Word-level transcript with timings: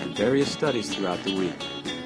and 0.00 0.16
various 0.16 0.50
studies 0.50 0.94
throughout 0.94 1.22
the 1.24 1.36
week. 1.36 1.58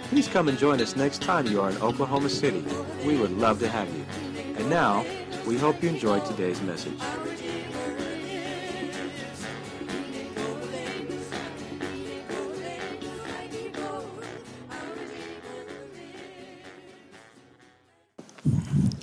Please 0.09 0.29
come 0.29 0.49
and 0.49 0.59
join 0.59 0.81
us 0.81 0.97
next 0.97 1.23
time 1.23 1.47
you 1.47 1.61
are 1.61 1.71
in 1.71 1.77
Oklahoma 1.79 2.29
City. 2.29 2.65
We 3.05 3.17
would 3.17 3.33
love 3.33 3.59
to 3.61 3.69
have 3.69 3.89
you. 3.95 4.05
And 4.57 4.69
now, 4.69 5.05
we 5.47 5.59
hope 5.59 5.83
you 5.83 5.89
enjoyed 5.89 6.25
today's 6.25 6.61
message. 6.63 7.01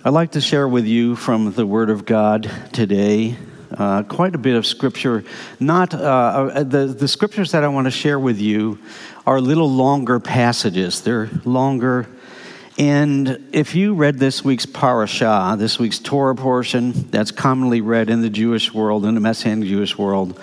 I'd 0.03 0.13
like 0.13 0.31
to 0.31 0.41
share 0.41 0.67
with 0.67 0.85
you 0.85 1.15
from 1.15 1.53
the 1.53 1.65
Word 1.65 1.91
of 1.91 2.05
God 2.05 2.49
today 2.73 3.37
uh, 3.77 4.03
quite 4.03 4.35
a 4.35 4.37
bit 4.37 4.55
of 4.55 4.65
scripture. 4.65 5.23
Not 5.59 5.93
uh, 5.93 5.97
uh, 5.97 6.63
the 6.63 6.87
the 6.87 7.07
scriptures 7.07 7.51
that 7.51 7.63
I 7.63 7.67
want 7.67 7.85
to 7.85 7.91
share 7.91 8.19
with 8.19 8.39
you 8.39 8.79
are 9.25 9.39
little 9.39 9.69
longer 9.69 10.19
passages. 10.19 11.01
They're 11.01 11.29
longer. 11.45 12.07
And 12.77 13.49
if 13.51 13.75
you 13.75 13.93
read 13.93 14.17
this 14.17 14.43
week's 14.43 14.65
parashah, 14.65 15.57
this 15.59 15.77
week's 15.77 15.99
Torah 15.99 16.35
portion 16.35 16.93
that's 17.11 17.29
commonly 17.29 17.81
read 17.81 18.09
in 18.09 18.21
the 18.21 18.29
Jewish 18.29 18.73
world, 18.73 19.05
in 19.05 19.13
the 19.13 19.21
Messianic 19.21 19.67
Jewish 19.67 19.97
world, 19.97 20.39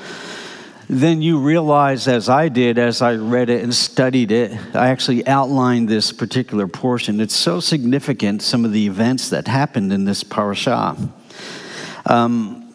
then 0.91 1.21
you 1.21 1.39
realize, 1.39 2.09
as 2.09 2.29
I 2.29 2.49
did, 2.49 2.79
as 2.79 3.03
I 3.03 3.15
read 3.15 3.51
it 3.51 3.63
and 3.63 3.75
studied 3.75 4.31
it, 4.31 4.53
I 4.75 4.89
actually 4.89 5.27
outlined 5.27 5.89
this 5.89 6.13
particular 6.13 6.67
portion. 6.67 7.21
It's 7.21 7.37
so 7.37 7.61
significant, 7.61 8.41
some 8.43 8.65
of 8.65 8.73
the 8.73 8.87
events 8.87 9.31
that 9.31 9.49
happened 9.49 9.93
in 9.93 10.05
this 10.05 10.25
parashah. 10.25 11.11
Um, 12.07 12.68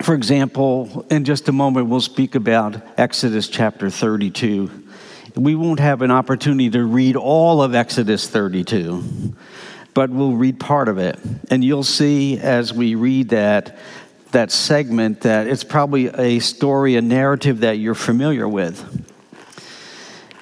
for 0.00 0.14
example, 0.14 1.04
in 1.10 1.24
just 1.24 1.48
a 1.48 1.52
moment, 1.52 1.88
we'll 1.88 2.00
speak 2.00 2.34
about 2.34 2.80
Exodus 2.98 3.48
chapter 3.48 3.90
32. 3.90 4.84
We 5.34 5.54
won't 5.54 5.80
have 5.80 6.02
an 6.02 6.10
opportunity 6.10 6.70
to 6.70 6.84
read 6.84 7.16
all 7.16 7.62
of 7.62 7.74
Exodus 7.74 8.28
32, 8.28 9.34
but 9.94 10.10
we'll 10.10 10.34
read 10.34 10.60
part 10.60 10.88
of 10.88 10.98
it. 10.98 11.18
And 11.50 11.64
you'll 11.64 11.82
see 11.82 12.38
as 12.38 12.72
we 12.72 12.94
read 12.94 13.30
that, 13.30 13.76
that 14.30 14.52
segment 14.52 15.22
that 15.22 15.48
it's 15.48 15.64
probably 15.64 16.06
a 16.08 16.38
story, 16.38 16.96
a 16.96 17.02
narrative 17.02 17.60
that 17.60 17.78
you're 17.78 17.94
familiar 17.94 18.48
with. 18.48 19.04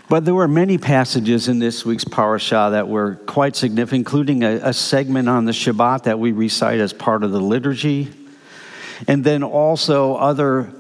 But 0.08 0.24
there 0.24 0.34
were 0.34 0.48
many 0.48 0.78
passages 0.78 1.48
in 1.48 1.58
this 1.58 1.84
week's 1.84 2.04
parashah 2.04 2.72
that 2.72 2.88
were 2.88 3.16
quite 3.26 3.56
significant, 3.56 4.00
including 4.00 4.44
a, 4.44 4.60
a 4.62 4.72
segment 4.72 5.28
on 5.28 5.46
the 5.46 5.52
Shabbat 5.52 6.04
that 6.04 6.18
we 6.20 6.30
recite 6.32 6.78
as 6.78 6.92
part 6.92 7.24
of 7.24 7.32
the 7.32 7.40
liturgy 7.40 8.12
and 9.06 9.24
then 9.24 9.42
also 9.42 10.16
other 10.16 10.72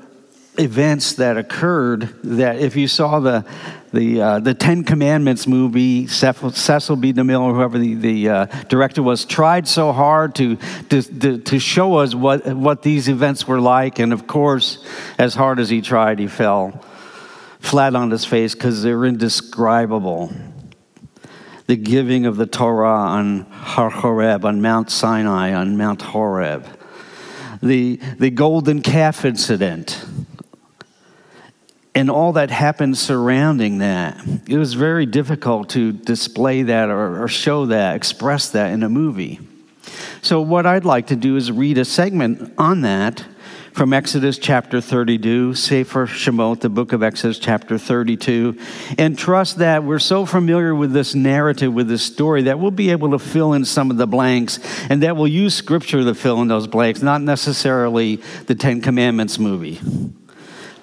events 0.58 1.14
that 1.14 1.36
occurred 1.36 2.08
that 2.24 2.58
if 2.58 2.76
you 2.76 2.88
saw 2.88 3.20
the 3.20 3.44
the 3.92 4.20
uh, 4.20 4.38
the 4.40 4.52
Ten 4.52 4.84
Commandments 4.84 5.46
movie, 5.46 6.06
Cecil 6.06 6.96
B. 6.96 7.12
DeMille, 7.12 7.40
or 7.40 7.54
whoever 7.54 7.78
the, 7.78 7.94
the 7.94 8.28
uh, 8.28 8.46
director 8.68 9.02
was, 9.02 9.24
tried 9.24 9.66
so 9.66 9.92
hard 9.92 10.34
to, 10.34 10.56
to, 10.90 11.38
to 11.38 11.58
show 11.58 11.96
us 11.96 12.14
what, 12.14 12.46
what 12.46 12.82
these 12.82 13.08
events 13.08 13.46
were 13.48 13.60
like. 13.60 13.98
And 13.98 14.12
of 14.12 14.26
course, 14.26 14.84
as 15.18 15.34
hard 15.34 15.60
as 15.60 15.70
he 15.70 15.80
tried, 15.80 16.18
he 16.18 16.26
fell 16.26 16.84
flat 17.58 17.94
on 17.94 18.10
his 18.10 18.24
face 18.24 18.54
because 18.54 18.82
they're 18.82 19.04
indescribable. 19.04 20.30
The 21.66 21.76
giving 21.76 22.26
of 22.26 22.36
the 22.36 22.46
Torah 22.46 22.90
on 22.90 23.40
Har 23.50 23.90
Horeb, 23.90 24.44
on 24.44 24.60
Mount 24.60 24.90
Sinai, 24.90 25.54
on 25.54 25.76
Mount 25.76 26.02
Horeb 26.02 26.75
the, 27.62 27.96
the 28.18 28.30
golden 28.30 28.82
calf 28.82 29.24
incident 29.24 30.04
and 31.96 32.10
all 32.10 32.34
that 32.34 32.50
happened 32.50 32.98
surrounding 32.98 33.78
that. 33.78 34.22
It 34.46 34.58
was 34.58 34.74
very 34.74 35.06
difficult 35.06 35.70
to 35.70 35.92
display 35.92 36.62
that 36.64 36.90
or, 36.90 37.22
or, 37.22 37.26
show 37.26 37.64
that, 37.66 37.96
express 37.96 38.50
that 38.50 38.70
in 38.72 38.82
a 38.82 38.88
movie. 38.90 39.40
So, 40.20 40.42
what 40.42 40.66
I'd 40.66 40.84
like 40.84 41.06
to 41.06 41.16
do 41.16 41.36
is 41.36 41.50
read 41.50 41.78
a 41.78 41.86
segment 41.86 42.52
on 42.58 42.82
that 42.82 43.24
from 43.76 43.92
Exodus 43.92 44.38
chapter 44.38 44.80
32, 44.80 45.54
Sefer 45.54 46.06
Shemot, 46.06 46.60
the 46.60 46.70
book 46.70 46.94
of 46.94 47.02
Exodus 47.02 47.38
chapter 47.38 47.76
32, 47.76 48.58
and 48.96 49.18
trust 49.18 49.58
that 49.58 49.84
we're 49.84 49.98
so 49.98 50.24
familiar 50.24 50.74
with 50.74 50.94
this 50.94 51.14
narrative, 51.14 51.74
with 51.74 51.86
this 51.86 52.02
story, 52.02 52.44
that 52.44 52.58
we'll 52.58 52.70
be 52.70 52.90
able 52.90 53.10
to 53.10 53.18
fill 53.18 53.52
in 53.52 53.66
some 53.66 53.90
of 53.90 53.98
the 53.98 54.06
blanks 54.06 54.58
and 54.88 55.02
that 55.02 55.14
we'll 55.14 55.28
use 55.28 55.54
scripture 55.54 56.02
to 56.02 56.14
fill 56.14 56.40
in 56.40 56.48
those 56.48 56.66
blanks, 56.66 57.02
not 57.02 57.20
necessarily 57.20 58.16
the 58.46 58.54
Ten 58.54 58.80
Commandments 58.80 59.38
movie 59.38 59.78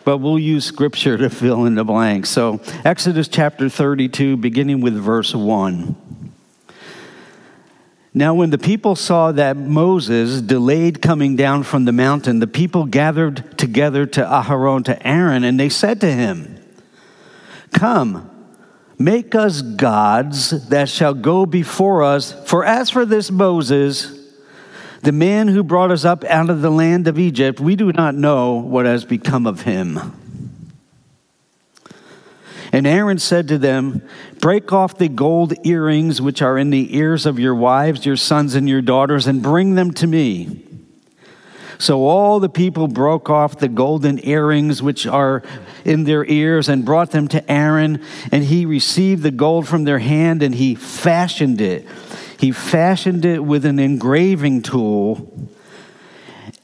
but 0.05 0.17
we'll 0.17 0.37
use 0.37 0.65
scripture 0.65 1.17
to 1.17 1.29
fill 1.29 1.63
in 1.63 1.75
the 1.75 1.83
blanks. 1.85 2.29
So, 2.29 2.59
Exodus 2.83 3.29
chapter 3.29 3.69
32, 3.69 4.35
beginning 4.35 4.81
with 4.81 4.95
verse 4.95 5.33
1. 5.33 6.22
Now, 8.15 8.35
when 8.35 8.51
the 8.51 8.59
people 8.59 8.95
saw 8.95 9.31
that 9.31 9.57
Moses 9.57 10.39
delayed 10.41 11.01
coming 11.01 11.35
down 11.35 11.63
from 11.63 11.85
the 11.85 11.91
mountain, 11.91 12.39
the 12.39 12.47
people 12.47 12.85
gathered 12.85 13.57
together 13.57 14.05
to 14.05 14.21
Aharon, 14.21 14.85
to 14.85 15.07
Aaron, 15.07 15.43
and 15.43 15.59
they 15.59 15.69
said 15.69 15.99
to 16.01 16.11
him, 16.11 16.59
Come, 17.71 18.29
make 18.99 19.33
us 19.33 19.63
gods 19.63 20.69
that 20.69 20.89
shall 20.89 21.15
go 21.15 21.47
before 21.47 22.03
us. 22.03 22.33
For 22.47 22.63
as 22.63 22.91
for 22.91 23.03
this 23.03 23.31
Moses, 23.31 24.19
the 25.01 25.11
man 25.11 25.47
who 25.47 25.63
brought 25.63 25.89
us 25.89 26.05
up 26.05 26.23
out 26.25 26.51
of 26.51 26.61
the 26.61 26.69
land 26.69 27.07
of 27.07 27.17
Egypt, 27.17 27.59
we 27.59 27.75
do 27.75 27.91
not 27.91 28.13
know 28.13 28.53
what 28.53 28.85
has 28.85 29.05
become 29.05 29.47
of 29.47 29.61
him. 29.61 30.22
And 32.73 32.87
Aaron 32.87 33.19
said 33.19 33.47
to 33.49 33.59
them, 33.59 34.01
Break 34.41 34.73
off 34.73 34.97
the 34.97 35.07
gold 35.07 35.53
earrings 35.63 36.19
which 36.19 36.41
are 36.41 36.57
in 36.57 36.71
the 36.71 36.97
ears 36.97 37.27
of 37.27 37.37
your 37.37 37.53
wives, 37.53 38.03
your 38.03 38.17
sons, 38.17 38.55
and 38.55 38.67
your 38.67 38.81
daughters, 38.81 39.27
and 39.27 39.43
bring 39.43 39.75
them 39.75 39.91
to 39.91 40.07
me. 40.07 40.65
So 41.77 42.07
all 42.07 42.39
the 42.39 42.49
people 42.49 42.87
broke 42.87 43.29
off 43.29 43.59
the 43.59 43.67
golden 43.67 44.25
earrings 44.25 44.81
which 44.81 45.05
are 45.05 45.43
in 45.85 46.05
their 46.05 46.25
ears 46.25 46.67
and 46.67 46.83
brought 46.83 47.11
them 47.11 47.27
to 47.27 47.51
Aaron, 47.51 48.03
and 48.31 48.43
he 48.43 48.65
received 48.65 49.21
the 49.21 49.31
gold 49.31 49.67
from 49.67 49.83
their 49.83 49.99
hand 49.99 50.41
and 50.41 50.55
he 50.55 50.73
fashioned 50.73 51.61
it. 51.61 51.87
He 52.39 52.51
fashioned 52.51 53.23
it 53.23 53.43
with 53.43 53.65
an 53.65 53.77
engraving 53.77 54.63
tool 54.63 55.47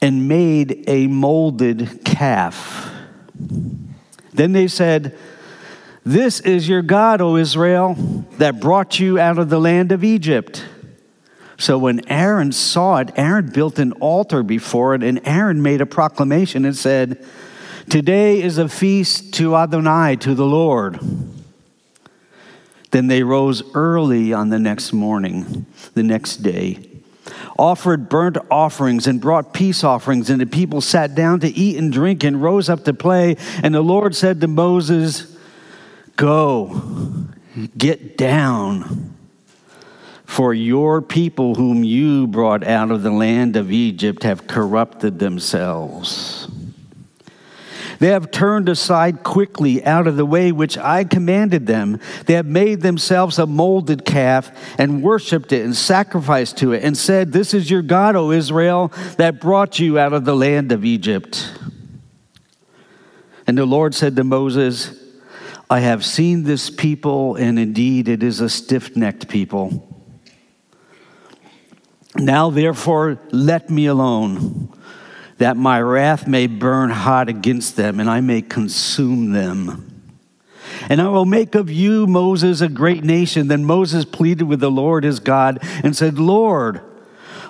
and 0.00 0.26
made 0.26 0.84
a 0.88 1.06
molded 1.06 2.04
calf. 2.04 2.90
Then 4.32 4.52
they 4.52 4.68
said, 4.68 5.16
this 6.04 6.40
is 6.40 6.68
your 6.68 6.82
God, 6.82 7.20
O 7.20 7.36
Israel, 7.36 7.94
that 8.38 8.60
brought 8.60 8.98
you 8.98 9.18
out 9.18 9.38
of 9.38 9.50
the 9.50 9.60
land 9.60 9.92
of 9.92 10.02
Egypt. 10.02 10.64
So 11.58 11.76
when 11.76 12.08
Aaron 12.08 12.52
saw 12.52 12.96
it, 12.98 13.10
Aaron 13.16 13.50
built 13.50 13.78
an 13.78 13.92
altar 13.92 14.42
before 14.42 14.94
it, 14.94 15.02
and 15.02 15.20
Aaron 15.26 15.62
made 15.62 15.82
a 15.82 15.86
proclamation 15.86 16.64
and 16.64 16.74
said, 16.74 17.22
Today 17.90 18.40
is 18.40 18.56
a 18.56 18.68
feast 18.68 19.34
to 19.34 19.56
Adonai, 19.56 20.16
to 20.16 20.34
the 20.34 20.46
Lord. 20.46 20.98
Then 22.92 23.08
they 23.08 23.22
rose 23.22 23.62
early 23.74 24.32
on 24.32 24.48
the 24.48 24.58
next 24.58 24.92
morning, 24.92 25.66
the 25.94 26.02
next 26.02 26.38
day, 26.38 26.78
offered 27.58 28.08
burnt 28.08 28.38
offerings 28.50 29.06
and 29.06 29.20
brought 29.20 29.52
peace 29.52 29.84
offerings, 29.84 30.30
and 30.30 30.40
the 30.40 30.46
people 30.46 30.80
sat 30.80 31.14
down 31.14 31.40
to 31.40 31.48
eat 31.48 31.76
and 31.76 31.92
drink 31.92 32.24
and 32.24 32.42
rose 32.42 32.70
up 32.70 32.84
to 32.84 32.94
play. 32.94 33.36
And 33.62 33.74
the 33.74 33.82
Lord 33.82 34.16
said 34.16 34.40
to 34.40 34.48
Moses, 34.48 35.36
Go, 36.20 36.82
get 37.78 38.18
down. 38.18 39.16
For 40.26 40.52
your 40.52 41.00
people, 41.00 41.54
whom 41.54 41.82
you 41.82 42.26
brought 42.26 42.62
out 42.62 42.90
of 42.90 43.02
the 43.02 43.10
land 43.10 43.56
of 43.56 43.72
Egypt, 43.72 44.22
have 44.24 44.46
corrupted 44.46 45.18
themselves. 45.18 46.46
They 48.00 48.08
have 48.08 48.30
turned 48.30 48.68
aside 48.68 49.22
quickly 49.24 49.82
out 49.82 50.06
of 50.06 50.18
the 50.18 50.26
way 50.26 50.52
which 50.52 50.76
I 50.76 51.04
commanded 51.04 51.66
them. 51.66 51.98
They 52.26 52.34
have 52.34 52.44
made 52.44 52.82
themselves 52.82 53.38
a 53.38 53.46
molded 53.46 54.04
calf 54.04 54.52
and 54.78 55.02
worshiped 55.02 55.52
it 55.52 55.64
and 55.64 55.74
sacrificed 55.74 56.58
to 56.58 56.72
it 56.72 56.84
and 56.84 56.98
said, 56.98 57.32
This 57.32 57.54
is 57.54 57.70
your 57.70 57.80
God, 57.80 58.14
O 58.14 58.30
Israel, 58.30 58.92
that 59.16 59.40
brought 59.40 59.78
you 59.78 59.98
out 59.98 60.12
of 60.12 60.26
the 60.26 60.36
land 60.36 60.70
of 60.70 60.84
Egypt. 60.84 61.50
And 63.46 63.56
the 63.56 63.64
Lord 63.64 63.94
said 63.94 64.16
to 64.16 64.24
Moses, 64.24 64.99
I 65.70 65.78
have 65.78 66.04
seen 66.04 66.42
this 66.42 66.68
people, 66.68 67.36
and 67.36 67.56
indeed 67.56 68.08
it 68.08 68.24
is 68.24 68.40
a 68.40 68.48
stiff 68.48 68.96
necked 68.96 69.28
people. 69.28 69.86
Now, 72.16 72.50
therefore, 72.50 73.20
let 73.30 73.70
me 73.70 73.86
alone, 73.86 74.76
that 75.38 75.56
my 75.56 75.80
wrath 75.80 76.26
may 76.26 76.48
burn 76.48 76.90
hot 76.90 77.28
against 77.28 77.76
them, 77.76 78.00
and 78.00 78.10
I 78.10 78.20
may 78.20 78.42
consume 78.42 79.30
them. 79.30 79.86
And 80.88 81.00
I 81.00 81.08
will 81.08 81.24
make 81.24 81.54
of 81.54 81.70
you, 81.70 82.08
Moses, 82.08 82.60
a 82.60 82.68
great 82.68 83.04
nation. 83.04 83.46
Then 83.46 83.64
Moses 83.64 84.04
pleaded 84.04 84.44
with 84.44 84.58
the 84.58 84.72
Lord 84.72 85.04
his 85.04 85.20
God 85.20 85.60
and 85.84 85.96
said, 85.96 86.18
Lord, 86.18 86.80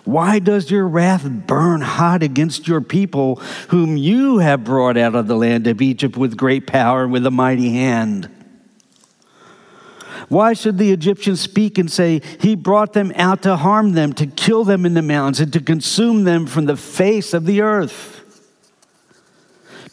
why 0.05 0.39
does 0.39 0.71
your 0.71 0.89
wrath 0.89 1.29
burn 1.29 1.81
hot 1.81 2.23
against 2.23 2.67
your 2.67 2.81
people, 2.81 3.37
whom 3.69 3.97
you 3.97 4.39
have 4.39 4.65
brought 4.65 4.97
out 4.97 5.15
of 5.15 5.27
the 5.27 5.37
land 5.37 5.67
of 5.67 5.83
Egypt 5.83 6.17
with 6.17 6.37
great 6.37 6.67
power 6.67 7.05
and 7.05 7.13
with 7.13 7.27
a 7.27 7.31
mighty 7.31 7.71
hand? 7.71 8.29
Why 10.29 10.53
should 10.53 10.79
the 10.79 10.93
Egyptians 10.93 11.41
speak 11.41 11.77
and 11.77 11.91
say, 11.91 12.23
He 12.41 12.55
brought 12.55 12.93
them 12.93 13.13
out 13.17 13.43
to 13.43 13.57
harm 13.57 13.93
them, 13.93 14.13
to 14.15 14.27
kill 14.27 14.65
them 14.65 14.87
in 14.87 14.95
the 14.95 15.03
mountains, 15.03 15.41
and 15.41 15.53
to 15.53 15.61
consume 15.61 16.25
them 16.25 16.47
from 16.47 16.67
the 16.67 16.77
face 16.77 17.35
of 17.35 17.47
the 17.47 17.63
earth? 17.63 18.19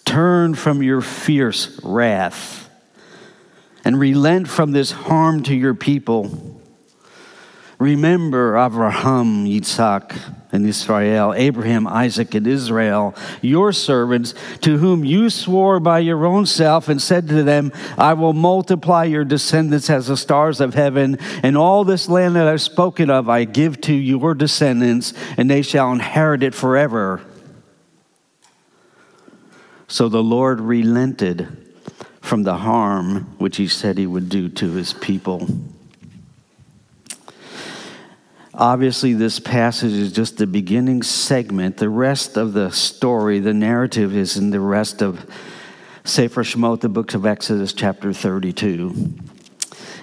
Turn 0.05 0.55
from 0.55 0.81
your 0.83 1.01
fierce 1.01 1.79
wrath 1.83 2.69
and 3.83 3.99
relent 3.99 4.47
from 4.47 4.71
this 4.71 4.91
harm 4.91 5.43
to 5.43 5.55
your 5.55 5.73
people. 5.73 6.56
Remember 7.79 8.57
Abraham, 8.57 9.45
Yitzhak, 9.45 10.17
and 10.51 10.65
Israel, 10.65 11.33
Abraham, 11.35 11.85
Isaac, 11.85 12.33
and 12.33 12.47
Israel, 12.47 13.13
your 13.41 13.71
servants, 13.71 14.33
to 14.61 14.77
whom 14.77 15.05
you 15.05 15.29
swore 15.29 15.79
by 15.79 15.99
your 15.99 16.25
own 16.25 16.47
self 16.47 16.89
and 16.89 16.99
said 16.99 17.27
to 17.27 17.43
them, 17.43 17.71
I 17.97 18.13
will 18.13 18.33
multiply 18.33 19.03
your 19.03 19.25
descendants 19.25 19.89
as 19.91 20.07
the 20.07 20.17
stars 20.17 20.59
of 20.59 20.73
heaven, 20.73 21.19
and 21.43 21.55
all 21.55 21.83
this 21.83 22.09
land 22.09 22.35
that 22.35 22.47
I've 22.47 22.61
spoken 22.61 23.11
of 23.11 23.29
I 23.29 23.43
give 23.43 23.79
to 23.81 23.93
your 23.93 24.33
descendants, 24.33 25.13
and 25.37 25.49
they 25.49 25.61
shall 25.61 25.91
inherit 25.91 26.41
it 26.41 26.55
forever. 26.55 27.21
So 29.87 30.09
the 30.09 30.23
Lord 30.23 30.59
relented 30.59 31.47
from 32.21 32.43
the 32.43 32.57
harm 32.57 33.35
which 33.37 33.57
he 33.57 33.67
said 33.67 33.97
he 33.97 34.07
would 34.07 34.29
do 34.29 34.49
to 34.49 34.71
his 34.71 34.93
people. 34.93 35.47
Obviously, 38.57 39.13
this 39.13 39.39
passage 39.39 39.93
is 39.93 40.11
just 40.11 40.37
the 40.37 40.47
beginning 40.47 41.03
segment. 41.03 41.77
The 41.77 41.89
rest 41.89 42.37
of 42.37 42.53
the 42.53 42.71
story, 42.71 43.37
the 43.37 43.53
narrative, 43.53 44.15
is 44.15 44.35
in 44.35 44.49
the 44.49 44.59
rest 44.59 45.03
of 45.03 45.29
Sefer 46.03 46.43
Shemot, 46.43 46.79
the 46.79 46.89
books 46.89 47.13
of 47.13 47.23
Exodus, 47.23 47.71
chapter 47.71 48.11
32. 48.11 49.13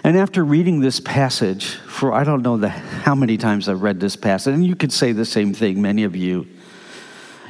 And 0.05 0.17
after 0.17 0.45
reading 0.45 0.79
this 0.79 1.01
passage, 1.01 1.75
for 1.75 2.13
I 2.13 2.23
don't 2.23 2.43
know 2.43 2.57
the, 2.57 2.69
how 2.69 3.17
many 3.17 3.39
times 3.39 3.69
I've 3.69 3.83
read 3.83 3.99
this 3.99 4.15
passage, 4.15 4.55
and 4.55 4.65
you 4.65 4.77
could 4.77 4.93
say 4.93 5.11
the 5.11 5.25
same 5.25 5.53
thing, 5.53 5.83
many 5.83 6.05
of 6.05 6.15
you. 6.15 6.47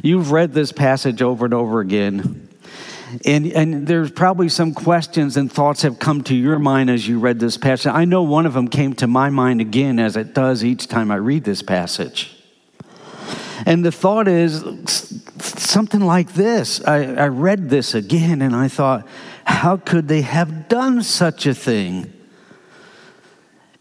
You've 0.02 0.32
read 0.32 0.54
this 0.54 0.72
passage 0.72 1.20
over 1.20 1.44
and 1.44 1.52
over 1.52 1.80
again. 1.80 2.48
And, 3.24 3.46
and 3.52 3.86
there's 3.86 4.10
probably 4.10 4.48
some 4.48 4.72
questions 4.72 5.36
and 5.36 5.52
thoughts 5.52 5.82
have 5.82 5.98
come 5.98 6.22
to 6.24 6.34
your 6.34 6.58
mind 6.58 6.90
as 6.90 7.06
you 7.06 7.18
read 7.18 7.38
this 7.38 7.56
passage. 7.56 7.92
I 7.92 8.04
know 8.04 8.22
one 8.22 8.46
of 8.46 8.54
them 8.54 8.68
came 8.68 8.94
to 8.94 9.06
my 9.06 9.30
mind 9.30 9.60
again, 9.60 9.98
as 9.98 10.16
it 10.16 10.34
does 10.34 10.64
each 10.64 10.88
time 10.88 11.10
I 11.10 11.16
read 11.16 11.44
this 11.44 11.62
passage. 11.62 12.34
And 13.66 13.84
the 13.84 13.92
thought 13.92 14.28
is 14.28 14.64
something 15.38 16.00
like 16.00 16.34
this. 16.34 16.82
I, 16.84 17.14
I 17.14 17.28
read 17.28 17.70
this 17.70 17.94
again 17.94 18.42
and 18.42 18.54
I 18.54 18.68
thought, 18.68 19.06
how 19.44 19.76
could 19.76 20.08
they 20.08 20.22
have 20.22 20.68
done 20.68 21.02
such 21.02 21.46
a 21.46 21.54
thing? 21.54 22.13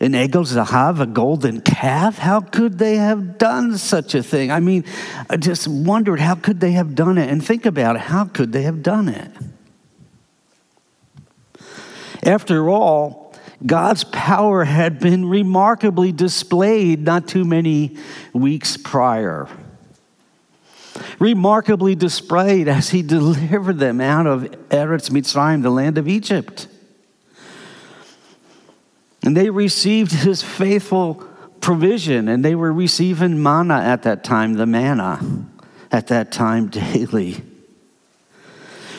An 0.03 0.11
egel 0.11 0.43
zahav, 0.43 0.99
a 0.99 1.05
golden 1.05 1.61
calf? 1.61 2.17
How 2.17 2.41
could 2.41 2.77
they 2.77 2.97
have 2.97 3.37
done 3.37 3.77
such 3.77 4.13
a 4.13 4.21
thing? 4.21 4.51
I 4.51 4.59
mean, 4.59 4.83
I 5.29 5.37
just 5.37 5.65
wondered 5.67 6.19
how 6.19 6.35
could 6.35 6.59
they 6.59 6.73
have 6.73 6.93
done 6.93 7.17
it? 7.17 7.29
And 7.29 7.43
think 7.43 7.65
about 7.65 7.95
it, 7.95 8.01
how 8.03 8.25
could 8.25 8.51
they 8.51 8.63
have 8.63 8.83
done 8.83 9.07
it? 9.07 9.31
After 12.21 12.69
all, 12.69 13.33
God's 13.65 14.03
power 14.03 14.65
had 14.65 14.99
been 14.99 15.29
remarkably 15.29 16.11
displayed 16.11 16.99
not 16.99 17.29
too 17.29 17.45
many 17.45 17.97
weeks 18.33 18.75
prior. 18.75 19.47
Remarkably 21.17 21.95
displayed 21.95 22.67
as 22.67 22.89
he 22.89 23.01
delivered 23.17 23.79
them 23.79 24.01
out 24.01 24.27
of 24.27 24.41
Eretz 24.69 25.09
Mitzrayim, 25.09 25.63
the 25.63 25.69
land 25.69 25.97
of 25.97 26.09
Egypt. 26.09 26.67
And 29.23 29.35
they 29.35 29.49
received 29.49 30.11
his 30.23 30.41
faithful 30.41 31.15
provision, 31.61 32.27
and 32.27 32.43
they 32.43 32.55
were 32.55 32.73
receiving 32.73 33.41
manna 33.41 33.79
at 33.79 34.03
that 34.03 34.23
time, 34.23 34.53
the 34.53 34.65
manna 34.65 35.45
at 35.91 36.07
that 36.07 36.31
time 36.31 36.67
daily. 36.69 37.41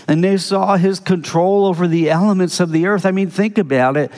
And 0.06 0.22
they 0.22 0.36
saw 0.36 0.76
his 0.76 1.00
control 1.00 1.66
over 1.66 1.88
the 1.88 2.10
elements 2.10 2.60
of 2.60 2.72
the 2.72 2.86
earth. 2.86 3.06
I 3.06 3.10
mean, 3.10 3.30
think 3.30 3.56
about 3.58 3.96
it. 3.96 4.10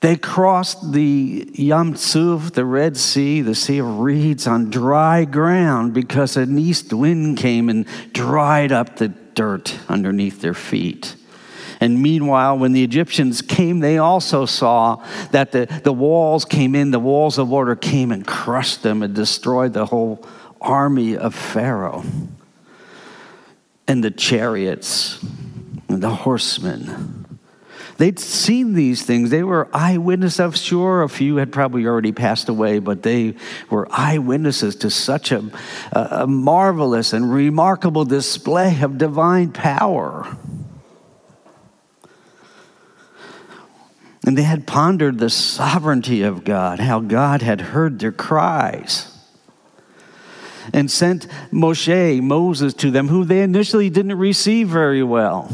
They 0.00 0.16
crossed 0.16 0.92
the 0.92 1.48
Yam 1.54 1.94
Tsuf, 1.94 2.52
the 2.52 2.64
Red 2.64 2.96
Sea, 2.96 3.40
the 3.40 3.54
Sea 3.54 3.78
of 3.78 4.00
Reeds, 4.00 4.48
on 4.48 4.68
dry 4.68 5.24
ground 5.24 5.94
because 5.94 6.36
an 6.36 6.58
east 6.58 6.92
wind 6.92 7.38
came 7.38 7.68
and 7.68 7.86
dried 8.12 8.72
up 8.72 8.96
the 8.96 9.08
dirt 9.08 9.78
underneath 9.88 10.40
their 10.40 10.54
feet. 10.54 11.14
And 11.80 12.02
meanwhile, 12.02 12.58
when 12.58 12.72
the 12.72 12.84
Egyptians 12.84 13.42
came, 13.42 13.80
they 13.80 13.98
also 13.98 14.46
saw 14.46 15.04
that 15.30 15.52
the, 15.52 15.66
the 15.82 15.92
walls 15.92 16.44
came 16.44 16.74
in, 16.74 16.90
the 16.90 17.00
walls 17.00 17.38
of 17.38 17.48
water 17.48 17.76
came 17.76 18.12
and 18.12 18.26
crushed 18.26 18.82
them 18.82 19.02
and 19.02 19.14
destroyed 19.14 19.72
the 19.72 19.86
whole 19.86 20.24
army 20.60 21.16
of 21.16 21.34
Pharaoh 21.34 22.04
and 23.88 24.02
the 24.02 24.10
chariots 24.10 25.22
and 25.88 26.02
the 26.02 26.10
horsemen. 26.10 27.22
They'd 27.98 28.18
seen 28.18 28.72
these 28.72 29.04
things. 29.04 29.30
They 29.30 29.42
were 29.42 29.68
eyewitnesses. 29.72 30.40
I'm 30.40 30.52
sure 30.52 31.02
a 31.02 31.08
few 31.08 31.36
had 31.36 31.52
probably 31.52 31.86
already 31.86 32.10
passed 32.10 32.48
away, 32.48 32.78
but 32.78 33.02
they 33.02 33.34
were 33.70 33.86
eyewitnesses 33.90 34.76
to 34.76 34.90
such 34.90 35.30
a, 35.30 35.48
a 35.92 36.26
marvelous 36.26 37.12
and 37.12 37.32
remarkable 37.32 38.04
display 38.04 38.80
of 38.82 38.98
divine 38.98 39.52
power. 39.52 40.36
And 44.24 44.38
they 44.38 44.42
had 44.42 44.66
pondered 44.66 45.18
the 45.18 45.30
sovereignty 45.30 46.22
of 46.22 46.44
God, 46.44 46.78
how 46.78 47.00
God 47.00 47.42
had 47.42 47.60
heard 47.60 47.98
their 47.98 48.12
cries 48.12 49.12
and 50.72 50.90
sent 50.90 51.26
Moshe, 51.50 52.22
Moses, 52.22 52.74
to 52.74 52.90
them, 52.90 53.08
who 53.08 53.24
they 53.24 53.42
initially 53.42 53.90
didn't 53.90 54.18
receive 54.18 54.68
very 54.68 55.02
well. 55.02 55.50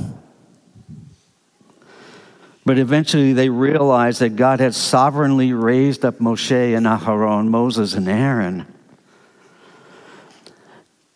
But 2.65 2.79
eventually 2.79 3.33
they 3.33 3.49
realized 3.49 4.21
that 4.21 4.37
God 4.37 4.61
had 4.61 4.75
sovereignly 4.75 5.53
raised 5.53 6.05
up 6.05 6.19
Moshe 6.19 6.77
and 6.77 6.85
Aharon, 6.87 7.49
Moses 7.49 7.95
and 7.95 8.09
Aaron, 8.09 8.67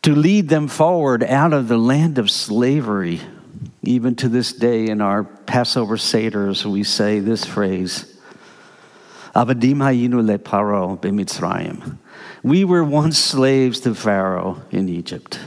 to 0.00 0.14
lead 0.14 0.48
them 0.48 0.66
forward 0.66 1.22
out 1.22 1.52
of 1.52 1.68
the 1.68 1.76
land 1.76 2.18
of 2.18 2.30
slavery 2.30 3.20
even 3.82 4.14
to 4.16 4.28
this 4.28 4.52
day, 4.52 4.86
in 4.86 5.00
our 5.00 5.24
Passover 5.24 5.96
Seders, 5.96 6.64
we 6.64 6.84
say 6.84 7.18
this 7.18 7.44
phrase 7.44 8.20
Avadim 9.34 9.76
hayinu 9.76 10.24
le 10.24 10.38
b'mitzrayim. 10.38 11.98
We 12.42 12.64
were 12.64 12.84
once 12.84 13.18
slaves 13.18 13.80
to 13.80 13.94
Pharaoh 13.94 14.62
in 14.70 14.88
Egypt. 14.88 15.40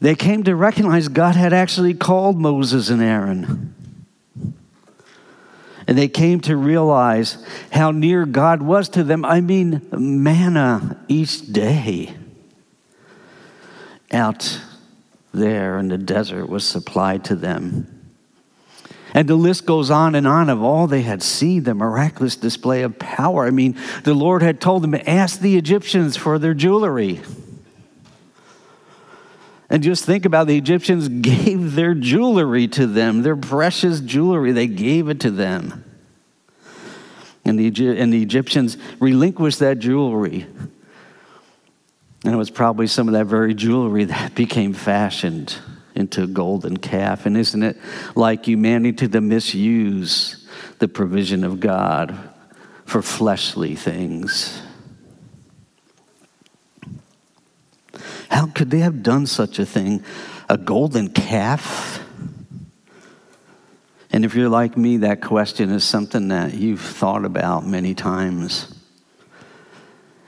They 0.00 0.14
came 0.14 0.42
to 0.44 0.56
recognize 0.56 1.08
God 1.08 1.36
had 1.36 1.52
actually 1.52 1.94
called 1.94 2.38
Moses 2.38 2.88
and 2.88 3.02
Aaron. 3.02 3.74
And 5.86 5.98
they 5.98 6.08
came 6.08 6.40
to 6.42 6.56
realize 6.56 7.44
how 7.70 7.90
near 7.90 8.24
God 8.24 8.62
was 8.62 8.88
to 8.90 9.04
them. 9.04 9.24
I 9.24 9.40
mean, 9.40 9.86
manna 9.92 10.98
each 11.08 11.52
day 11.52 12.14
out 14.12 14.60
there 15.32 15.78
in 15.78 15.88
the 15.88 15.98
desert 15.98 16.46
was 16.46 16.64
supplied 16.64 17.24
to 17.24 17.36
them. 17.36 17.96
And 19.12 19.28
the 19.28 19.34
list 19.34 19.66
goes 19.66 19.90
on 19.90 20.14
and 20.14 20.26
on 20.26 20.48
of 20.48 20.62
all 20.62 20.86
they 20.86 21.02
had 21.02 21.22
seen, 21.22 21.64
the 21.64 21.74
miraculous 21.74 22.36
display 22.36 22.82
of 22.82 22.98
power. 22.98 23.44
I 23.44 23.50
mean, 23.50 23.76
the 24.04 24.14
Lord 24.14 24.42
had 24.42 24.60
told 24.60 24.82
them, 24.82 24.94
ask 25.06 25.40
the 25.40 25.56
Egyptians 25.56 26.16
for 26.16 26.38
their 26.38 26.54
jewelry. 26.54 27.20
And 29.68 29.82
just 29.82 30.04
think 30.04 30.24
about 30.24 30.46
the 30.46 30.56
Egyptians 30.56 31.08
gave 31.20 31.74
their 31.74 31.94
jewelry 31.94 32.68
to 32.68 32.86
them, 32.86 33.22
their 33.22 33.36
precious 33.36 34.00
jewelry, 34.00 34.52
they 34.52 34.66
gave 34.66 35.08
it 35.08 35.20
to 35.20 35.30
them. 35.30 35.84
And 37.44 37.58
the, 37.58 37.66
and 37.98 38.12
the 38.12 38.22
Egyptians 38.22 38.76
relinquished 39.00 39.58
that 39.60 39.78
jewelry 39.78 40.46
and 42.24 42.34
it 42.34 42.36
was 42.36 42.50
probably 42.50 42.86
some 42.86 43.08
of 43.08 43.14
that 43.14 43.26
very 43.26 43.54
jewelry 43.54 44.04
that 44.04 44.34
became 44.34 44.72
fashioned 44.72 45.56
into 45.94 46.22
a 46.22 46.26
golden 46.26 46.76
calf. 46.76 47.26
And 47.26 47.36
isn't 47.36 47.62
it 47.62 47.76
like 48.14 48.46
humanity 48.46 49.08
to 49.08 49.20
misuse 49.20 50.46
the 50.78 50.88
provision 50.88 51.44
of 51.44 51.60
God 51.60 52.16
for 52.84 53.02
fleshly 53.02 53.74
things? 53.74 54.60
How 58.30 58.46
could 58.46 58.70
they 58.70 58.78
have 58.78 59.02
done 59.02 59.26
such 59.26 59.58
a 59.58 59.66
thing? 59.66 60.04
A 60.48 60.56
golden 60.56 61.10
calf? 61.10 62.00
And 64.12 64.24
if 64.24 64.34
you're 64.34 64.48
like 64.48 64.76
me, 64.76 64.98
that 64.98 65.20
question 65.20 65.70
is 65.70 65.84
something 65.84 66.28
that 66.28 66.54
you've 66.54 66.80
thought 66.80 67.24
about 67.24 67.66
many 67.66 67.94
times. 67.94 68.79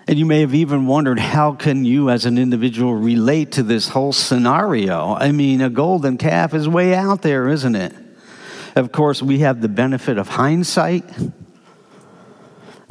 And 0.09 0.18
you 0.18 0.26
may 0.26 0.40
have 0.40 0.54
even 0.54 0.87
wondered 0.87 1.18
how 1.18 1.52
can 1.52 1.85
you 1.85 2.11
as 2.11 2.26
an 2.26 2.37
individual 2.37 2.94
relate 2.94 3.52
to 3.52 3.62
this 3.62 3.88
whole 3.88 4.12
scenario? 4.12 5.14
I 5.14 5.30
mean, 5.30 5.61
a 5.61 5.71
golden 5.71 6.18
calf 6.18 6.54
is 6.54 6.68
way 6.68 6.94
out 6.94 7.23
there, 7.23 7.49
isn't 7.49 7.76
it? 7.76 7.94
Of 8.75 8.90
course, 8.90 9.23
we 9.23 9.40
have 9.40 9.61
the 9.61 9.68
benefit 9.68 10.18
of 10.18 10.28
hindsight. 10.28 11.04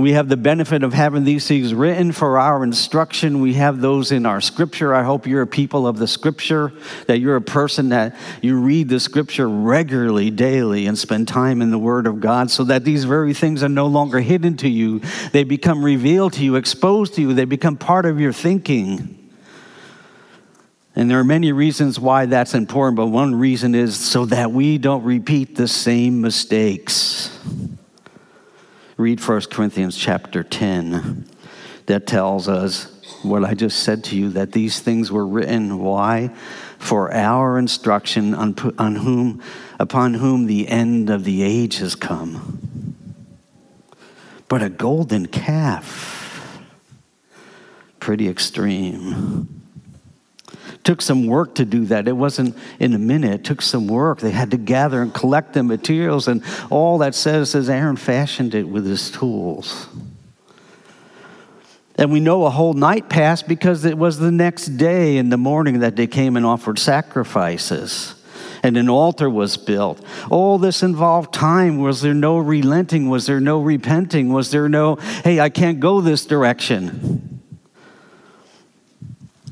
We 0.02 0.14
have 0.14 0.30
the 0.30 0.38
benefit 0.38 0.82
of 0.82 0.94
having 0.94 1.24
these 1.24 1.48
things 1.48 1.74
written 1.76 2.12
for 2.12 2.40
our 2.40 2.64
instruction. 2.64 3.40
We 3.40 3.54
have 3.54 3.82
those 3.82 4.12
in 4.12 4.26
our 4.26 4.42
scripture. 4.42 4.96
I 4.96 5.04
hope 5.04 5.28
you're 5.28 5.44
a 5.44 5.48
people 5.48 5.86
of 5.86 5.98
the 5.98 6.08
scripture, 6.08 6.74
that 7.06 7.20
you're 7.20 7.36
a 7.36 7.42
person 7.42 7.90
that 7.90 8.16
you 8.42 8.60
read 8.60 8.90
the 8.90 9.00
scripture 9.00 9.48
regularly, 9.48 10.32
daily, 10.32 10.88
and 10.88 10.98
spend 10.98 11.28
time 11.28 11.62
in 11.62 11.70
the 11.70 11.78
word 11.78 12.08
of 12.08 12.20
God 12.20 12.50
so 12.50 12.64
that 12.64 12.84
these 12.84 13.04
very 13.04 13.36
things 13.36 13.62
are 13.62 13.70
no 13.70 13.86
longer 13.86 14.20
hidden 14.20 14.58
to 14.58 14.70
you. 14.70 15.02
They 15.32 15.44
become 15.44 15.86
revealed 15.86 16.34
to 16.34 16.44
you, 16.44 16.56
exposed 16.56 17.14
to 17.16 17.22
you, 17.22 17.34
they 17.34 17.46
become 17.46 17.78
part 17.78 18.06
of 18.08 18.20
your 18.20 18.34
thinking. 18.34 19.18
And 20.96 21.10
there 21.10 21.20
are 21.20 21.24
many 21.24 21.52
reasons 21.52 22.00
why 22.00 22.26
that's 22.26 22.54
important, 22.54 22.98
but 22.98 23.08
one 23.08 23.36
reason 23.36 23.76
is 23.76 23.98
so 23.98 24.26
that 24.26 24.52
we 24.52 24.78
don't 24.78 25.04
repeat 25.04 25.56
the 25.56 25.68
same 25.68 26.22
mistakes. 26.22 27.40
Read 29.02 29.20
1 29.20 29.42
Corinthians 29.50 29.98
chapter 29.98 30.44
10. 30.44 31.26
That 31.88 32.06
tells 32.06 32.48
us 32.48 33.02
what 33.24 33.44
I 33.44 33.56
just 33.56 33.80
said 33.80 34.04
to 34.06 34.16
you 34.16 34.30
that 34.30 34.52
these 34.52 34.80
things 34.80 35.12
were 35.12 35.26
written. 35.26 35.80
Why? 35.80 36.30
For 36.78 37.12
our 37.12 37.58
instruction, 37.58 38.36
on, 38.36 38.56
on 38.78 38.98
whom, 38.98 39.42
upon 39.80 40.14
whom 40.14 40.46
the 40.46 40.68
end 40.68 41.10
of 41.10 41.24
the 41.24 41.42
age 41.42 41.80
has 41.80 41.96
come. 41.96 42.96
But 44.48 44.62
a 44.62 44.70
golden 44.70 45.26
calf, 45.26 46.62
pretty 48.00 48.30
extreme. 48.30 49.61
Took 50.84 51.02
some 51.02 51.28
work 51.28 51.56
to 51.56 51.66
do 51.66 51.86
that. 51.86 52.08
It 52.08 52.14
wasn't 52.14 52.58
in 52.80 52.94
a 52.94 53.00
minute, 53.00 53.34
it 53.34 53.44
took 53.44 53.62
some 53.62 53.88
work. 53.88 54.20
They 54.20 54.32
had 54.32 54.52
to 54.52 54.58
gather 54.58 55.02
and 55.02 55.14
collect 55.14 55.54
the 55.54 55.64
materials, 55.64 56.28
and 56.28 56.44
all 56.70 56.98
that 57.00 57.14
says 57.14 57.54
is 57.54 57.70
Aaron 57.70 57.98
fashioned 57.98 58.56
it 58.56 58.68
with 58.68 58.86
his 58.86 59.12
tools. 59.12 59.88
And 61.96 62.12
we 62.12 62.20
know 62.20 62.46
a 62.46 62.50
whole 62.50 62.74
night 62.74 63.10
passed 63.10 63.48
because 63.48 63.86
it 63.86 63.96
was 63.96 64.18
the 64.18 64.32
next 64.32 64.78
day 64.78 65.18
in 65.18 65.30
the 65.30 65.38
morning 65.38 65.82
that 65.82 65.96
they 65.96 66.08
came 66.08 66.36
and 66.36 66.46
offered 66.46 66.80
sacrifices. 66.80 68.16
And 68.64 68.78
an 68.78 68.90
altar 68.90 69.30
was 69.30 69.58
built. 69.58 70.04
All 70.30 70.58
this 70.58 70.82
involved 70.82 71.34
time. 71.34 71.80
Was 71.80 72.02
there 72.02 72.14
no 72.14 72.38
relenting? 72.38 73.10
Was 73.10 73.28
there 73.28 73.40
no 73.40 73.62
repenting? 73.62 74.34
Was 74.34 74.52
there 74.52 74.70
no, 74.70 74.96
hey, 74.96 75.40
I 75.40 75.50
can't 75.50 75.80
go 75.80 76.02
this 76.02 76.26
direction? 76.26 77.31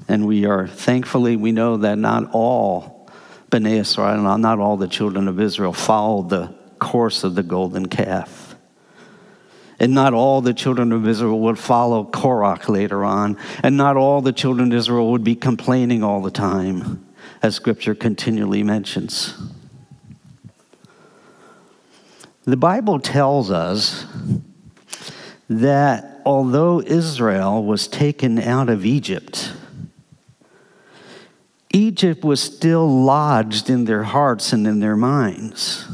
And 0.10 0.26
we 0.26 0.46
are 0.46 0.68
thankfully, 0.68 1.36
we 1.36 1.52
know 1.52 1.78
that 1.78 2.00
not 2.00 2.32
all 2.34 3.08
Bnei 3.52 3.80
Israel, 3.80 4.38
not 4.40 4.60
all 4.60 4.76
the 4.76 4.88
children 4.88 5.28
of 5.28 5.40
Israel 5.40 5.72
followed 5.72 6.30
the 6.30 6.54
course 6.80 7.24
of 7.24 7.36
the 7.36 7.44
golden 7.44 7.88
calf. 7.88 8.56
And 9.80 9.94
not 9.94 10.14
all 10.14 10.42
the 10.42 10.54
children 10.54 10.92
of 10.92 11.08
Israel 11.08 11.40
would 11.42 11.60
follow 11.60 12.04
Korach 12.04 12.68
later 12.68 13.06
on. 13.06 13.38
And 13.64 13.78
not 13.78 13.98
all 13.98 14.22
the 14.22 14.34
children 14.34 14.72
of 14.72 14.78
Israel 14.78 15.12
would 15.12 15.24
be 15.24 15.36
complaining 15.36 16.04
all 16.04 16.22
the 16.22 16.32
time, 16.32 17.06
as 17.42 17.56
scripture 17.56 17.96
continually 17.96 18.64
mentions. 18.64 19.36
The 22.46 22.58
Bible 22.58 23.00
tells 23.00 23.52
us 23.52 24.06
that 25.50 26.22
although 26.26 26.82
Israel 26.82 27.64
was 27.64 27.88
taken 27.88 28.40
out 28.40 28.70
of 28.70 28.86
Egypt, 28.86 29.54
Egypt 31.72 32.24
was 32.24 32.42
still 32.42 32.88
lodged 32.88 33.70
in 33.70 33.86
their 33.86 34.04
hearts 34.04 34.54
and 34.54 34.66
in 34.66 34.80
their 34.80 34.96
minds. 34.96 35.88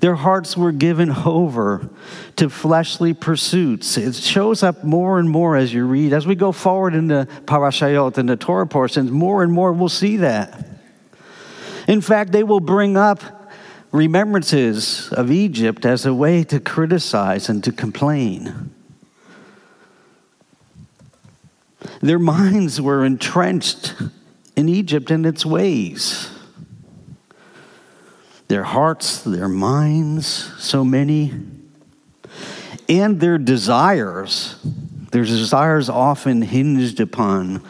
Their 0.00 0.14
hearts 0.14 0.56
were 0.56 0.70
given 0.70 1.10
over 1.10 1.90
to 2.36 2.48
fleshly 2.48 3.14
pursuits. 3.14 3.96
It 3.96 4.14
shows 4.14 4.62
up 4.62 4.84
more 4.84 5.18
and 5.18 5.28
more 5.28 5.56
as 5.56 5.74
you 5.74 5.84
read. 5.86 6.12
As 6.12 6.24
we 6.26 6.36
go 6.36 6.52
forward 6.52 6.94
in 6.94 7.08
the 7.08 7.26
Parashayot 7.46 8.16
and 8.16 8.28
the 8.28 8.36
Torah 8.36 8.68
portions, 8.68 9.10
more 9.10 9.42
and 9.42 9.52
more 9.52 9.72
we'll 9.72 9.88
see 9.88 10.18
that. 10.18 10.66
In 11.88 12.00
fact, 12.00 12.30
they 12.30 12.44
will 12.44 12.60
bring 12.60 12.96
up 12.96 13.50
remembrances 13.90 15.08
of 15.12 15.32
Egypt 15.32 15.84
as 15.84 16.06
a 16.06 16.14
way 16.14 16.44
to 16.44 16.60
criticize 16.60 17.48
and 17.48 17.64
to 17.64 17.72
complain. 17.72 18.72
Their 22.00 22.18
minds 22.18 22.80
were 22.80 23.04
entrenched 23.04 23.94
in 24.56 24.68
Egypt 24.68 25.10
and 25.10 25.26
its 25.26 25.44
ways. 25.44 26.30
Their 28.48 28.64
hearts, 28.64 29.20
their 29.22 29.48
minds, 29.48 30.26
so 30.58 30.84
many, 30.84 31.34
and 32.88 33.20
their 33.20 33.36
desires. 33.36 34.56
Their 35.10 35.24
desires 35.24 35.88
often 35.88 36.42
hinged 36.42 37.00
upon 37.00 37.62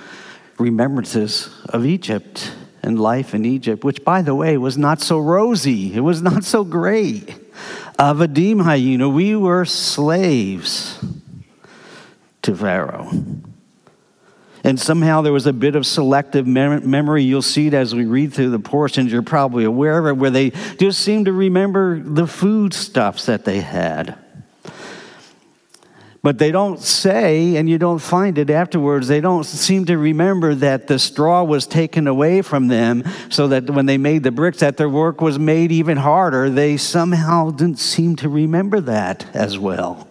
remembrances 0.59 1.51
of 1.69 1.87
Egypt 1.87 2.53
and 2.83 2.99
life 2.99 3.35
in 3.35 3.45
Egypt, 3.45 3.83
which, 3.83 4.05
by 4.05 4.23
the 4.23 4.35
way, 4.35 4.57
was 4.57 4.79
not 4.79 5.01
so 5.01 5.19
rosy. 5.19 5.95
It 5.95 6.01
was 6.01 6.23
not 6.23 6.45
so 6.45 6.65
great. 6.65 7.27
Avadim 7.99 8.63
Hayinu, 8.63 9.13
we 9.13 9.35
were 9.35 9.65
slaves 9.65 11.05
to 12.43 12.55
Pharaoh. 12.55 13.11
And 14.65 14.79
somehow 14.79 15.23
there 15.23 15.33
was 15.33 15.47
a 15.47 15.53
bit 15.53 15.77
of 15.77 15.87
selective 15.87 16.47
mem- 16.47 16.89
memory. 16.89 17.23
You'll 17.23 17.43
see 17.43 17.69
it 17.69 17.75
as 17.75 17.95
we 17.95 18.07
read 18.07 18.33
through 18.33 18.51
the 18.51 18.59
portions. 18.59 19.13
You're 19.13 19.23
probably 19.23 19.65
aware 19.65 19.99
of 19.99 20.07
it, 20.07 20.17
where 20.17 20.31
they 20.31 20.51
just 20.51 21.01
seem 21.01 21.25
to 21.27 21.33
remember 21.33 22.01
the 22.01 22.27
foodstuffs 22.27 23.27
that 23.27 23.45
they 23.45 23.61
had. 23.61 24.19
But 26.21 26.39
they 26.39 26.51
don't 26.51 26.81
say, 26.81 27.57
and 27.57 27.71
you 27.71 27.79
don't 27.79 28.01
find 28.01 28.37
it 28.39 28.51
afterwards, 28.51 29.07
they 29.07 29.21
don't 29.21 29.45
seem 29.45 29.85
to 29.87 29.97
remember 29.97 30.55
that 30.57 30.89
the 30.89 30.99
straw 30.99 31.45
was 31.45 31.67
taken 31.67 32.09
away 32.09 32.43
from 32.43 32.67
them 32.67 33.05
so 33.31 33.49
that 33.49 33.71
when 33.71 33.87
they 33.87 33.99
made 33.99 34.25
the 34.25 34.33
bricks, 34.33 34.59
that 34.59 34.77
their 34.77 34.89
work 34.89 35.21
was 35.21 35.39
made 35.39 35.71
even 35.71 35.97
harder. 35.97 36.51
They 36.51 36.77
somehow 36.77 37.51
didn't 37.51 37.79
seem 37.79 38.17
to 38.17 38.29
remember 38.29 38.81
that 38.81 39.27
as 39.33 39.59
well. 39.59 40.09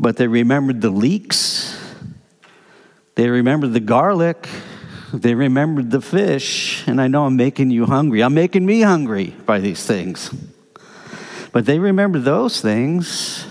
But 0.00 0.16
they 0.16 0.26
remembered 0.26 0.80
the 0.80 0.90
leeks 0.90 1.83
they 3.14 3.28
remembered 3.28 3.72
the 3.72 3.80
garlic. 3.80 4.48
They 5.12 5.34
remembered 5.34 5.90
the 5.90 6.00
fish. 6.00 6.86
And 6.88 7.00
I 7.00 7.06
know 7.06 7.26
I'm 7.26 7.36
making 7.36 7.70
you 7.70 7.86
hungry. 7.86 8.22
I'm 8.22 8.34
making 8.34 8.66
me 8.66 8.80
hungry 8.80 9.34
by 9.46 9.60
these 9.60 9.86
things. 9.86 10.34
But 11.52 11.66
they 11.66 11.78
remember 11.78 12.18
those 12.18 12.60
things. 12.60 13.46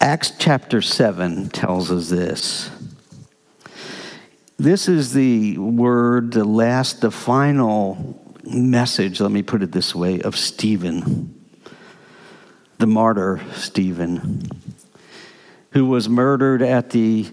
Acts 0.00 0.32
chapter 0.38 0.82
7 0.82 1.48
tells 1.48 1.90
us 1.90 2.10
this. 2.10 2.70
This 4.58 4.88
is 4.88 5.12
the 5.12 5.56
word, 5.58 6.32
the 6.32 6.44
last, 6.44 7.00
the 7.00 7.10
final 7.10 8.22
message, 8.44 9.20
let 9.20 9.30
me 9.30 9.42
put 9.42 9.62
it 9.62 9.72
this 9.72 9.94
way, 9.94 10.20
of 10.20 10.36
Stephen, 10.36 11.34
the 12.78 12.86
martyr 12.86 13.40
Stephen, 13.54 14.48
who 15.70 15.86
was 15.86 16.08
murdered 16.08 16.62
at 16.62 16.90
the 16.90 17.26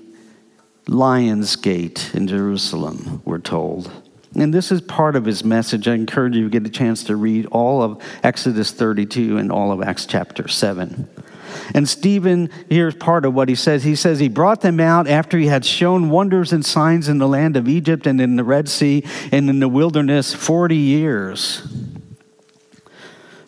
Lion's 0.87 1.55
Gate 1.55 2.11
in 2.13 2.27
Jerusalem, 2.27 3.21
we're 3.25 3.39
told. 3.39 3.91
And 4.35 4.53
this 4.53 4.71
is 4.71 4.81
part 4.81 5.15
of 5.15 5.25
his 5.25 5.43
message. 5.43 5.87
I 5.87 5.93
encourage 5.93 6.35
you 6.35 6.43
to 6.45 6.49
get 6.49 6.65
a 6.65 6.71
chance 6.71 7.03
to 7.05 7.15
read 7.15 7.45
all 7.47 7.83
of 7.83 8.01
Exodus 8.23 8.71
32 8.71 9.37
and 9.37 9.51
all 9.51 9.71
of 9.71 9.81
Acts 9.81 10.05
chapter 10.05 10.47
7. 10.47 11.07
And 11.75 11.87
Stephen, 11.87 12.49
here's 12.67 12.95
part 12.95 13.25
of 13.25 13.33
what 13.35 13.47
he 13.47 13.55
says. 13.55 13.83
He 13.83 13.95
says 13.95 14.19
he 14.19 14.29
brought 14.29 14.61
them 14.61 14.79
out 14.79 15.07
after 15.07 15.37
he 15.37 15.47
had 15.47 15.63
shown 15.63 16.09
wonders 16.09 16.51
and 16.51 16.65
signs 16.65 17.07
in 17.07 17.19
the 17.19 17.27
land 17.27 17.55
of 17.55 17.67
Egypt 17.67 18.07
and 18.07 18.19
in 18.19 18.35
the 18.35 18.43
Red 18.43 18.67
Sea 18.67 19.03
and 19.31 19.49
in 19.49 19.59
the 19.59 19.69
wilderness 19.69 20.33
40 20.33 20.75
years. 20.75 21.59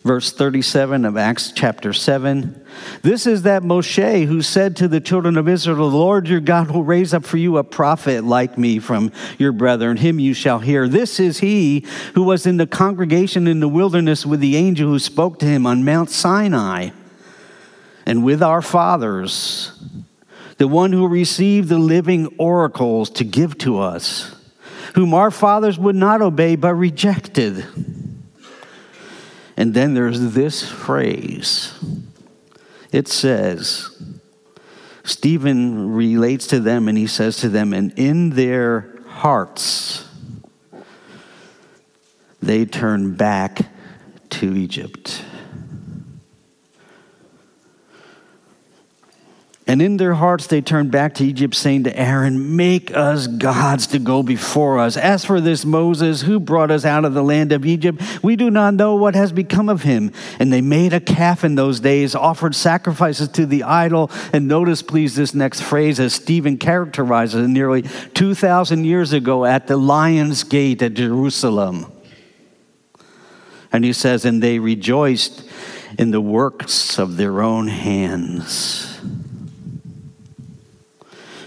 Verse 0.03 0.31
37 0.31 1.03
of 1.03 1.17
Acts 1.17 1.51
chapter 1.51 1.91
7 1.91 2.64
This 3.01 3.25
is 3.27 3.44
that 3.44 3.63
Moshe 3.63 4.25
who 4.25 4.41
said 4.41 4.75
to 4.77 4.88
the 4.88 5.00
children 5.00 5.38
of 5.38 5.48
Israel, 5.48 5.89
The 5.89 5.96
Lord 5.96 6.27
your 6.27 6.39
God 6.39 6.72
will 6.72 6.84
raise 6.84 7.13
up 7.13 7.25
for 7.25 7.38
you 7.38 7.58
a 7.58 7.63
prophet 7.63 8.24
like 8.24 8.58
me 8.58 8.79
from 8.79 9.12
your 9.38 9.51
brethren. 9.51 9.98
Him 9.98 10.20
you 10.20 10.34
shall 10.34 10.60
hear. 10.60 10.88
This 10.88 11.20
is 11.20 11.39
he 11.39 11.86
who 12.13 12.24
was 12.24 12.46
in 12.46 12.58
the 12.58 12.67
congregation 12.67 13.48
in 13.48 13.60
the 13.60 13.67
wilderness 13.67 14.25
with 14.25 14.39
the 14.39 14.55
angel 14.55 14.89
who 14.89 15.00
spoke 15.00 15.39
to 15.39 15.46
him 15.46 15.65
on 15.65 15.86
Mount 15.86 16.10
Sinai 16.10 16.89
and 18.05 18.24
with 18.24 18.44
our 18.44 18.62
fathers, 18.62 19.72
the 20.58 20.67
one 20.67 20.91
who 20.91 21.08
received 21.08 21.70
the 21.70 21.79
living 21.79 22.27
oracles 22.38 23.10
to 23.12 23.24
give 23.24 23.58
to 23.60 23.79
us, 23.79 24.36
whom 24.94 25.13
our 25.13 25.32
fathers 25.32 25.79
would 25.79 25.96
not 25.96 26.22
obey 26.22 26.55
but 26.55 26.75
rejected. 26.75 27.65
And 29.58 29.74
then 29.74 29.94
there's 29.94 30.34
this 30.34 30.67
phrase 30.67 31.74
it 32.95 33.09
says, 33.09 34.01
Stephen 35.03 35.93
relates 35.93 36.47
to 36.47 36.61
them 36.61 36.87
and 36.87 36.97
he 36.97 37.07
says 37.07 37.35
to 37.37 37.49
them, 37.49 37.73
and 37.73 37.91
in 37.99 38.29
their 38.29 39.01
hearts 39.05 40.07
they 42.41 42.63
turn 42.63 43.13
back 43.15 43.67
to 44.29 44.55
Egypt. 44.55 45.21
And 49.67 49.81
in 49.81 49.98
their 49.98 50.13
hearts 50.13 50.45
they 50.45 50.62
turned 50.62 50.91
back 50.91 51.15
to 51.15 51.25
Egypt, 51.25 51.55
saying 51.55 51.86
to 51.86 52.00
Aaron, 52.00 52.55
Make 52.55 52.95
us 52.95 53.25
gods 53.25 53.88
to 53.88 54.00
go 54.00 54.22
before 54.22 54.77
us. 54.77 54.95
As 54.95 55.25
for 55.25 55.41
this 55.41 55.65
Moses, 55.65 56.22
who 56.22 56.39
brought 56.39 56.69
us 56.69 56.86
out 56.86 57.03
of 57.03 57.15
the 57.15 57.24
land 57.24 57.51
of 57.51 57.65
Egypt, 57.65 58.00
we 58.22 58.36
do 58.36 58.51
not 58.51 58.75
know 58.75 58.95
what 58.95 59.15
has 59.15 59.31
become 59.31 59.67
of 59.67 59.81
him. 59.81 60.12
And 60.38 60.53
they 60.53 60.62
made 60.62 60.93
a 60.93 61.00
calf 61.00 61.43
in 61.43 61.55
those 61.55 61.79
days, 61.79 62.13
offered 62.13 62.53
sacrifices 62.53 63.27
to 63.29 63.48
the 63.48 63.63
idol. 63.63 64.12
And 64.31 64.48
notice, 64.48 64.84
please, 64.84 65.15
this 65.15 65.34
next 65.34 65.62
phrase 65.62 66.00
as 66.00 66.13
Stephen 66.13 66.57
characterizes 66.57 67.45
it 67.45 67.48
nearly 67.48 67.81
2,000 68.13 68.86
years 68.86 69.13
ago 69.13 69.45
at 69.45 69.65
the 69.65 69.77
Lion's 69.77 70.43
Gate 70.43 70.84
at 70.84 70.93
Jerusalem. 70.93 71.91
And 73.74 73.84
he 73.84 73.93
says, 73.93 74.25
And 74.25 74.43
they 74.43 74.60
rejoiced 74.60 75.43
in 75.98 76.12
the 76.12 76.22
works 76.22 77.00
of 77.00 77.17
their 77.17 77.41
own 77.41 77.67
hands. 77.67 79.01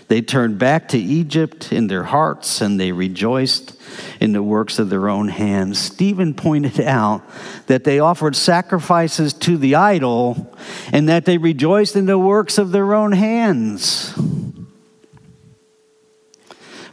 They 0.08 0.22
turned 0.22 0.58
back 0.58 0.88
to 0.88 0.98
Egypt 0.98 1.70
in 1.70 1.86
their 1.86 2.04
hearts 2.04 2.62
and 2.62 2.80
they 2.80 2.92
rejoiced 2.92 3.78
in 4.20 4.32
the 4.32 4.42
works 4.42 4.78
of 4.78 4.88
their 4.88 5.08
own 5.08 5.28
hands. 5.28 5.78
Stephen 5.78 6.32
pointed 6.32 6.80
out 6.80 7.22
that 7.66 7.84
they 7.84 8.00
offered 8.00 8.34
sacrifices 8.34 9.34
to 9.34 9.58
the 9.58 9.74
idol 9.74 10.56
and 10.92 11.08
that 11.10 11.26
they 11.26 11.36
rejoiced 11.36 11.94
in 11.94 12.06
the 12.06 12.18
works 12.18 12.56
of 12.56 12.72
their 12.72 12.94
own 12.94 13.12
hands. 13.12 14.14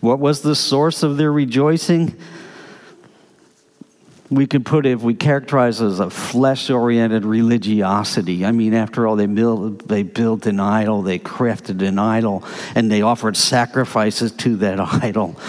What 0.02 0.20
was 0.20 0.42
the 0.42 0.56
source 0.56 1.02
of 1.02 1.16
their 1.16 1.32
rejoicing? 1.32 2.16
We 4.30 4.48
could 4.48 4.66
put 4.66 4.86
it 4.86 4.92
if 4.92 5.02
we 5.02 5.14
characterize 5.14 5.82
it 5.82 5.86
as 5.86 6.00
a 6.00 6.10
flesh 6.10 6.70
oriented 6.70 7.26
religiosity. 7.26 8.44
I 8.44 8.52
mean, 8.52 8.74
after 8.74 9.06
all, 9.06 9.16
they 9.16 9.28
built, 9.28 9.88
they 9.88 10.04
built 10.04 10.48
an 10.48 10.60
idol, 10.60 11.04
they 11.04 11.20
crafted 11.20 11.88
an 11.88 12.00
idol, 12.00 12.44
and 12.74 12.92
they 12.92 13.02
offered 13.02 13.38
sacrifices 13.38 14.32
to 14.32 14.56
that 14.58 14.80
idol. 15.04 15.40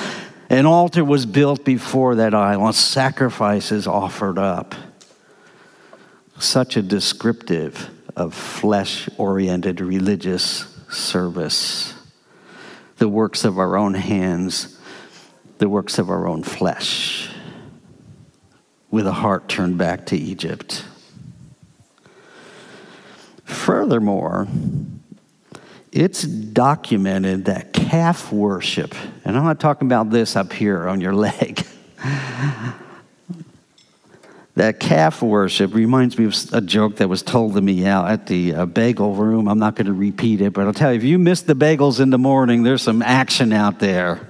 An 0.50 0.66
altar 0.66 1.04
was 1.04 1.26
built 1.26 1.64
before 1.64 2.16
that 2.16 2.34
idol, 2.34 2.66
and 2.66 2.74
sacrifices 2.74 3.86
offered 3.86 4.38
up. 4.38 4.74
Such 6.38 6.76
a 6.76 6.82
descriptive 6.82 7.90
of 8.14 8.34
flesh 8.34 9.08
oriented 9.16 9.80
religious 9.80 10.66
service. 10.90 11.94
The 12.98 13.08
works 13.08 13.44
of 13.44 13.58
our 13.58 13.76
own 13.76 13.94
hands, 13.94 14.78
the 15.58 15.68
works 15.68 15.98
of 15.98 16.10
our 16.10 16.28
own 16.28 16.42
flesh 16.42 17.30
with 18.96 19.06
a 19.06 19.12
heart 19.12 19.46
turned 19.46 19.76
back 19.76 20.06
to 20.06 20.16
Egypt. 20.16 20.82
Furthermore, 23.44 24.48
it's 25.92 26.22
documented 26.22 27.44
that 27.44 27.74
calf 27.74 28.32
worship, 28.32 28.94
and 29.22 29.36
I'm 29.36 29.44
not 29.44 29.60
talking 29.60 29.86
about 29.86 30.08
this 30.08 30.34
up 30.34 30.50
here 30.50 30.88
on 30.88 31.02
your 31.02 31.12
leg. 31.28 31.62
that 34.54 34.80
calf 34.80 35.20
worship 35.20 35.74
reminds 35.74 36.18
me 36.18 36.24
of 36.24 36.34
a 36.54 36.62
joke 36.62 36.96
that 36.96 37.08
was 37.10 37.22
told 37.22 37.52
to 37.52 37.60
me 37.60 37.84
out 37.84 38.08
at 38.08 38.26
the 38.26 38.54
uh, 38.54 38.64
bagel 38.64 39.14
room. 39.14 39.46
I'm 39.46 39.58
not 39.58 39.76
going 39.76 39.88
to 39.88 39.92
repeat 39.92 40.40
it, 40.40 40.54
but 40.54 40.66
I'll 40.66 40.72
tell 40.72 40.90
you 40.90 40.96
if 40.96 41.04
you 41.04 41.18
miss 41.18 41.42
the 41.42 41.52
bagels 41.54 42.00
in 42.00 42.08
the 42.08 42.18
morning, 42.18 42.62
there's 42.62 42.80
some 42.80 43.02
action 43.02 43.52
out 43.52 43.78
there 43.78 44.26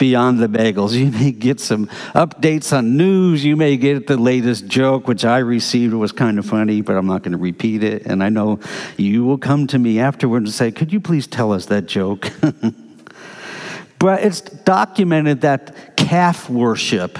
beyond 0.00 0.40
the 0.40 0.48
bagels. 0.48 0.90
You 1.00 1.10
may 1.12 1.30
get 1.30 1.60
some 1.60 1.86
updates 2.14 2.76
on 2.76 2.96
news. 2.96 3.44
You 3.44 3.54
may 3.54 3.76
get 3.76 4.08
the 4.08 4.16
latest 4.16 4.66
joke, 4.66 5.06
which 5.06 5.24
I 5.24 5.38
received 5.38 5.94
was 5.94 6.10
kind 6.10 6.38
of 6.38 6.46
funny, 6.46 6.80
but 6.80 6.96
I'm 6.96 7.06
not 7.06 7.22
going 7.22 7.32
to 7.32 7.38
repeat 7.38 7.84
it. 7.84 8.06
And 8.06 8.22
I 8.22 8.28
know 8.28 8.58
you 8.96 9.24
will 9.24 9.38
come 9.38 9.66
to 9.68 9.78
me 9.78 10.00
afterwards 10.00 10.46
and 10.46 10.54
say, 10.54 10.72
Could 10.72 10.92
you 10.92 11.00
please 11.00 11.26
tell 11.28 11.52
us 11.52 11.66
that 11.66 11.86
joke? 11.86 12.32
but 13.98 14.24
it's 14.24 14.40
documented 14.40 15.42
that 15.42 15.96
calf 15.96 16.50
worship 16.50 17.18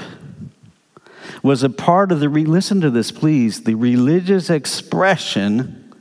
was 1.43 1.63
a 1.63 1.71
part 1.71 2.13
of 2.13 2.21
the, 2.21 2.29
listen 2.29 2.81
to 2.81 2.91
this, 2.91 3.13
please, 3.13 3.63
the 3.63 3.75
religious 3.75 4.51
expression 4.51 5.95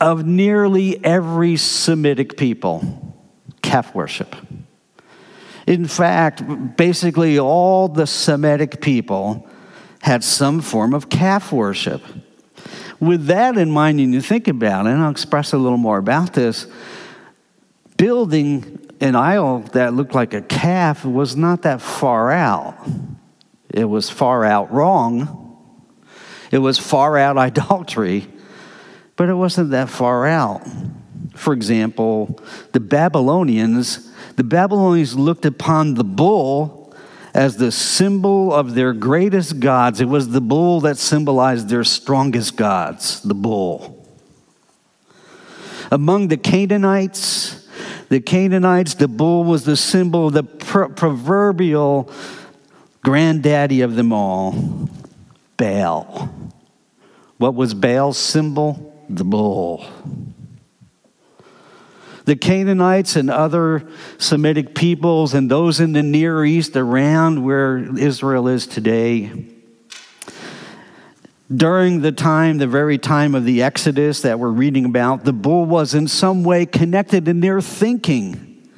of 0.00 0.24
nearly 0.24 1.04
every 1.04 1.56
Semitic 1.56 2.36
people 2.36 3.14
calf 3.62 3.94
worship. 3.94 4.34
In 5.70 5.86
fact, 5.86 6.42
basically 6.76 7.38
all 7.38 7.86
the 7.86 8.04
Semitic 8.04 8.80
people 8.80 9.48
had 10.02 10.24
some 10.24 10.60
form 10.60 10.92
of 10.92 11.08
calf 11.08 11.52
worship. 11.52 12.02
With 12.98 13.26
that 13.26 13.56
in 13.56 13.70
mind, 13.70 14.00
and 14.00 14.12
you 14.12 14.20
think 14.20 14.48
about 14.48 14.86
it, 14.86 14.90
and 14.90 15.00
I'll 15.00 15.12
express 15.12 15.52
a 15.52 15.58
little 15.58 15.78
more 15.78 15.98
about 15.98 16.32
this, 16.32 16.66
building 17.96 18.84
an 19.00 19.14
idol 19.14 19.60
that 19.74 19.94
looked 19.94 20.12
like 20.12 20.34
a 20.34 20.42
calf 20.42 21.04
was 21.04 21.36
not 21.36 21.62
that 21.62 21.80
far 21.80 22.32
out. 22.32 22.74
It 23.72 23.84
was 23.84 24.10
far 24.10 24.44
out 24.44 24.72
wrong. 24.72 25.56
It 26.50 26.58
was 26.58 26.78
far 26.78 27.16
out 27.16 27.38
idolatry, 27.48 28.26
but 29.14 29.28
it 29.28 29.34
wasn't 29.34 29.70
that 29.70 29.88
far 29.88 30.26
out. 30.26 30.66
For 31.36 31.52
example, 31.52 32.40
the 32.72 32.80
Babylonians 32.80 34.09
the 34.36 34.44
Babylonians 34.44 35.16
looked 35.16 35.44
upon 35.44 35.94
the 35.94 36.04
bull 36.04 36.94
as 37.34 37.56
the 37.56 37.70
symbol 37.70 38.52
of 38.52 38.74
their 38.74 38.92
greatest 38.92 39.60
gods. 39.60 40.00
It 40.00 40.06
was 40.06 40.30
the 40.30 40.40
bull 40.40 40.80
that 40.80 40.96
symbolized 40.98 41.68
their 41.68 41.84
strongest 41.84 42.56
gods, 42.56 43.22
the 43.22 43.34
bull. 43.34 43.96
Among 45.90 46.28
the 46.28 46.36
Canaanites, 46.36 47.68
the 48.08 48.20
Canaanites, 48.20 48.94
the 48.94 49.08
bull 49.08 49.44
was 49.44 49.64
the 49.64 49.76
symbol 49.76 50.30
the 50.30 50.42
proverbial 50.42 52.10
granddaddy 53.02 53.80
of 53.80 53.94
them 53.96 54.12
all, 54.12 54.88
Baal. 55.56 56.28
What 57.38 57.54
was 57.54 57.74
Baal's 57.74 58.18
symbol? 58.18 58.86
The 59.08 59.24
bull. 59.24 59.84
The 62.30 62.36
Canaanites 62.36 63.16
and 63.16 63.28
other 63.28 63.88
Semitic 64.18 64.72
peoples 64.76 65.34
and 65.34 65.50
those 65.50 65.80
in 65.80 65.94
the 65.94 66.02
Near 66.04 66.44
East 66.44 66.76
around 66.76 67.42
where 67.42 67.78
Israel 67.98 68.46
is 68.46 68.68
today. 68.68 69.32
During 71.52 72.02
the 72.02 72.12
time, 72.12 72.58
the 72.58 72.68
very 72.68 72.98
time 72.98 73.34
of 73.34 73.44
the 73.44 73.64
Exodus 73.64 74.22
that 74.22 74.38
we're 74.38 74.52
reading 74.52 74.84
about, 74.84 75.24
the 75.24 75.32
bull 75.32 75.64
was 75.64 75.92
in 75.92 76.06
some 76.06 76.44
way 76.44 76.66
connected 76.66 77.26
in 77.26 77.40
their 77.40 77.60
thinking. 77.60 78.70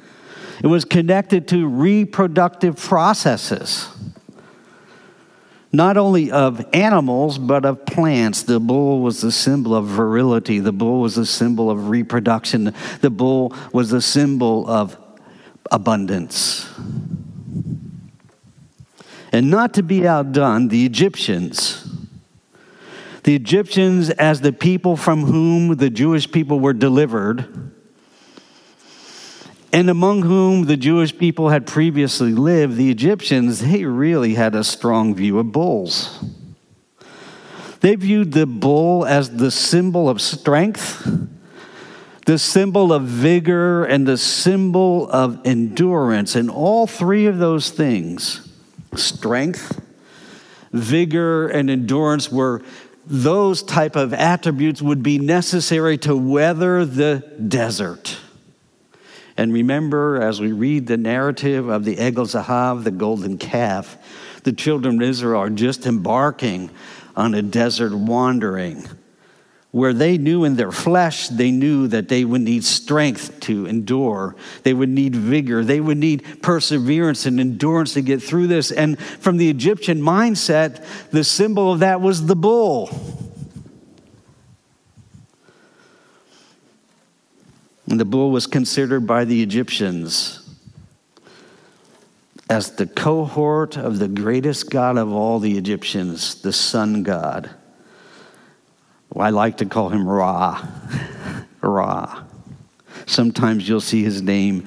It 0.63 0.65
was 0.65 0.83
connected 0.83 1.47
to 1.49 1.67
reproductive 1.67 2.77
processes 2.77 3.87
not 5.73 5.97
only 5.97 6.31
of 6.31 6.63
animals, 6.71 7.39
but 7.39 7.65
of 7.65 7.83
plants. 7.85 8.43
The 8.43 8.59
bull 8.59 9.01
was 9.01 9.21
the 9.21 9.31
symbol 9.31 9.75
of 9.75 9.87
virility, 9.87 10.59
the 10.59 10.71
bull 10.71 11.01
was 11.01 11.15
the 11.15 11.25
symbol 11.25 11.71
of 11.71 11.89
reproduction, 11.89 12.73
the 13.01 13.09
bull 13.09 13.53
was 13.73 13.89
the 13.89 14.01
symbol 14.01 14.69
of 14.69 14.97
abundance. 15.71 16.69
And 19.31 19.49
not 19.49 19.73
to 19.73 19.83
be 19.83 20.07
outdone, 20.07 20.67
the 20.67 20.85
Egyptians. 20.85 21.89
The 23.23 23.35
Egyptians, 23.35 24.11
as 24.11 24.41
the 24.41 24.53
people 24.53 24.95
from 24.95 25.23
whom 25.23 25.77
the 25.77 25.89
Jewish 25.89 26.31
people 26.31 26.59
were 26.59 26.73
delivered, 26.73 27.72
and 29.73 29.89
among 29.89 30.21
whom 30.21 30.65
the 30.67 30.77
Jewish 30.77 31.17
people 31.17 31.49
had 31.49 31.65
previously 31.65 32.31
lived, 32.31 32.77
the 32.77 32.91
Egyptians, 32.91 33.59
they 33.61 33.83
really 33.85 34.35
had 34.35 34.53
a 34.53 34.63
strong 34.63 35.15
view 35.15 35.39
of 35.39 35.51
bulls. 35.51 36.23
They 37.79 37.95
viewed 37.95 38.33
the 38.33 38.45
bull 38.45 39.03
as 39.03 39.35
the 39.35 39.49
symbol 39.49 40.07
of 40.07 40.21
strength, 40.21 41.05
the 42.27 42.37
symbol 42.37 42.93
of 42.93 43.01
vigor, 43.03 43.83
and 43.83 44.07
the 44.07 44.15
symbol 44.15 45.09
of 45.09 45.41
endurance. 45.43 46.35
And 46.35 46.51
all 46.51 46.85
three 46.85 47.25
of 47.25 47.39
those 47.39 47.71
things 47.71 48.47
strength, 48.95 49.81
vigor, 50.71 51.47
and 51.47 51.71
endurance 51.71 52.31
were 52.31 52.61
those 53.07 53.63
type 53.63 53.95
of 53.95 54.13
attributes 54.13 54.83
would 54.83 55.01
be 55.01 55.17
necessary 55.17 55.97
to 55.97 56.15
weather 56.15 56.85
the 56.85 57.23
desert. 57.47 58.19
And 59.37 59.51
remember, 59.53 60.21
as 60.21 60.39
we 60.39 60.51
read 60.51 60.87
the 60.87 60.97
narrative 60.97 61.67
of 61.69 61.85
the 61.85 61.95
Egel 61.95 62.25
Zahav, 62.25 62.83
the 62.83 62.91
golden 62.91 63.37
calf, 63.37 63.97
the 64.43 64.53
children 64.53 65.01
of 65.01 65.09
Israel 65.09 65.41
are 65.41 65.49
just 65.49 65.85
embarking 65.85 66.69
on 67.15 67.33
a 67.33 67.41
desert 67.41 67.93
wandering 67.93 68.87
where 69.73 69.91
they 69.91 70.19
knew 70.19 70.43
in 70.43 70.55
their 70.55 70.71
flesh, 70.71 71.29
they 71.29 71.49
knew 71.49 71.87
that 71.87 72.07
they 72.07 72.23
would 72.23 72.41
need 72.41 72.63
strength 72.63 73.39
to 73.39 73.65
endure. 73.65 74.35
They 74.61 74.71
would 74.71 74.89
need 74.89 75.15
vigor. 75.15 75.63
They 75.63 75.81
would 75.81 75.97
need 75.97 76.43
perseverance 76.43 77.25
and 77.25 77.39
endurance 77.39 77.95
to 77.95 78.03
get 78.03 78.21
through 78.21 78.47
this. 78.47 78.71
And 78.71 78.99
from 78.99 79.37
the 79.37 79.49
Egyptian 79.49 79.99
mindset, 79.99 80.85
the 81.09 81.23
symbol 81.23 81.73
of 81.73 81.79
that 81.79 82.01
was 82.01 82.27
the 82.27 82.35
bull. 82.35 82.87
And 87.93 87.99
the 87.99 88.05
bull 88.05 88.31
was 88.31 88.47
considered 88.47 89.05
by 89.05 89.23
the 89.23 89.43
Egyptians 89.43 90.39
as 92.49 92.71
the 92.71 92.87
cohort 92.87 93.77
of 93.77 93.99
the 93.99 94.07
greatest 94.07 94.71
god 94.71 94.97
of 94.97 95.11
all 95.11 95.37
the 95.37 95.59
Egyptians, 95.59 96.41
the 96.41 96.51
sun 96.51 97.03
god. 97.03 97.51
I 99.15 99.29
like 99.29 99.57
to 99.57 99.67
call 99.67 99.89
him 99.89 100.09
Ra. 100.09 100.67
Ra. 101.61 102.23
Sometimes 103.05 103.69
you'll 103.69 103.79
see 103.79 104.03
his 104.03 104.23
name, 104.23 104.65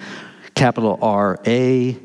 capital 0.55 0.97
R 1.03 1.41
A. 1.45 1.99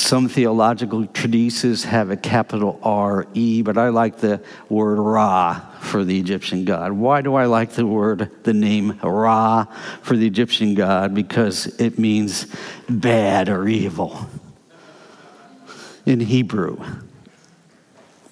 Some 0.00 0.28
theological 0.28 1.06
treatises 1.06 1.84
have 1.84 2.10
a 2.10 2.16
capital 2.16 2.80
R 2.82 3.26
E, 3.34 3.60
but 3.60 3.76
I 3.76 3.90
like 3.90 4.16
the 4.16 4.42
word 4.70 4.98
Ra 4.98 5.60
for 5.80 6.04
the 6.04 6.18
Egyptian 6.18 6.64
God. 6.64 6.92
Why 6.92 7.20
do 7.20 7.34
I 7.34 7.44
like 7.44 7.72
the 7.72 7.86
word, 7.86 8.30
the 8.42 8.54
name 8.54 8.98
Ra 9.02 9.66
for 10.00 10.16
the 10.16 10.26
Egyptian 10.26 10.74
God? 10.74 11.14
Because 11.14 11.66
it 11.78 11.98
means 11.98 12.46
bad 12.88 13.50
or 13.50 13.68
evil 13.68 14.26
in 16.06 16.20
Hebrew. 16.20 16.82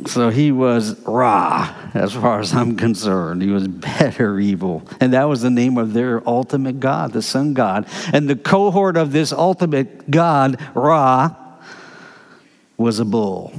So 0.06 0.30
he 0.30 0.50
was 0.50 0.98
Ra, 1.02 1.74
as 1.92 2.14
far 2.14 2.40
as 2.40 2.54
I'm 2.54 2.76
concerned. 2.76 3.42
He 3.42 3.50
was 3.50 3.68
better 3.68 4.40
evil. 4.40 4.88
And 5.00 5.12
that 5.12 5.24
was 5.24 5.42
the 5.42 5.50
name 5.50 5.76
of 5.76 5.92
their 5.92 6.26
ultimate 6.26 6.80
God, 6.80 7.12
the 7.12 7.22
sun 7.22 7.52
god. 7.52 7.86
And 8.12 8.28
the 8.28 8.36
cohort 8.36 8.96
of 8.96 9.12
this 9.12 9.32
ultimate 9.32 10.10
God, 10.10 10.58
Ra, 10.74 11.36
was 12.78 13.00
a 13.00 13.04
bull. 13.04 13.52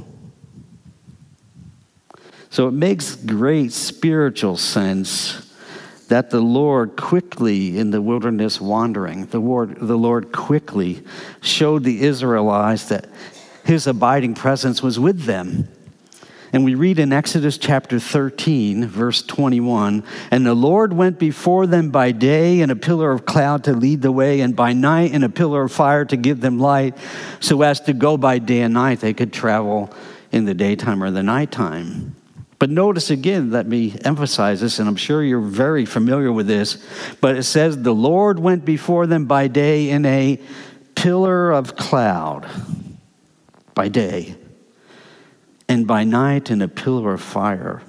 So 2.48 2.66
it 2.66 2.72
makes 2.72 3.14
great 3.14 3.72
spiritual 3.72 4.56
sense 4.56 5.46
that 6.08 6.30
the 6.30 6.40
Lord 6.40 6.96
quickly, 6.96 7.78
in 7.78 7.92
the 7.92 8.02
wilderness 8.02 8.60
wandering, 8.60 9.26
the 9.26 9.38
Lord, 9.38 9.76
the 9.78 9.96
Lord 9.96 10.32
quickly 10.32 11.04
showed 11.40 11.84
the 11.84 12.02
Israelites 12.02 12.88
that 12.88 13.06
his 13.64 13.86
abiding 13.86 14.34
presence 14.34 14.82
was 14.82 14.98
with 14.98 15.22
them. 15.22 15.68
And 16.52 16.64
we 16.64 16.74
read 16.74 16.98
in 16.98 17.12
Exodus 17.12 17.58
chapter 17.58 18.00
13, 18.00 18.86
verse 18.86 19.22
21 19.22 20.02
And 20.30 20.44
the 20.44 20.54
Lord 20.54 20.92
went 20.92 21.18
before 21.18 21.66
them 21.66 21.90
by 21.90 22.10
day 22.10 22.60
in 22.60 22.70
a 22.70 22.76
pillar 22.76 23.12
of 23.12 23.24
cloud 23.24 23.64
to 23.64 23.72
lead 23.72 24.02
the 24.02 24.10
way, 24.10 24.40
and 24.40 24.56
by 24.56 24.72
night 24.72 25.12
in 25.12 25.22
a 25.22 25.28
pillar 25.28 25.62
of 25.62 25.72
fire 25.72 26.04
to 26.06 26.16
give 26.16 26.40
them 26.40 26.58
light, 26.58 26.96
so 27.38 27.62
as 27.62 27.80
to 27.82 27.92
go 27.92 28.16
by 28.16 28.38
day 28.38 28.62
and 28.62 28.74
night. 28.74 29.00
They 29.00 29.14
could 29.14 29.32
travel 29.32 29.94
in 30.32 30.44
the 30.44 30.54
daytime 30.54 31.02
or 31.02 31.10
the 31.10 31.22
nighttime. 31.22 32.16
But 32.58 32.68
notice 32.68 33.10
again, 33.10 33.50
let 33.50 33.66
me 33.66 33.96
emphasize 34.04 34.60
this, 34.60 34.80
and 34.80 34.88
I'm 34.88 34.96
sure 34.96 35.22
you're 35.22 35.40
very 35.40 35.86
familiar 35.86 36.32
with 36.32 36.46
this, 36.46 36.84
but 37.20 37.36
it 37.36 37.44
says, 37.44 37.80
The 37.80 37.94
Lord 37.94 38.38
went 38.38 38.64
before 38.64 39.06
them 39.06 39.26
by 39.26 39.46
day 39.46 39.88
in 39.88 40.04
a 40.04 40.40
pillar 40.96 41.52
of 41.52 41.76
cloud, 41.76 42.46
by 43.74 43.88
day, 43.88 44.36
and 45.70 45.86
by 45.86 46.02
night 46.02 46.50
in 46.50 46.62
a 46.62 46.66
pillar 46.66 47.14
of 47.14 47.22
fire. 47.22 47.80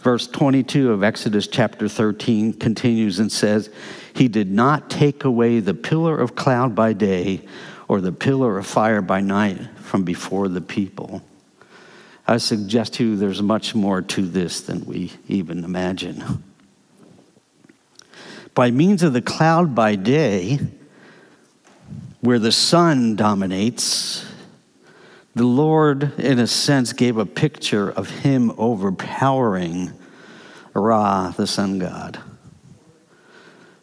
Verse 0.00 0.26
22 0.26 0.92
of 0.92 1.02
Exodus 1.02 1.46
chapter 1.46 1.88
13 1.88 2.52
continues 2.52 3.18
and 3.18 3.32
says, 3.32 3.70
He 4.12 4.28
did 4.28 4.50
not 4.50 4.90
take 4.90 5.24
away 5.24 5.60
the 5.60 5.72
pillar 5.72 6.18
of 6.18 6.36
cloud 6.36 6.74
by 6.74 6.92
day 6.92 7.40
or 7.88 8.02
the 8.02 8.12
pillar 8.12 8.58
of 8.58 8.66
fire 8.66 9.00
by 9.00 9.22
night 9.22 9.58
from 9.78 10.04
before 10.04 10.48
the 10.48 10.60
people. 10.60 11.22
I 12.26 12.36
suggest 12.36 12.92
to 12.94 13.04
you 13.04 13.16
there's 13.16 13.40
much 13.40 13.74
more 13.74 14.02
to 14.02 14.26
this 14.26 14.60
than 14.60 14.84
we 14.84 15.12
even 15.28 15.64
imagine. 15.64 16.44
By 18.52 18.70
means 18.70 19.02
of 19.02 19.14
the 19.14 19.22
cloud 19.22 19.74
by 19.74 19.96
day, 19.96 20.58
where 22.20 22.38
the 22.38 22.52
sun 22.52 23.16
dominates, 23.16 24.26
the 25.36 25.44
Lord, 25.44 26.18
in 26.18 26.38
a 26.38 26.46
sense, 26.46 26.94
gave 26.94 27.18
a 27.18 27.26
picture 27.26 27.90
of 27.90 28.10
him 28.10 28.52
overpowering 28.56 29.92
Ra, 30.72 31.30
the 31.30 31.46
sun 31.46 31.78
god. 31.78 32.18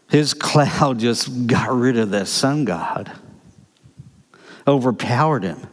His 0.09 0.33
cloud 0.33 0.99
just 0.99 1.47
got 1.47 1.71
rid 1.71 1.97
of 1.97 2.09
that 2.09 2.27
sun 2.27 2.65
god, 2.65 3.11
overpowered 4.67 5.43
him 5.43 5.67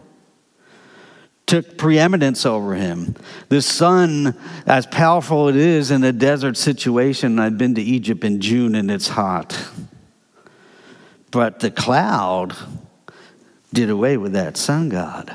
took 1.51 1.77
preeminence 1.77 2.47
over 2.47 2.77
him. 2.77 3.16
The 3.49 3.61
sun, 3.61 4.37
as 4.66 4.87
powerful 4.87 5.49
it 5.49 5.57
is 5.57 5.90
in 5.90 6.05
a 6.05 6.12
desert 6.12 6.57
situation, 6.57 7.40
I've 7.40 7.59
been 7.59 7.75
to 7.75 7.83
Egypt 7.83 8.23
in 8.23 8.40
June 8.40 8.77
and 8.77 8.88
it's 8.88 9.09
hot. 9.09 9.61
But 11.33 11.59
the 11.59 11.73
cloud 11.73 12.55
did 13.73 13.90
away 13.90 14.16
with 14.16 14.35
that 14.35 14.57
sun 14.57 14.90
god. 14.90 15.35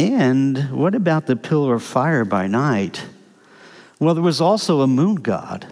And 0.00 0.70
what 0.70 0.94
about 0.94 1.26
the 1.26 1.36
pillar 1.36 1.74
of 1.74 1.82
fire 1.82 2.24
by 2.24 2.46
night? 2.46 3.04
Well, 3.98 4.14
there 4.14 4.22
was 4.22 4.40
also 4.40 4.80
a 4.80 4.86
moon 4.86 5.16
god. 5.16 5.66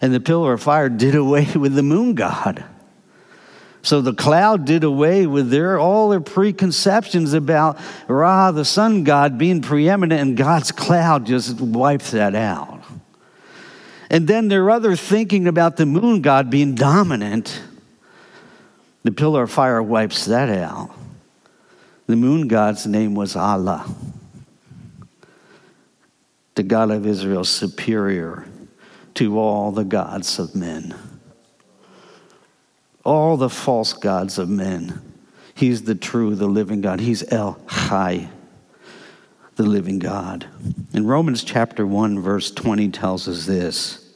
And 0.00 0.14
the 0.14 0.20
pillar 0.20 0.54
of 0.54 0.62
fire 0.62 0.88
did 0.88 1.14
away 1.14 1.46
with 1.54 1.74
the 1.74 1.82
moon 1.82 2.14
god. 2.14 2.64
So 3.82 4.00
the 4.00 4.14
cloud 4.14 4.64
did 4.64 4.82
away 4.82 5.26
with 5.26 5.50
their 5.50 5.78
all 5.78 6.08
their 6.08 6.22
preconceptions 6.22 7.34
about 7.34 7.78
Ra, 8.08 8.50
the 8.50 8.64
sun 8.64 9.04
god, 9.04 9.36
being 9.36 9.60
preeminent, 9.60 10.22
and 10.22 10.34
God's 10.34 10.72
cloud 10.72 11.26
just 11.26 11.60
wipes 11.60 12.12
that 12.12 12.34
out. 12.34 12.82
And 14.08 14.26
then 14.26 14.48
their 14.48 14.70
other 14.70 14.96
thinking 14.96 15.46
about 15.46 15.76
the 15.76 15.84
moon 15.84 16.22
god 16.22 16.48
being 16.48 16.74
dominant, 16.74 17.60
the 19.02 19.12
pillar 19.12 19.42
of 19.42 19.50
fire 19.50 19.82
wipes 19.82 20.24
that 20.24 20.48
out. 20.48 20.90
The 22.06 22.16
moon 22.16 22.48
god's 22.48 22.86
name 22.86 23.14
was 23.14 23.34
Allah, 23.34 23.86
the 26.54 26.62
God 26.62 26.90
of 26.90 27.06
Israel, 27.06 27.44
superior 27.44 28.46
to 29.14 29.38
all 29.38 29.72
the 29.72 29.84
gods 29.84 30.38
of 30.38 30.54
men 30.54 30.94
all 33.04 33.36
the 33.36 33.50
false 33.50 33.92
gods 33.92 34.38
of 34.38 34.48
men. 34.48 35.00
He's 35.54 35.82
the 35.82 35.94
true, 35.94 36.34
the 36.34 36.46
living 36.46 36.80
God. 36.80 37.00
He's 37.00 37.30
El 37.32 37.60
Chai, 37.68 38.28
the 39.56 39.62
living 39.62 39.98
God. 39.98 40.46
In 40.92 41.06
Romans 41.06 41.44
chapter 41.44 41.86
1, 41.86 42.20
verse 42.20 42.50
20 42.50 42.88
tells 42.88 43.28
us 43.28 43.46
this 43.46 44.14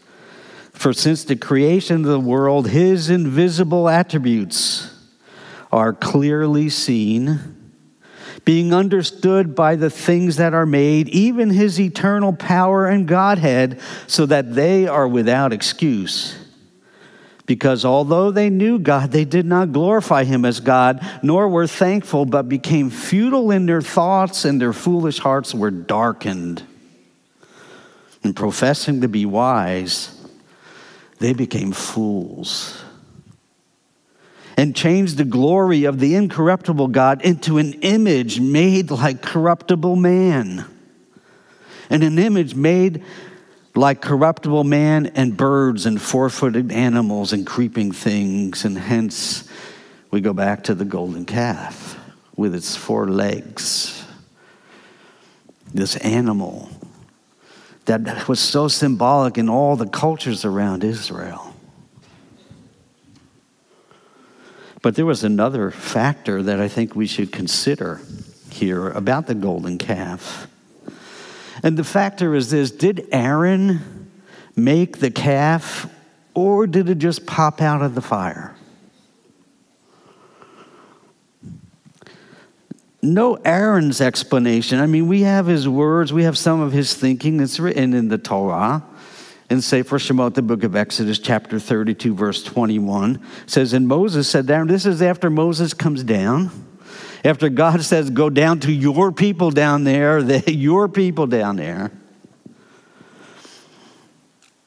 For 0.72 0.92
since 0.92 1.22
the 1.22 1.36
creation 1.36 1.96
of 1.96 2.10
the 2.10 2.18
world, 2.18 2.68
his 2.68 3.10
invisible 3.10 3.88
attributes 3.88 4.94
are 5.70 5.92
clearly 5.92 6.70
seen, 6.70 7.56
being 8.44 8.72
understood 8.72 9.54
by 9.54 9.76
the 9.76 9.90
things 9.90 10.36
that 10.36 10.54
are 10.54 10.66
made, 10.66 11.08
even 11.08 11.50
his 11.50 11.80
eternal 11.80 12.32
power 12.32 12.86
and 12.86 13.06
Godhead, 13.06 13.80
so 14.06 14.26
that 14.26 14.54
they 14.54 14.86
are 14.86 15.06
without 15.06 15.52
excuse 15.52 16.36
because 17.48 17.82
although 17.86 18.30
they 18.30 18.50
knew 18.50 18.78
God, 18.78 19.10
they 19.10 19.24
did 19.24 19.46
not 19.46 19.72
glorify 19.72 20.24
him 20.24 20.44
as 20.44 20.60
God, 20.60 21.00
nor 21.22 21.48
were 21.48 21.66
thankful, 21.66 22.26
but 22.26 22.46
became 22.46 22.90
futile 22.90 23.50
in 23.50 23.64
their 23.64 23.80
thoughts, 23.80 24.44
and 24.44 24.60
their 24.60 24.74
foolish 24.74 25.18
hearts 25.18 25.54
were 25.54 25.70
darkened. 25.70 26.62
And 28.22 28.36
professing 28.36 29.00
to 29.00 29.08
be 29.08 29.24
wise, 29.24 30.14
they 31.20 31.32
became 31.32 31.72
fools 31.72 32.84
and 34.58 34.74
changed 34.74 35.16
the 35.16 35.24
glory 35.24 35.84
of 35.84 36.00
the 36.00 36.16
incorruptible 36.16 36.88
God 36.88 37.22
into 37.22 37.56
an 37.58 37.74
image 37.74 38.40
made 38.40 38.90
like 38.90 39.22
corruptible 39.22 39.96
man 39.96 40.66
and 41.90 42.02
an 42.02 42.18
image 42.18 42.54
made 42.54 43.04
like 43.74 44.02
corruptible 44.02 44.64
man 44.64 45.06
and 45.06 45.36
birds 45.36 45.86
and 45.86 46.02
four 46.02 46.28
footed 46.28 46.72
animals 46.72 47.32
and 47.32 47.46
creeping 47.46 47.92
things. 47.92 48.64
And 48.64 48.76
hence 48.76 49.48
we 50.10 50.20
go 50.20 50.32
back 50.32 50.64
to 50.64 50.74
the 50.74 50.84
golden 50.84 51.24
calf 51.24 51.98
with 52.36 52.54
its 52.54 52.74
four 52.76 53.08
legs. 53.08 54.04
This 55.72 55.96
animal 55.98 56.68
that 57.84 58.26
was 58.26 58.40
so 58.40 58.68
symbolic 58.68 59.38
in 59.38 59.48
all 59.48 59.76
the 59.76 59.86
cultures 59.86 60.44
around 60.44 60.82
Israel. 60.82 61.47
But 64.82 64.94
there 64.94 65.06
was 65.06 65.24
another 65.24 65.70
factor 65.70 66.42
that 66.42 66.60
I 66.60 66.68
think 66.68 66.94
we 66.94 67.06
should 67.06 67.32
consider 67.32 68.00
here 68.50 68.88
about 68.90 69.26
the 69.26 69.34
golden 69.34 69.78
calf. 69.78 70.48
And 71.62 71.76
the 71.76 71.84
factor 71.84 72.34
is 72.34 72.50
this 72.50 72.70
Did 72.70 73.08
Aaron 73.10 74.10
make 74.54 74.98
the 74.98 75.10
calf, 75.10 75.92
or 76.34 76.66
did 76.66 76.88
it 76.88 76.98
just 76.98 77.26
pop 77.26 77.60
out 77.60 77.82
of 77.82 77.94
the 77.94 78.00
fire? 78.00 78.54
No 83.00 83.34
Aaron's 83.44 84.00
explanation. 84.00 84.80
I 84.80 84.86
mean, 84.86 85.06
we 85.06 85.22
have 85.22 85.46
his 85.46 85.68
words, 85.68 86.12
we 86.12 86.24
have 86.24 86.36
some 86.36 86.60
of 86.60 86.72
his 86.72 86.94
thinking 86.94 87.36
that's 87.36 87.60
written 87.60 87.94
in 87.94 88.08
the 88.08 88.18
Torah. 88.18 88.82
In 89.50 89.62
Sefer 89.62 89.98
Shemot, 89.98 90.34
the 90.34 90.42
book 90.42 90.62
of 90.62 90.76
Exodus, 90.76 91.18
chapter 91.18 91.58
32, 91.58 92.14
verse 92.14 92.42
21, 92.44 93.24
says, 93.46 93.72
And 93.72 93.88
Moses 93.88 94.28
said 94.28 94.46
down, 94.46 94.66
this 94.66 94.84
is 94.84 95.00
after 95.00 95.30
Moses 95.30 95.72
comes 95.72 96.04
down 96.04 96.50
after 97.24 97.48
God 97.48 97.82
says, 97.82 98.10
Go 98.10 98.30
down 98.30 98.60
to 98.60 98.72
your 98.72 99.12
people 99.12 99.50
down 99.50 99.84
there, 99.84 100.22
the, 100.22 100.52
your 100.52 100.88
people 100.88 101.26
down 101.26 101.56
there. 101.56 101.90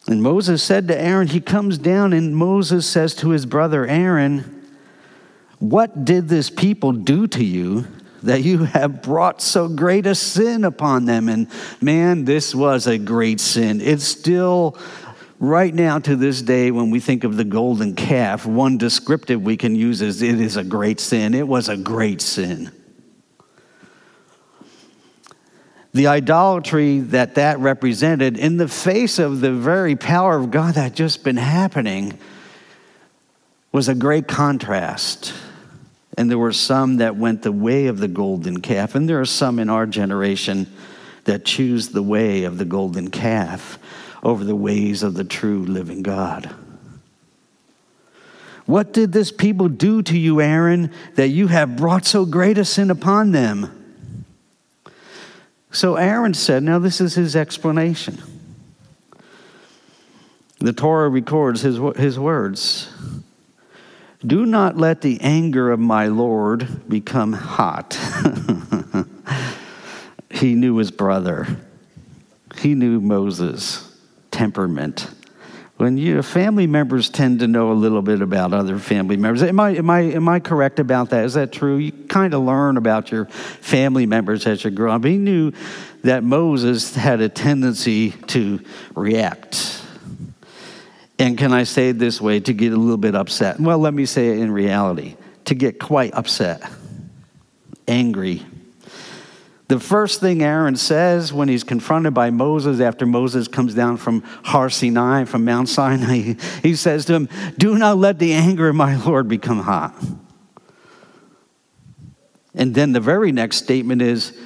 And 0.08 0.22
Moses 0.22 0.64
said 0.64 0.88
to 0.88 1.00
Aaron, 1.00 1.28
He 1.28 1.40
comes 1.40 1.78
down, 1.78 2.14
and 2.14 2.36
Moses 2.36 2.88
says 2.88 3.16
to 3.16 3.30
his 3.30 3.46
brother 3.46 3.86
Aaron, 3.86 4.66
What 5.60 6.06
did 6.06 6.28
this 6.28 6.50
people 6.50 6.92
do 6.92 7.28
to 7.28 7.44
you 7.44 7.86
that 8.24 8.44
you 8.44 8.66
have 8.66 9.02
brought 9.02 9.42
so 9.42 9.68
great 9.68 10.06
a 10.06 10.16
sin 10.16 10.64
upon 10.64 11.06
them? 11.06 11.30
And 11.30 11.48
man, 11.82 12.26
this 12.26 12.54
was 12.54 12.88
a 12.88 12.98
great 12.98 13.40
sin. 13.40 13.82
It's 13.82 14.04
still 14.04 14.78
right 15.42 15.74
now 15.74 15.98
to 16.00 16.16
this 16.16 16.42
day, 16.42 16.72
when 16.72 16.92
we 16.92 17.00
think 17.00 17.24
of 17.24 17.36
the 17.36 17.44
golden 17.44 17.96
calf, 17.96 18.46
one 18.46 18.78
descriptive 18.78 19.42
we 19.42 19.58
can 19.58 19.76
use 19.76 20.02
is 20.02 20.22
it 20.22 20.40
is 20.40 20.56
a 20.56 20.64
great 20.64 21.00
sin. 21.00 21.34
It 21.34 21.48
was 21.48 21.68
a 21.68 21.76
great 21.76 22.22
sin. 22.22 22.72
The 25.94 26.08
idolatry 26.08 27.00
that 27.00 27.36
that 27.36 27.60
represented 27.60 28.38
in 28.38 28.56
the 28.56 28.70
face 28.70 29.20
of 29.20 29.42
the 29.42 29.52
very 29.52 29.98
power 29.98 30.38
of 30.38 30.50
God 30.50 30.76
that 30.76 30.94
just 30.94 31.24
been 31.24 31.38
happening 31.38 32.18
was 33.74 33.90
a 33.90 33.96
great 33.96 34.28
contrast. 34.28 35.34
And 36.22 36.30
there 36.30 36.38
were 36.38 36.54
some 36.54 36.98
that 36.98 37.16
went 37.16 37.42
the 37.42 37.52
way 37.52 37.88
of 37.88 37.98
the 37.98 38.08
golden 38.08 38.62
calf, 38.62 38.94
and 38.94 39.10
there 39.10 39.20
are 39.20 39.26
some 39.26 39.58
in 39.58 39.72
our 39.72 39.88
generation 39.88 40.72
that 41.24 41.46
choose 41.46 41.90
the 41.90 42.04
way 42.04 42.44
of 42.44 42.60
the 42.60 42.64
golden 42.64 43.10
calf 43.10 43.80
over 44.22 44.44
the 44.44 44.56
ways 44.56 45.02
of 45.02 45.16
the 45.16 45.24
true 45.24 45.66
living 45.66 46.04
God. 46.04 46.54
What 48.68 48.94
did 48.94 49.14
this 49.14 49.32
people 49.32 49.68
do 49.68 50.04
to 50.04 50.16
you, 50.16 50.42
Aaron, 50.42 50.92
that 51.16 51.30
you 51.30 51.48
have 51.48 51.76
brought 51.76 52.06
so 52.06 52.28
great 52.28 52.60
a 52.60 52.66
sin 52.66 52.92
upon 52.92 53.32
them? 53.32 54.04
So 55.72 55.96
Aaron 55.96 56.36
said, 56.36 56.62
now 56.62 56.78
this 56.78 57.02
is 57.02 57.16
his 57.16 57.36
explanation. 57.36 58.22
The 60.60 60.72
Torah 60.72 61.10
records 61.10 61.62
his, 61.62 61.80
his 61.98 62.20
words 62.20 62.94
Do 64.26 64.46
not 64.46 64.78
let 64.78 65.02
the 65.02 65.20
anger 65.22 65.72
of 65.72 65.80
my 65.80 66.08
Lord 66.08 66.88
become 66.88 67.34
hot. 67.34 67.94
he 70.30 70.54
knew 70.54 70.78
his 70.78 70.92
brother, 70.92 71.48
he 72.58 72.76
knew 72.76 73.00
Moses 73.00 73.88
temperament. 74.30 75.10
When 75.78 75.98
you 75.98 76.22
family 76.22 76.68
members 76.68 77.10
tend 77.10 77.40
to 77.40 77.48
know 77.48 77.72
a 77.72 77.74
little 77.74 78.04
bit 78.04 78.22
about 78.22 78.54
other 78.54 78.78
family 78.78 79.18
members. 79.18 79.42
Am 79.42 79.60
I, 79.60 79.72
am 79.72 79.90
I, 79.90 80.02
am 80.02 80.30
I 80.30 80.40
correct 80.40 80.80
about 80.80 81.10
that? 81.10 81.26
Is 81.26 81.34
that 81.34 81.52
true? 81.52 81.78
You 81.78 81.92
kind 81.92 82.36
of 82.36 82.44
learn 82.44 82.78
about 82.78 83.12
your 83.12 83.26
family 83.26 84.06
members 84.06 84.46
as 84.46 84.64
you 84.64 84.70
grow 84.70 84.92
up. 84.92 85.04
He 85.04 85.18
knew 85.18 85.54
that 86.04 86.24
Moses 86.24 86.96
had 86.96 87.20
a 87.20 87.30
tendency 87.30 88.12
to 88.12 88.60
react. 88.94 89.81
And 91.22 91.38
can 91.38 91.54
I 91.54 91.64
say 91.64 91.90
it 91.90 92.00
this 92.00 92.20
way, 92.20 92.40
to 92.40 92.54
get 92.54 92.74
a 92.74 92.78
little 92.78 92.98
bit 92.98 93.16
upset? 93.16 93.60
Well, 93.60 93.80
let 93.80 93.94
me 93.94 94.06
say 94.06 94.30
it 94.30 94.40
in 94.40 94.52
reality 94.52 95.16
to 95.46 95.56
get 95.56 95.80
quite 95.80 96.14
upset, 96.14 96.62
angry, 97.88 98.44
the 99.72 99.80
first 99.80 100.20
thing 100.20 100.44
Aaron 100.44 100.76
says 100.76 101.32
when 101.32 101.48
he's 101.48 101.64
confronted 101.64 102.14
by 102.14 102.30
Moses 102.30 102.82
after 102.82 103.06
Moses 103.06 103.48
comes 103.48 103.74
down 103.74 103.96
from 103.96 104.22
Har 104.44 104.70
Sinai, 104.70 105.24
from 105.24 105.46
Mount 105.46 105.70
Sinai, 105.70 106.34
he 106.62 106.76
says 106.76 107.06
to 107.06 107.14
him, 107.14 107.30
Do 107.58 107.78
not 107.78 107.98
let 107.98 108.20
the 108.20 108.34
anger 108.34 108.68
of 108.68 108.76
my 108.76 109.02
Lord 109.06 109.30
become 109.30 109.60
hot. 109.60 109.96
And 112.54 112.76
then 112.76 112.92
the 112.92 113.00
very 113.00 113.32
next 113.32 113.60
statement 113.64 114.02
is, 114.02 114.38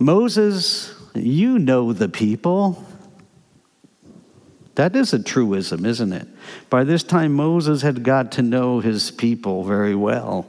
Moses, 0.00 0.92
you 1.14 1.60
know 1.60 1.92
the 1.92 2.08
people. 2.08 2.84
That 4.74 4.96
is 4.96 5.12
a 5.12 5.22
truism, 5.22 5.84
isn't 5.84 6.12
it? 6.12 6.26
By 6.70 6.84
this 6.84 7.02
time, 7.02 7.32
Moses 7.34 7.82
had 7.82 8.02
got 8.02 8.32
to 8.32 8.42
know 8.42 8.80
his 8.80 9.10
people 9.10 9.64
very 9.64 9.94
well. 9.94 10.46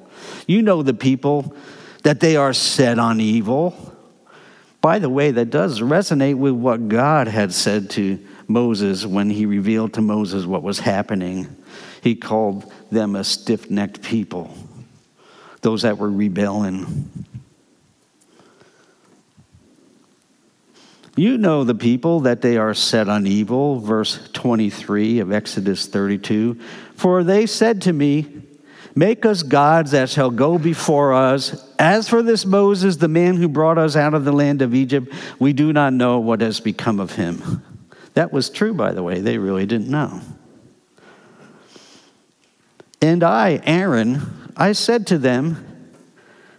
You 0.47 0.61
know 0.61 0.81
the 0.81 0.93
people 0.93 1.55
that 2.03 2.19
they 2.19 2.35
are 2.35 2.53
set 2.53 2.99
on 2.99 3.19
evil. 3.19 3.93
By 4.81 4.99
the 4.99 5.09
way, 5.09 5.31
that 5.31 5.49
does 5.49 5.81
resonate 5.81 6.35
with 6.35 6.53
what 6.53 6.87
God 6.87 7.27
had 7.27 7.53
said 7.53 7.89
to 7.91 8.19
Moses 8.47 9.05
when 9.05 9.29
he 9.29 9.45
revealed 9.45 9.93
to 9.93 10.01
Moses 10.01 10.45
what 10.45 10.63
was 10.63 10.79
happening. 10.79 11.55
He 12.01 12.15
called 12.15 12.71
them 12.91 13.15
a 13.15 13.23
stiff 13.23 13.69
necked 13.69 14.01
people, 14.01 14.55
those 15.61 15.83
that 15.83 15.97
were 15.97 16.11
rebelling. 16.11 17.09
You 21.15 21.37
know 21.37 21.63
the 21.63 21.75
people 21.75 22.21
that 22.21 22.41
they 22.41 22.57
are 22.57 22.73
set 22.73 23.07
on 23.07 23.27
evil, 23.27 23.79
verse 23.79 24.29
23 24.33 25.19
of 25.19 25.31
Exodus 25.31 25.85
32. 25.85 26.59
For 26.95 27.23
they 27.23 27.45
said 27.45 27.83
to 27.83 27.93
me, 27.93 28.43
Make 28.95 29.25
us 29.25 29.41
gods 29.41 29.91
that 29.91 30.09
shall 30.09 30.29
go 30.29 30.59
before 30.59 31.13
us. 31.13 31.73
As 31.79 32.07
for 32.07 32.21
this 32.21 32.45
Moses, 32.45 32.97
the 32.97 33.07
man 33.07 33.37
who 33.37 33.47
brought 33.47 33.79
us 33.79 33.95
out 33.95 34.13
of 34.13 34.23
the 34.23 34.31
land 34.31 34.61
of 34.61 34.75
Egypt, 34.75 35.11
we 35.39 35.51
do 35.51 35.73
not 35.73 35.93
know 35.93 36.19
what 36.19 36.41
has 36.41 36.59
become 36.59 36.99
of 36.99 37.13
him. 37.13 37.63
That 38.13 38.31
was 38.31 38.51
true, 38.51 38.73
by 38.73 38.91
the 38.91 39.01
way. 39.01 39.19
They 39.19 39.39
really 39.39 39.65
didn't 39.65 39.89
know. 39.89 40.21
And 43.01 43.23
I, 43.23 43.59
Aaron, 43.63 44.51
I 44.55 44.73
said 44.73 45.07
to 45.07 45.17
them, 45.17 45.91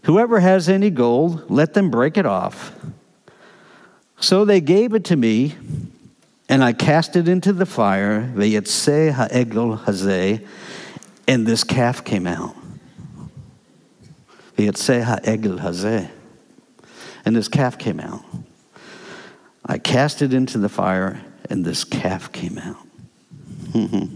Whoever 0.03 0.41
has 0.41 0.69
any 0.69 0.91
gold, 0.91 1.49
let 1.51 1.75
them 1.75 1.91
break 1.91 2.17
it 2.17 2.27
off. 2.27 2.73
So 4.21 4.45
they 4.45 4.61
gave 4.61 4.95
it 4.95 5.05
to 5.07 5.17
me, 5.17 5.55
and 6.49 6.63
I 6.63 6.73
cast 6.73 7.17
it 7.17 7.29
into 7.29 7.53
the 7.53 7.67
fire, 7.67 8.33
Ve'yetzeh 8.35 9.13
ha'egel 9.13 9.79
hazeh, 9.79 10.47
and 11.27 11.47
this 11.47 11.65
calf 11.65 12.05
came 12.05 12.27
out. 12.27 12.55
Ve'yetzeh 14.57 15.21
egel 15.25 15.59
hazeh. 15.61 16.11
And 17.25 17.35
this 17.35 17.49
calf 17.49 17.79
came 17.79 18.01
out. 18.01 18.23
I 19.65 19.79
cast 19.79 20.21
it 20.21 20.35
into 20.35 20.59
the 20.59 20.69
fire, 20.69 21.21
and 21.49 21.65
this 21.65 21.85
calf 21.85 22.31
came 22.33 22.59
out. 22.59 22.77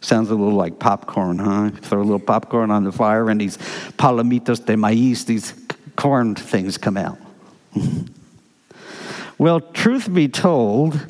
Sounds 0.00 0.30
a 0.30 0.34
little 0.34 0.54
like 0.54 0.78
popcorn, 0.78 1.38
huh? 1.38 1.70
Throw 1.82 2.00
a 2.00 2.02
little 2.02 2.20
popcorn 2.20 2.70
on 2.70 2.84
the 2.84 2.92
fire, 2.92 3.28
and 3.28 3.40
these 3.40 3.56
palomitas 3.98 4.64
de 4.64 4.74
maíz, 4.74 5.26
these 5.26 5.52
corn 5.96 6.36
things 6.36 6.78
come 6.78 6.96
out. 6.96 7.18
well, 9.38 9.60
truth 9.60 10.12
be 10.12 10.28
told, 10.28 11.00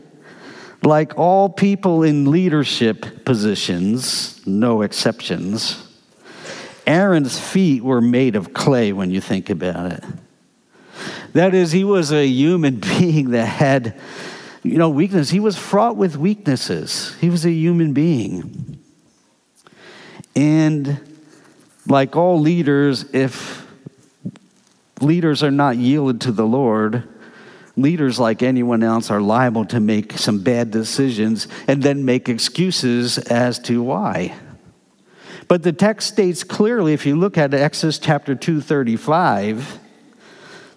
like 0.82 1.18
all 1.18 1.48
people 1.48 2.02
in 2.02 2.30
leadership 2.30 3.24
positions, 3.24 4.46
no 4.46 4.82
exceptions, 4.82 5.84
Aaron's 6.86 7.38
feet 7.38 7.82
were 7.82 8.00
made 8.00 8.36
of 8.36 8.54
clay 8.54 8.92
when 8.92 9.10
you 9.10 9.20
think 9.20 9.50
about 9.50 9.92
it. 9.92 10.04
That 11.32 11.54
is, 11.54 11.72
he 11.72 11.84
was 11.84 12.12
a 12.12 12.26
human 12.26 12.76
being 12.98 13.30
that 13.30 13.46
had, 13.46 13.98
you 14.62 14.78
know, 14.78 14.88
weakness. 14.88 15.30
He 15.30 15.40
was 15.40 15.56
fraught 15.56 15.96
with 15.96 16.16
weaknesses. 16.16 17.14
He 17.20 17.28
was 17.28 17.44
a 17.44 17.50
human 17.50 17.92
being. 17.92 18.78
And 20.34 21.00
like 21.86 22.16
all 22.16 22.40
leaders, 22.40 23.04
if 23.12 23.66
leaders 25.00 25.42
are 25.42 25.50
not 25.50 25.76
yielded 25.76 26.20
to 26.22 26.32
the 26.32 26.46
Lord, 26.46 27.08
leaders, 27.80 28.18
like 28.18 28.42
anyone 28.42 28.82
else, 28.82 29.10
are 29.10 29.20
liable 29.20 29.64
to 29.66 29.80
make 29.80 30.12
some 30.12 30.42
bad 30.42 30.70
decisions 30.70 31.48
and 31.66 31.82
then 31.82 32.04
make 32.04 32.28
excuses 32.28 33.18
as 33.18 33.58
to 33.60 33.82
why. 33.82 34.34
But 35.46 35.62
the 35.62 35.72
text 35.72 36.08
states 36.08 36.44
clearly, 36.44 36.92
if 36.92 37.06
you 37.06 37.16
look 37.16 37.38
at 37.38 37.54
Exodus 37.54 37.98
chapter 37.98 38.34
235, 38.34 39.78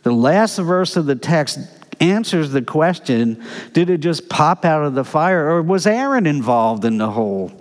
the 0.03 0.13
last 0.13 0.57
verse 0.57 0.95
of 0.95 1.05
the 1.05 1.15
text 1.15 1.59
answers 1.99 2.51
the 2.51 2.61
question 2.61 3.43
did 3.73 3.89
it 3.89 3.99
just 3.99 4.29
pop 4.29 4.65
out 4.65 4.83
of 4.83 4.95
the 4.95 5.03
fire, 5.03 5.49
or 5.49 5.61
was 5.61 5.85
Aaron 5.85 6.25
involved 6.25 6.85
in 6.85 6.97
the 6.97 7.09
whole 7.09 7.51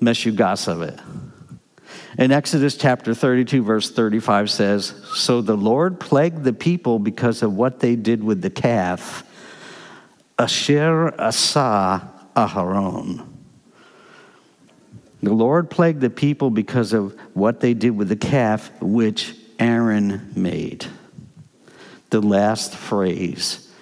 meshugas 0.00 0.68
of 0.68 0.82
it? 0.82 0.98
In 2.16 2.30
Exodus 2.30 2.76
chapter 2.76 3.12
32, 3.12 3.62
verse 3.62 3.90
35 3.90 4.48
says, 4.48 4.94
So 5.14 5.40
the 5.40 5.56
Lord 5.56 5.98
plagued 5.98 6.44
the 6.44 6.52
people 6.52 7.00
because 7.00 7.42
of 7.42 7.54
what 7.54 7.80
they 7.80 7.96
did 7.96 8.22
with 8.22 8.40
the 8.40 8.50
calf, 8.50 9.24
Asher 10.38 11.12
Asa 11.20 12.08
Aharon. 12.36 13.26
The 15.22 15.32
Lord 15.32 15.70
plagued 15.70 16.00
the 16.00 16.10
people 16.10 16.50
because 16.50 16.92
of 16.92 17.18
what 17.32 17.60
they 17.60 17.74
did 17.74 17.96
with 17.96 18.08
the 18.08 18.16
calf, 18.16 18.70
which 18.80 19.34
Aaron 19.58 20.32
made. 20.36 20.86
The 22.10 22.20
last 22.20 22.76
phrase 22.76 23.72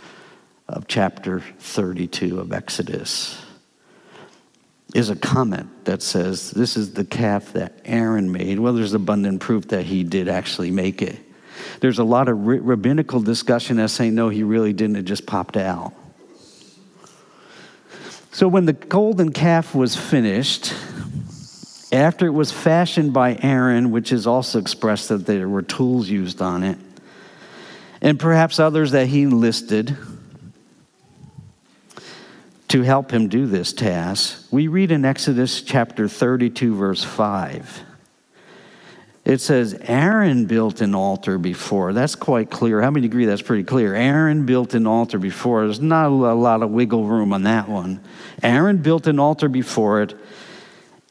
of 0.69 0.87
chapter 0.87 1.41
32 1.59 2.41
of 2.41 2.53
Exodus 2.53 3.45
is 4.95 5.09
a 5.09 5.17
comment 5.17 5.85
that 5.85 6.03
says, 6.03 6.51
This 6.51 6.77
is 6.77 6.93
the 6.93 7.05
calf 7.05 7.53
that 7.55 7.81
Aaron 7.85 8.31
made. 8.31 8.59
Well, 8.59 8.75
there's 8.75 8.95
abundant 8.95 9.41
proof 9.41 9.69
that 9.69 9.85
he 9.85 10.05
did 10.05 10.29
actually 10.29 10.71
make 10.71 11.03
it. 11.03 11.19
There's 11.81 11.99
a 11.99 12.05
lot 12.05 12.29
of 12.29 12.39
rabbinical 12.47 13.21
discussion 13.21 13.79
as 13.79 13.93
saying, 13.93 14.15
No, 14.15 14.29
he 14.29 14.43
really 14.43 14.73
didn't, 14.73 14.97
it 14.97 15.03
just 15.03 15.27
popped 15.27 15.57
out. 15.57 15.93
So 18.33 18.49
when 18.49 18.65
the 18.65 18.73
golden 18.73 19.33
calf 19.33 19.75
was 19.75 19.95
finished, 19.95 20.73
after 21.93 22.27
it 22.27 22.31
was 22.31 22.51
fashioned 22.51 23.13
by 23.13 23.39
Aaron, 23.43 23.91
which 23.91 24.13
is 24.13 24.27
also 24.27 24.59
expressed 24.59 25.11
that 25.11 25.27
there 25.27 25.49
were 25.49 25.61
tools 25.61 26.09
used 26.09 26.41
on 26.41 26.63
it, 26.63 26.79
and 28.01 28.19
perhaps 28.19 28.59
others 28.59 28.93
that 28.93 29.07
he 29.07 29.27
listed, 29.27 29.97
to 32.73 32.81
help 32.81 33.11
him 33.11 33.29
do 33.29 33.45
this 33.45 33.75
task, 33.75 34.47
we 34.51 34.67
read 34.67 34.91
in 34.91 35.05
Exodus 35.05 35.61
chapter 35.61 36.09
32, 36.09 36.75
verse 36.75 37.05
5. 37.05 37.83
It 39.27 39.43
says, 39.43 39.75
Aaron 39.83 40.47
built 40.47 40.81
an 40.81 40.95
altar 40.95 41.37
before. 41.37 41.93
That's 41.93 42.15
quite 42.15 42.51
clear. 42.51 42.81
How 42.81 42.91
many 42.91 43.05
agree 43.05 43.27
that's 43.27 43.43
pretty 43.43 43.65
clear? 43.65 43.95
Aaron 43.95 44.47
built 44.47 44.73
an 44.73 44.87
altar 44.87 45.19
before. 45.19 45.67
There's 45.67 45.81
not 45.81 46.07
a 46.07 46.09
lot 46.09 46.63
of 46.63 46.71
wiggle 46.71 47.05
room 47.05 47.35
on 47.35 47.43
that 47.43 47.69
one. 47.69 48.01
Aaron 48.43 48.79
built 48.79 49.07
an 49.07 49.19
altar 49.19 49.51
before 49.51 50.01
it, 50.01 50.15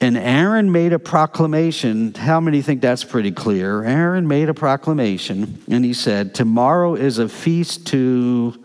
and 0.01 0.17
Aaron 0.17 0.71
made 0.71 0.93
a 0.93 0.99
proclamation. 0.99 2.15
How 2.15 2.39
many 2.39 2.63
think 2.63 2.81
that's 2.81 3.03
pretty 3.03 3.33
clear? 3.33 3.83
Aaron 3.83 4.27
made 4.27 4.49
a 4.49 4.55
proclamation, 4.55 5.63
and 5.69 5.85
he 5.85 5.93
said, 5.93 6.33
Tomorrow 6.33 6.95
is 6.95 7.19
a 7.19 7.29
feast 7.29 7.85
to 7.89 8.55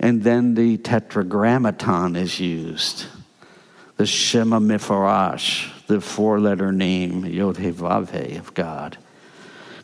and 0.00 0.22
then 0.24 0.54
the 0.54 0.78
tetragrammaton 0.78 2.16
is 2.16 2.40
used. 2.40 3.04
The 3.98 4.06
Shem 4.06 4.50
HaMeforash, 4.50 5.86
the 5.86 6.00
four 6.00 6.40
letter 6.40 6.72
name, 6.72 7.26
Yod 7.26 7.58
Vave 7.58 8.38
of 8.38 8.54
God. 8.54 8.96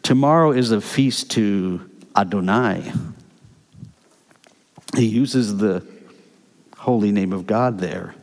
Tomorrow 0.03 0.53
is 0.53 0.71
a 0.71 0.81
feast 0.81 1.31
to 1.33 1.91
Adonai. 2.17 2.91
He 4.97 5.05
uses 5.05 5.59
the 5.59 5.87
holy 6.79 7.13
name 7.13 7.35
of 7.35 7.47
God 7.47 7.79
there. 7.79 8.15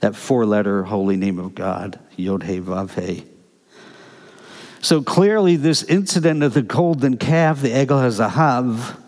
That 0.00 0.16
four 0.16 0.46
letter 0.46 0.82
holy 0.84 1.16
name 1.16 1.38
of 1.38 1.54
God, 1.54 2.00
Yod. 2.16 2.42
So 4.80 5.02
clearly, 5.02 5.56
this 5.56 5.82
incident 5.82 6.42
of 6.42 6.54
the 6.54 6.62
golden 6.62 7.18
calf, 7.18 7.60
the 7.60 7.68
Egel 7.68 8.30
HaZahav, 8.30 9.01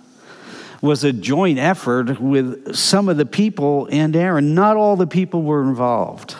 was 0.85 1.03
a 1.03 1.15
joint 1.15 1.59
effort 1.59 2.21
with 2.21 2.77
some 2.77 3.09
of 3.09 3.17
the 3.17 3.25
people 3.25 3.89
and 3.91 4.15
Aaron. 4.15 4.55
Not 4.55 4.77
all 4.77 4.97
the 4.97 5.07
people 5.07 5.43
were 5.43 5.63
involved, 5.63 6.37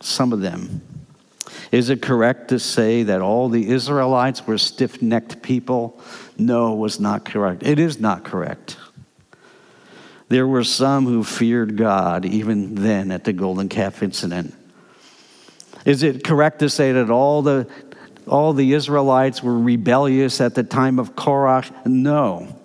some 0.00 0.34
of 0.34 0.42
them. 0.42 0.82
Is 1.72 1.88
it 1.88 2.02
correct 2.02 2.48
to 2.48 2.58
say 2.58 3.04
that 3.04 3.22
all 3.22 3.48
the 3.48 3.70
Israelites 3.70 4.46
were 4.46 4.58
stiff 4.58 5.00
necked 5.00 5.40
people? 5.40 5.98
No, 6.36 6.74
it 6.74 6.76
was 6.76 7.00
not 7.00 7.24
correct. 7.24 7.62
It 7.62 7.78
is 7.78 7.98
not 7.98 8.22
correct. 8.22 8.76
There 10.28 10.46
were 10.46 10.62
some 10.64 11.06
who 11.06 11.24
feared 11.24 11.78
God 11.78 12.26
even 12.26 12.74
then 12.74 13.10
at 13.10 13.24
the 13.24 13.32
golden 13.32 13.70
calf 13.70 14.02
incident. 14.02 14.54
Is 15.86 16.02
it 16.02 16.22
correct 16.22 16.58
to 16.58 16.68
say 16.68 16.92
that 16.92 17.10
all 17.10 17.40
the 17.40 17.66
all 18.26 18.52
the 18.52 18.74
Israelites 18.74 19.42
were 19.42 19.58
rebellious 19.58 20.40
at 20.42 20.54
the 20.54 20.62
time 20.64 20.98
of 20.98 21.16
Korah? 21.16 21.64
No. 21.86 22.59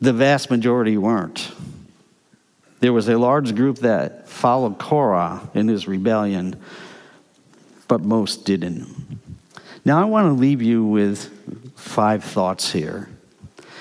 The 0.00 0.12
vast 0.12 0.50
majority 0.50 0.96
weren't. 0.96 1.50
There 2.80 2.92
was 2.92 3.08
a 3.08 3.18
large 3.18 3.54
group 3.54 3.78
that 3.78 4.28
followed 4.28 4.78
Korah 4.78 5.48
in 5.54 5.68
his 5.68 5.88
rebellion, 5.88 6.56
but 7.88 8.02
most 8.02 8.44
didn't. 8.44 8.86
Now, 9.84 10.00
I 10.00 10.04
want 10.04 10.26
to 10.26 10.32
leave 10.32 10.60
you 10.60 10.84
with 10.84 11.30
five 11.76 12.24
thoughts 12.24 12.72
here. 12.72 13.08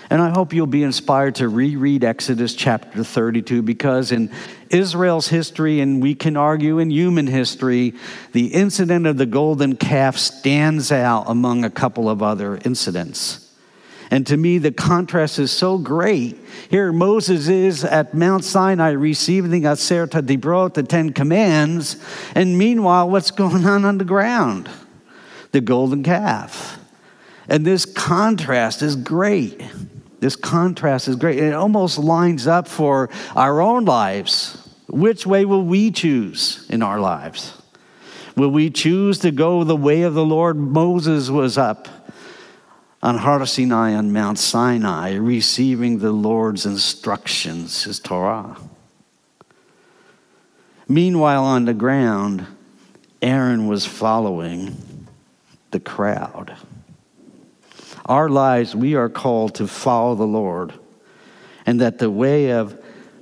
And 0.09 0.21
I 0.21 0.29
hope 0.29 0.53
you'll 0.53 0.67
be 0.67 0.83
inspired 0.83 1.35
to 1.35 1.49
reread 1.49 2.03
Exodus 2.03 2.53
chapter 2.53 3.03
32 3.03 3.63
because 3.63 4.11
in 4.11 4.31
Israel's 4.69 5.27
history, 5.27 5.79
and 5.79 6.01
we 6.01 6.13
can 6.13 6.37
argue 6.37 6.77
in 6.77 6.91
human 6.91 7.25
history, 7.25 7.95
the 8.31 8.47
incident 8.47 9.07
of 9.07 9.17
the 9.17 9.25
golden 9.25 9.75
calf 9.75 10.17
stands 10.17 10.91
out 10.91 11.25
among 11.27 11.65
a 11.65 11.71
couple 11.71 12.07
of 12.07 12.21
other 12.21 12.59
incidents. 12.63 13.44
And 14.15 14.25
to 14.27 14.37
me, 14.37 14.59
the 14.59 14.71
contrast 14.71 15.39
is 15.39 15.51
so 15.51 15.77
great. 15.77 16.37
Here, 16.69 16.93
Moses 16.93 17.49
is 17.49 17.83
at 17.83 18.13
Mount 18.13 18.45
Sinai 18.45 18.91
receiving 18.91 19.51
the 19.51 19.67
Aseret 19.67 20.11
Dibrot, 20.25 20.75
the 20.75 20.83
Ten 20.83 21.11
Commands, 21.11 21.97
and 22.33 22.57
meanwhile, 22.57 23.09
what's 23.09 23.29
going 23.29 23.65
on 23.65 23.83
on 23.83 23.97
the 23.97 24.05
ground? 24.05 24.69
The 25.51 25.59
golden 25.59 26.01
calf. 26.01 26.79
And 27.49 27.65
this 27.65 27.83
contrast 27.83 28.81
is 28.81 28.95
great. 28.95 29.61
This 30.21 30.37
contrast 30.37 31.09
is 31.09 31.17
great. 31.17 31.37
It 31.39 31.53
almost 31.53 31.97
lines 31.97 32.47
up 32.47 32.69
for 32.69 33.09
our 33.35 33.59
own 33.59 33.83
lives. 33.83 34.65
Which 34.87 35.27
way 35.27 35.43
will 35.43 35.65
we 35.65 35.91
choose 35.91 36.65
in 36.69 36.81
our 36.81 37.01
lives? 37.01 37.61
Will 38.37 38.51
we 38.51 38.69
choose 38.69 39.19
to 39.19 39.31
go 39.31 39.65
the 39.65 39.75
way 39.75 40.03
of 40.03 40.13
the 40.13 40.25
Lord? 40.25 40.55
Moses 40.55 41.29
was 41.29 41.57
up 41.57 41.89
on 43.05 43.19
Har 43.19 43.45
Sinai 43.45 43.93
on 43.93 44.11
Mount 44.11 44.39
Sinai, 44.39 45.13
receiving 45.13 45.99
the 45.99 46.11
Lord's 46.11 46.65
instructions, 46.65 47.83
his 47.83 47.99
Torah. 47.99 48.57
Meanwhile, 50.87 51.43
on 51.43 51.65
the 51.65 51.75
ground, 51.75 52.47
Aaron 53.21 53.67
was 53.67 53.85
following 53.85 55.07
the 55.69 55.79
crowd. 55.79 56.57
Our 58.07 58.27
lives, 58.27 58.75
we 58.75 58.95
are 58.95 59.07
called 59.07 59.53
to 59.55 59.67
follow 59.67 60.15
the 60.15 60.25
Lord, 60.25 60.73
and 61.67 61.81
that 61.81 61.99
the 61.99 62.09
way 62.09 62.53
of 62.53 62.75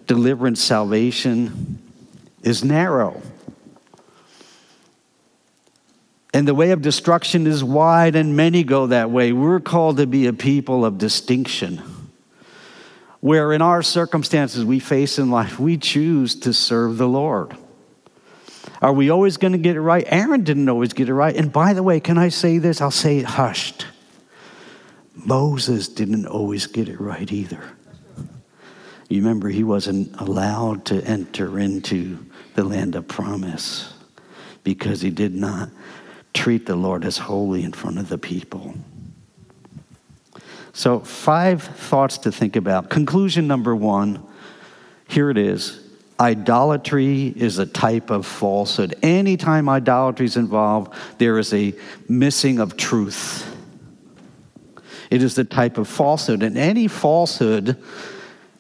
deliverance, 0.07 0.63
salvation 0.63 1.81
is 2.41 2.63
narrow. 2.63 3.21
And 6.33 6.47
the 6.47 6.55
way 6.55 6.71
of 6.71 6.81
destruction 6.81 7.45
is 7.45 7.63
wide, 7.63 8.15
and 8.15 8.35
many 8.35 8.63
go 8.63 8.87
that 8.87 9.11
way. 9.11 9.31
We're 9.31 9.59
called 9.59 9.97
to 9.97 10.07
be 10.07 10.25
a 10.25 10.33
people 10.33 10.83
of 10.83 10.97
distinction. 10.97 11.81
Where 13.19 13.53
in 13.53 13.61
our 13.61 13.83
circumstances 13.83 14.65
we 14.65 14.79
face 14.79 15.19
in 15.19 15.29
life, 15.29 15.59
we 15.59 15.77
choose 15.77 16.35
to 16.41 16.51
serve 16.51 16.97
the 16.97 17.07
Lord. 17.07 17.55
Are 18.81 18.91
we 18.91 19.09
always 19.11 19.37
going 19.37 19.53
to 19.53 19.59
get 19.59 19.75
it 19.75 19.81
right? 19.81 20.03
Aaron 20.07 20.43
didn't 20.43 20.67
always 20.67 20.91
get 20.91 21.07
it 21.07 21.13
right. 21.13 21.35
And 21.35 21.53
by 21.53 21.73
the 21.73 21.83
way, 21.83 21.99
can 21.99 22.17
I 22.17 22.29
say 22.29 22.57
this? 22.57 22.81
I'll 22.81 22.91
say 22.91 23.19
it 23.19 23.25
hushed. 23.25 23.85
Moses 25.15 25.87
didn't 25.87 26.25
always 26.25 26.65
get 26.67 26.89
it 26.89 26.99
right 26.99 27.31
either. 27.31 27.63
You 29.07 29.21
remember, 29.21 29.49
he 29.49 29.63
wasn't 29.63 30.19
allowed 30.19 30.85
to 30.85 31.01
enter 31.05 31.59
into 31.59 32.25
the 32.55 32.63
land 32.63 32.95
of 32.95 33.07
promise 33.07 33.93
because 34.63 35.01
he 35.01 35.11
did 35.11 35.33
not 35.33 35.69
treat 36.33 36.65
the 36.65 36.75
Lord 36.75 37.05
as 37.05 37.17
holy 37.17 37.63
in 37.63 37.73
front 37.73 37.99
of 37.99 38.09
the 38.09 38.17
people. 38.17 38.75
So, 40.73 40.99
five 40.99 41.61
thoughts 41.61 42.17
to 42.19 42.31
think 42.31 42.55
about. 42.55 42.89
Conclusion 42.89 43.47
number 43.47 43.75
one 43.75 44.23
here 45.07 45.29
it 45.29 45.37
is. 45.37 45.79
Idolatry 46.19 47.27
is 47.27 47.59
a 47.59 47.65
type 47.65 48.09
of 48.09 48.25
falsehood. 48.25 48.95
Anytime 49.03 49.69
idolatry 49.69 50.25
is 50.25 50.37
involved, 50.37 50.93
there 51.19 51.37
is 51.37 51.53
a 51.53 51.75
missing 52.07 52.59
of 52.59 52.77
truth. 52.77 53.49
It 55.11 55.21
is 55.21 55.35
the 55.35 55.43
type 55.43 55.77
of 55.77 55.87
falsehood. 55.87 56.41
And 56.41 56.57
any 56.57 56.87
falsehood 56.87 57.77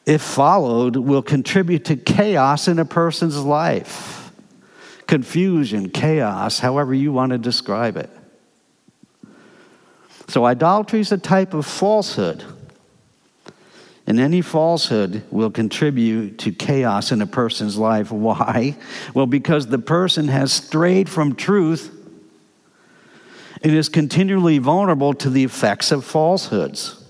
if 0.05 0.21
followed, 0.21 0.95
will 0.97 1.21
contribute 1.21 1.85
to 1.85 1.95
chaos 1.95 2.67
in 2.67 2.79
a 2.79 2.85
person's 2.85 3.37
life. 3.37 4.22
Confusion, 5.13 5.91
chaos, 5.91 6.57
however 6.57 6.91
you 6.91 7.13
want 7.13 7.33
to 7.33 7.37
describe 7.37 7.97
it. 7.97 8.09
So, 10.27 10.43
idolatry 10.43 11.01
is 11.01 11.11
a 11.11 11.19
type 11.19 11.53
of 11.53 11.67
falsehood. 11.67 12.43
And 14.07 14.19
any 14.19 14.41
falsehood 14.41 15.21
will 15.29 15.51
contribute 15.51 16.39
to 16.39 16.51
chaos 16.51 17.11
in 17.11 17.21
a 17.21 17.27
person's 17.27 17.77
life. 17.77 18.11
Why? 18.27 18.75
Well, 19.13 19.27
because 19.27 19.67
the 19.67 19.77
person 19.77 20.29
has 20.29 20.51
strayed 20.51 21.07
from 21.07 21.35
truth 21.35 21.95
and 23.61 23.71
is 23.71 23.89
continually 23.89 24.57
vulnerable 24.57 25.13
to 25.13 25.29
the 25.29 25.43
effects 25.43 25.91
of 25.91 26.03
falsehoods. 26.03 27.05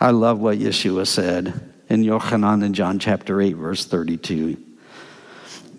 I 0.00 0.10
love 0.10 0.40
what 0.40 0.58
Yeshua 0.58 1.06
said 1.06 1.72
in 1.88 2.02
Yochanan 2.02 2.64
in 2.64 2.74
John 2.74 2.98
chapter 2.98 3.40
8, 3.40 3.52
verse 3.52 3.86
32. 3.86 4.56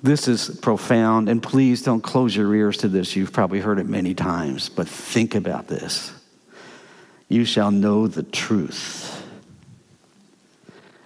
This 0.04 0.28
is 0.28 0.50
profound, 0.62 1.30
and 1.30 1.42
please 1.42 1.82
don't 1.82 2.02
close 2.02 2.36
your 2.36 2.54
ears 2.54 2.76
to 2.80 2.90
this. 2.90 3.16
You've 3.16 3.32
probably 3.32 3.62
heard 3.62 3.80
it 3.80 3.88
many 3.88 4.14
times, 4.14 4.68
but 4.68 4.86
think 4.86 5.34
about 5.34 5.70
this. 5.70 6.12
You 7.30 7.46
shall 7.46 7.72
know 7.72 8.08
the 8.08 8.24
truth, 8.24 9.26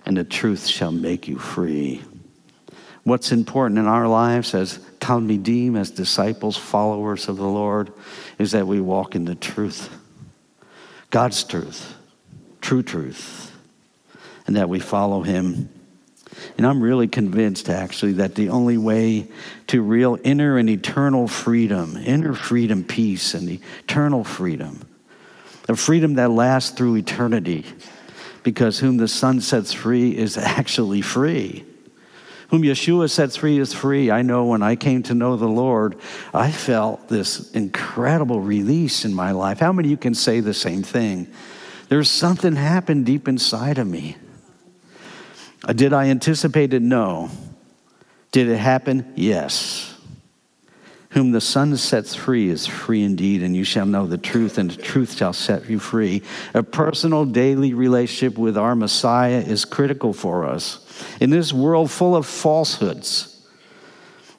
and 0.03 0.17
the 0.17 0.23
truth 0.23 0.65
shall 0.65 0.91
make 0.91 1.27
you 1.27 1.37
free. 1.37 2.01
What's 3.03 3.31
important 3.31 3.77
in 3.77 3.85
our 3.85 4.07
lives 4.07 4.55
as 4.55 4.79
Talmidim, 4.99 5.77
as 5.77 5.91
disciples, 5.91 6.57
followers 6.57 7.29
of 7.29 7.37
the 7.37 7.47
Lord, 7.47 7.93
is 8.39 8.51
that 8.53 8.65
we 8.65 8.81
walk 8.81 9.13
in 9.13 9.25
the 9.25 9.35
truth, 9.35 9.95
God's 11.11 11.43
truth, 11.43 11.93
true 12.61 12.81
truth, 12.81 13.51
and 14.47 14.55
that 14.55 14.69
we 14.69 14.79
follow 14.79 15.21
Him 15.21 15.69
and 16.57 16.65
I'm 16.65 16.81
really 16.81 17.07
convinced, 17.07 17.69
actually, 17.69 18.13
that 18.13 18.35
the 18.35 18.49
only 18.49 18.77
way 18.77 19.27
to 19.67 19.81
real 19.81 20.17
inner 20.23 20.57
and 20.57 20.69
eternal 20.69 21.27
freedom, 21.27 21.97
inner 21.97 22.33
freedom, 22.33 22.83
peace, 22.83 23.33
and 23.33 23.59
eternal 23.83 24.23
freedom, 24.23 24.81
a 25.67 25.75
freedom 25.75 26.15
that 26.15 26.31
lasts 26.31 26.71
through 26.71 26.95
eternity, 26.95 27.65
because 28.43 28.79
whom 28.79 28.97
the 28.97 29.07
Son 29.07 29.41
sets 29.41 29.73
free 29.73 30.15
is 30.17 30.37
actually 30.37 31.01
free. 31.01 31.65
Whom 32.49 32.61
Yeshua 32.61 33.09
sets 33.09 33.35
free 33.35 33.59
is 33.59 33.73
free. 33.73 34.09
I 34.09 34.21
know 34.21 34.45
when 34.45 34.63
I 34.63 34.77
came 34.77 35.03
to 35.03 35.13
know 35.13 35.35
the 35.35 35.49
Lord, 35.49 35.97
I 36.33 36.49
felt 36.49 37.09
this 37.09 37.51
incredible 37.51 38.39
release 38.39 39.03
in 39.03 39.13
my 39.13 39.31
life. 39.31 39.59
How 39.59 39.73
many 39.73 39.89
of 39.89 39.91
you 39.91 39.97
can 39.97 40.13
say 40.13 40.39
the 40.39 40.53
same 40.53 40.81
thing? 40.81 41.27
There's 41.89 42.09
something 42.09 42.55
happened 42.55 43.05
deep 43.05 43.27
inside 43.27 43.77
of 43.77 43.87
me. 43.87 44.15
Uh, 45.63 45.73
did 45.73 45.93
I 45.93 46.07
anticipate 46.07 46.73
it? 46.73 46.81
No. 46.81 47.29
Did 48.31 48.49
it 48.49 48.57
happen? 48.57 49.13
Yes. 49.15 49.95
Whom 51.11 51.31
the 51.31 51.41
Son 51.41 51.75
sets 51.77 52.13
free 52.13 52.49
is 52.49 52.67
free 52.67 53.03
indeed, 53.03 53.41
and 53.41 53.55
you 53.55 53.63
shall 53.63 53.85
know 53.85 54.05
the 54.05 54.17
truth, 54.17 54.57
and 54.57 54.69
the 54.69 54.81
truth 54.81 55.15
shall 55.15 55.33
set 55.33 55.69
you 55.69 55.79
free. 55.79 56.21
A 56.53 56.61
personal 56.61 57.25
daily 57.25 57.73
relationship 57.73 58.37
with 58.37 58.57
our 58.57 58.75
Messiah 58.75 59.39
is 59.39 59.65
critical 59.65 60.13
for 60.13 60.45
us. 60.45 60.83
In 61.19 61.29
this 61.29 61.53
world 61.53 61.89
full 61.89 62.15
of 62.15 62.25
falsehoods, 62.25 63.33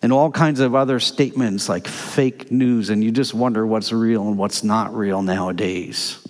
and 0.02 0.12
all 0.12 0.30
kinds 0.30 0.60
of 0.60 0.74
other 0.74 1.00
statements 1.00 1.68
like 1.68 1.88
fake 1.88 2.52
news, 2.52 2.90
and 2.90 3.02
you 3.02 3.10
just 3.10 3.34
wonder 3.34 3.66
what's 3.66 3.92
real 3.92 4.28
and 4.28 4.38
what's 4.38 4.62
not 4.62 4.94
real 4.94 5.22
nowadays. 5.22 6.24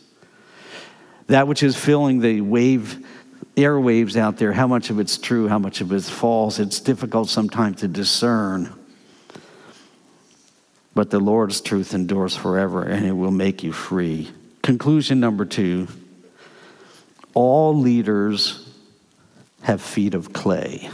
That 1.26 1.46
which 1.46 1.62
is 1.62 1.76
filling 1.76 2.20
the 2.20 2.40
wave 2.40 3.06
airwaves 3.58 4.16
out 4.16 4.36
there, 4.36 4.52
how 4.52 4.66
much 4.66 4.90
of 4.90 4.98
it's 4.98 5.18
true, 5.18 5.48
how 5.48 5.58
much 5.58 5.80
of 5.80 5.92
it's 5.92 6.08
false. 6.08 6.58
It's 6.58 6.80
difficult 6.80 7.28
sometimes 7.28 7.80
to 7.80 7.88
discern. 7.88 8.72
But 10.94 11.10
the 11.10 11.20
Lord's 11.20 11.60
truth 11.60 11.94
endures 11.94 12.34
forever 12.34 12.82
and 12.82 13.06
it 13.06 13.12
will 13.12 13.30
make 13.30 13.62
you 13.62 13.72
free. 13.72 14.30
Conclusion 14.62 15.20
number 15.20 15.44
two 15.44 15.88
all 17.34 17.78
leaders 17.78 18.68
have 19.62 19.80
feet 19.80 20.14
of 20.14 20.32
clay. 20.32 20.90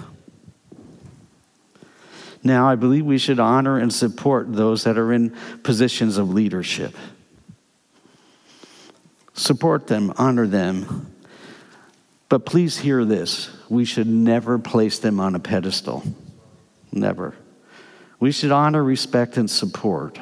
Now, 2.43 2.69
I 2.69 2.75
believe 2.75 3.07
we 3.07 3.17
should 3.17 3.41
honor 3.41 3.79
and 3.79 3.91
support 3.91 4.53
those 4.53 4.85
that 4.85 4.99
are 4.99 5.13
in 5.13 5.35
positions 5.63 6.19
of 6.19 6.29
leadership. 6.29 6.95
Support 9.33 9.87
them, 9.87 10.13
honor 10.19 10.47
them, 10.47 11.14
but 12.29 12.47
please 12.47 12.79
hear 12.79 13.05
this 13.05 13.51
we 13.69 13.85
should 13.85 14.07
never 14.07 14.59
place 14.59 14.99
them 14.99 15.21
on 15.21 15.35
a 15.35 15.41
pedestal. 15.41 16.03
Never. 16.93 17.35
We 18.21 18.33
should 18.33 18.53
honor, 18.53 18.83
respect, 18.83 19.37
and 19.37 19.51
support, 19.51 20.19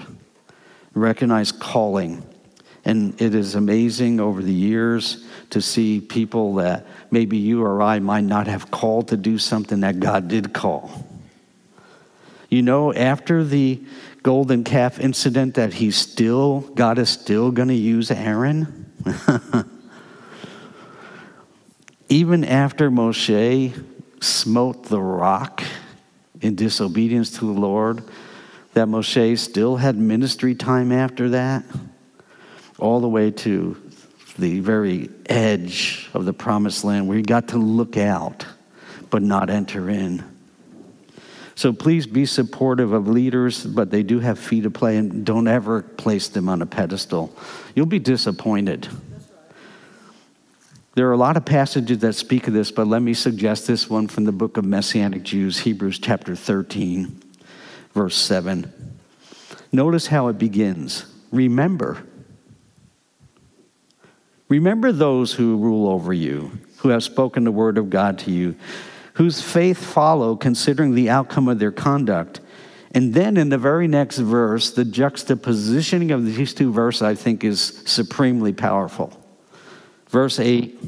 recognize 0.94 1.53
calling. 1.53 2.22
And 2.84 3.20
it 3.20 3.34
is 3.34 3.55
amazing 3.55 4.18
over 4.18 4.42
the 4.42 4.53
years 4.53 5.24
to 5.50 5.61
see 5.61 6.00
people 6.00 6.55
that 6.57 6.86
maybe 7.11 7.36
you 7.36 7.62
or 7.62 7.80
I 7.80 8.00
might 8.00 8.24
not 8.24 8.46
have 8.46 8.70
called 8.70 9.09
to 9.09 9.16
do 9.16 9.38
something 9.38 9.80
that 9.80 10.00
God 10.00 10.28
did 10.28 10.53
call. 10.53 11.07
You 12.48 12.62
know, 12.62 12.92
after 12.92 13.44
the 13.44 13.80
golden 14.22 14.64
calf 14.64 14.98
incident, 14.98 15.55
that 15.55 15.74
He 15.74 15.90
still, 15.90 16.61
God 16.61 16.98
is 16.98 17.11
still 17.11 17.50
going 17.50 17.68
to 17.68 17.74
use 17.74 18.11
Aaron. 18.11 18.90
even 22.13 22.45
after 22.45 22.91
Moshe 22.91 23.73
smote 24.21 24.85
the 24.85 25.01
rock 25.01 25.63
in 26.43 26.55
disobedience 26.55 27.39
to 27.39 27.47
the 27.47 27.59
Lord, 27.59 28.05
that 28.75 28.87
Moshe 28.87 29.39
still 29.39 29.77
had 29.77 29.97
ministry 29.97 30.55
time 30.55 30.93
after 30.93 31.31
that, 31.31 31.65
all 32.79 33.01
the 33.01 33.09
way 33.09 33.31
to 33.31 33.81
the 34.39 34.61
very 34.61 35.09
edge 35.25 36.11
of 36.13 36.27
the 36.27 36.35
promised 36.35 36.85
land 36.85 37.09
where 37.09 37.17
he 37.17 37.23
got 37.23 37.49
to 37.49 37.57
look 37.57 37.97
out 37.97 38.45
but 39.09 39.23
not 39.23 39.49
enter 39.49 39.89
in. 39.89 40.23
So 41.55 41.73
please 41.73 42.07
be 42.07 42.27
supportive 42.27 42.93
of 42.93 43.09
leaders, 43.09 43.65
but 43.65 43.91
they 43.91 44.03
do 44.03 44.21
have 44.21 44.39
feet 44.39 44.65
to 44.65 44.71
play, 44.71 44.99
and 44.99 45.25
don't 45.25 45.49
ever 45.49 45.81
place 45.81 46.29
them 46.29 46.51
on 46.51 46.61
a 46.61 46.67
pedestal. 46.67 47.35
You'll 47.75 47.87
be 47.87 47.99
disappointed. 47.99 48.87
There 50.95 51.09
are 51.09 51.12
a 51.12 51.16
lot 51.16 51.38
of 51.38 51.47
passages 51.47 51.99
that 52.01 52.12
speak 52.12 52.49
of 52.49 52.53
this, 52.53 52.70
but 52.70 52.86
let 52.86 53.01
me 53.01 53.14
suggest 53.14 53.66
this 53.66 53.88
one 53.88 54.09
from 54.09 54.24
the 54.24 54.32
book 54.32 54.59
of 54.59 54.64
Messianic 54.66 55.22
Jews, 55.22 55.61
Hebrews 55.61 55.99
chapter 55.99 56.36
13, 56.36 57.22
verse 57.95 58.14
7. 58.14 58.70
Notice 59.72 60.09
how 60.09 60.28
it 60.28 60.36
begins. 60.36 61.07
Remember. 61.30 62.05
Remember 64.51 64.93
those 64.93 65.32
who 65.32 65.57
rule 65.57 65.88
over 65.88 66.12
you, 66.12 66.59
who 66.78 66.90
have 66.90 67.03
spoken 67.03 67.45
the 67.45 67.51
word 67.51 67.78
of 67.78 67.88
God 67.88 68.18
to 68.20 68.30
you, 68.30 68.55
whose 69.14 69.40
faith 69.40 69.82
follow, 69.82 70.36
considering 70.36 70.95
the 70.95 71.09
outcome 71.09 71.49
of 71.49 71.59
their 71.59 71.72
conduct. 71.72 72.40
And 72.95 73.14
then 73.14 73.38
in 73.38 73.49
the 73.49 73.57
very 73.57 73.88
next 73.88 74.18
verse, 74.18 74.70
the 74.70 74.84
juxtapositioning 74.84 76.12
of 76.12 76.26
these 76.26 76.53
two 76.53 76.70
verses, 76.70 77.01
I 77.01 77.14
think, 77.14 77.45
is 77.45 77.82
supremely 77.86 78.53
powerful. 78.53 79.22
Verse 80.13 80.39
8, 80.39 80.79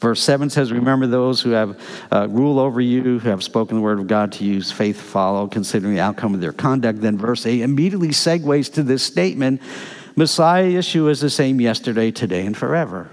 verse 0.00 0.20
7 0.20 0.50
says, 0.50 0.72
Remember 0.72 1.06
those 1.06 1.40
who 1.40 1.50
have 1.50 1.80
uh, 2.10 2.26
rule 2.28 2.58
over 2.58 2.80
you, 2.80 3.20
who 3.20 3.30
have 3.30 3.40
spoken 3.40 3.76
the 3.76 3.82
word 3.82 4.00
of 4.00 4.08
God 4.08 4.32
to 4.32 4.44
use 4.44 4.72
faith 4.72 5.00
follow, 5.00 5.46
considering 5.46 5.94
the 5.94 6.00
outcome 6.00 6.34
of 6.34 6.40
their 6.40 6.52
conduct. 6.52 7.00
Then 7.00 7.16
verse 7.16 7.46
8 7.46 7.60
immediately 7.60 8.08
segues 8.08 8.70
to 8.74 8.82
this 8.82 9.04
statement 9.04 9.62
Messiah 10.16 10.66
Yeshua 10.66 11.10
is 11.10 11.20
the 11.20 11.30
same 11.30 11.60
yesterday, 11.60 12.10
today, 12.10 12.44
and 12.44 12.56
forever. 12.56 13.10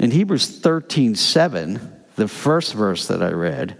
In 0.00 0.10
Hebrews 0.10 0.58
13 0.58 1.14
7, 1.14 1.94
the 2.16 2.26
first 2.26 2.74
verse 2.74 3.06
that 3.06 3.22
I 3.22 3.30
read, 3.30 3.78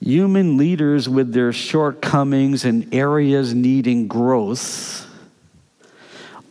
human 0.00 0.56
leaders 0.56 1.10
with 1.10 1.34
their 1.34 1.52
shortcomings 1.52 2.64
and 2.64 2.92
areas 2.94 3.52
needing 3.52 4.08
growth 4.08 5.09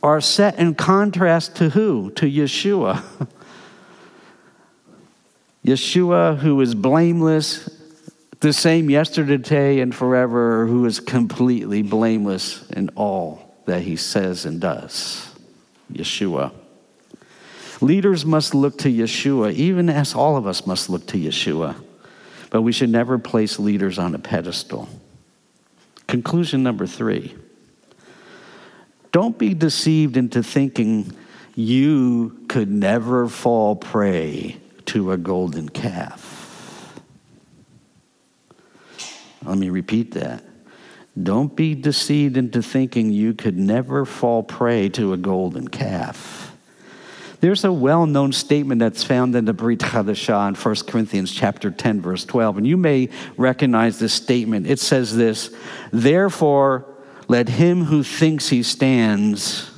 are 0.01 0.21
set 0.21 0.57
in 0.57 0.75
contrast 0.75 1.55
to 1.57 1.69
who? 1.69 2.11
To 2.11 2.25
Yeshua. 2.25 3.03
Yeshua, 5.65 6.37
who 6.37 6.59
is 6.61 6.73
blameless, 6.73 7.69
the 8.39 8.53
same 8.53 8.89
yesterday, 8.89 9.37
today, 9.37 9.79
and 9.81 9.93
forever, 9.93 10.65
who 10.65 10.85
is 10.85 10.99
completely 10.99 11.81
blameless 11.81 12.67
in 12.69 12.89
all 12.95 13.55
that 13.65 13.81
he 13.81 13.95
says 13.95 14.45
and 14.45 14.61
does. 14.61 15.35
Yeshua. 15.91 16.51
Leaders 17.81 18.25
must 18.25 18.55
look 18.55 18.77
to 18.79 18.89
Yeshua, 18.89 19.53
even 19.53 19.89
as 19.89 20.13
all 20.15 20.37
of 20.37 20.47
us 20.47 20.65
must 20.65 20.89
look 20.89 21.05
to 21.07 21.17
Yeshua. 21.17 21.75
But 22.49 22.61
we 22.61 22.71
should 22.71 22.89
never 22.89 23.17
place 23.19 23.59
leaders 23.59 23.99
on 23.99 24.15
a 24.15 24.19
pedestal. 24.19 24.89
Conclusion 26.07 26.63
number 26.63 26.87
three 26.87 27.35
don't 29.11 29.37
be 29.37 29.53
deceived 29.53 30.17
into 30.17 30.43
thinking 30.43 31.13
you 31.55 32.45
could 32.47 32.69
never 32.69 33.27
fall 33.27 33.75
prey 33.75 34.57
to 34.85 35.11
a 35.11 35.17
golden 35.17 35.69
calf. 35.69 36.39
Let 39.43 39.57
me 39.57 39.69
repeat 39.69 40.11
that. 40.11 40.43
Don't 41.21 41.55
be 41.55 41.75
deceived 41.75 42.37
into 42.37 42.61
thinking 42.61 43.11
you 43.11 43.33
could 43.33 43.57
never 43.57 44.05
fall 44.05 44.43
prey 44.43 44.89
to 44.89 45.13
a 45.13 45.17
golden 45.17 45.67
calf. 45.67 46.55
There's 47.41 47.63
a 47.63 47.71
well-known 47.71 48.33
statement 48.33 48.79
that's 48.79 49.03
found 49.03 49.35
in 49.35 49.45
the 49.45 49.53
Brit 49.53 49.79
Chadashah 49.79 50.49
in 50.49 50.55
1 50.55 50.75
Corinthians 50.87 51.31
chapter 51.31 51.71
10 51.71 52.01
verse 52.01 52.25
12 52.25 52.57
and 52.57 52.67
you 52.67 52.77
may 52.77 53.09
recognize 53.37 53.97
this 53.97 54.13
statement. 54.13 54.67
It 54.67 54.79
says 54.79 55.15
this, 55.15 55.49
"Therefore 55.91 56.85
let 57.29 57.47
him 57.47 57.85
who 57.85 58.03
thinks 58.03 58.49
he 58.49 58.61
stands 58.61 59.71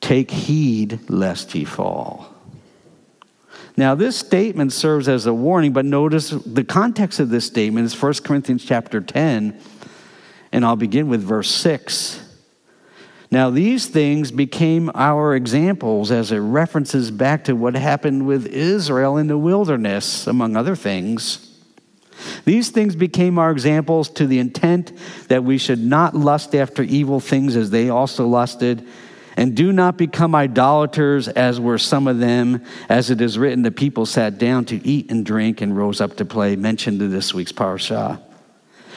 take 0.00 0.30
heed 0.30 1.00
lest 1.10 1.52
he 1.52 1.64
fall." 1.64 2.32
Now, 3.76 3.94
this 3.94 4.16
statement 4.16 4.72
serves 4.72 5.06
as 5.06 5.26
a 5.26 5.34
warning, 5.34 5.74
but 5.74 5.84
notice 5.84 6.30
the 6.30 6.64
context 6.64 7.20
of 7.20 7.28
this 7.28 7.44
statement 7.44 7.84
is 7.84 7.92
1 7.92 8.24
Corinthians 8.24 8.64
chapter 8.64 9.02
10, 9.02 9.54
and 10.50 10.64
I'll 10.64 10.76
begin 10.76 11.08
with 11.08 11.22
verse 11.22 11.50
6. 11.50 12.20
Now, 13.30 13.50
these 13.50 13.86
things 13.86 14.30
became 14.30 14.90
our 14.94 15.34
examples 15.34 16.10
as 16.10 16.32
it 16.32 16.38
references 16.38 17.10
back 17.10 17.44
to 17.44 17.54
what 17.54 17.74
happened 17.74 18.26
with 18.26 18.46
Israel 18.46 19.18
in 19.18 19.26
the 19.26 19.36
wilderness, 19.36 20.26
among 20.26 20.56
other 20.56 20.76
things. 20.76 21.45
These 22.44 22.70
things 22.70 22.96
became 22.96 23.38
our 23.38 23.50
examples 23.50 24.08
to 24.10 24.26
the 24.26 24.38
intent 24.38 24.92
that 25.28 25.44
we 25.44 25.58
should 25.58 25.82
not 25.82 26.14
lust 26.14 26.54
after 26.54 26.82
evil 26.82 27.20
things 27.20 27.56
as 27.56 27.70
they 27.70 27.88
also 27.88 28.26
lusted. 28.26 28.86
And 29.36 29.54
do 29.54 29.70
not 29.70 29.98
become 29.98 30.34
idolaters 30.34 31.28
as 31.28 31.60
were 31.60 31.76
some 31.76 32.06
of 32.06 32.18
them, 32.18 32.64
as 32.88 33.10
it 33.10 33.20
is 33.20 33.38
written, 33.38 33.62
the 33.62 33.70
people 33.70 34.06
sat 34.06 34.38
down 34.38 34.64
to 34.66 34.86
eat 34.86 35.10
and 35.10 35.26
drink 35.26 35.60
and 35.60 35.76
rose 35.76 36.00
up 36.00 36.16
to 36.16 36.24
play, 36.24 36.56
mentioned 36.56 37.02
in 37.02 37.10
this 37.10 37.34
week's 37.34 37.52
parashah. 37.52 38.25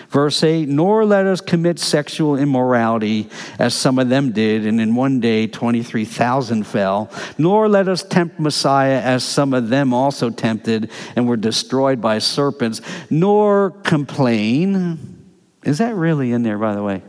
Verse 0.09 0.43
8, 0.43 0.67
nor 0.67 1.05
let 1.05 1.27
us 1.27 1.39
commit 1.39 1.77
sexual 1.77 2.35
immorality 2.35 3.29
as 3.59 3.75
some 3.75 3.99
of 3.99 4.09
them 4.09 4.31
did, 4.31 4.65
and 4.65 4.81
in 4.81 4.95
one 4.95 5.19
day 5.19 5.45
23,000 5.45 6.63
fell. 6.65 7.11
Nor 7.37 7.69
let 7.69 7.87
us 7.87 8.01
tempt 8.01 8.39
Messiah 8.39 8.99
as 8.99 9.23
some 9.23 9.53
of 9.53 9.69
them 9.69 9.93
also 9.93 10.31
tempted 10.31 10.89
and 11.15 11.27
were 11.27 11.37
destroyed 11.37 12.01
by 12.01 12.17
serpents. 12.17 12.81
Nor 13.11 13.69
complain. 13.69 15.27
Is 15.63 15.77
that 15.77 15.93
really 15.93 16.31
in 16.31 16.41
there, 16.41 16.57
by 16.57 16.73
the 16.73 16.81
way? 16.81 17.03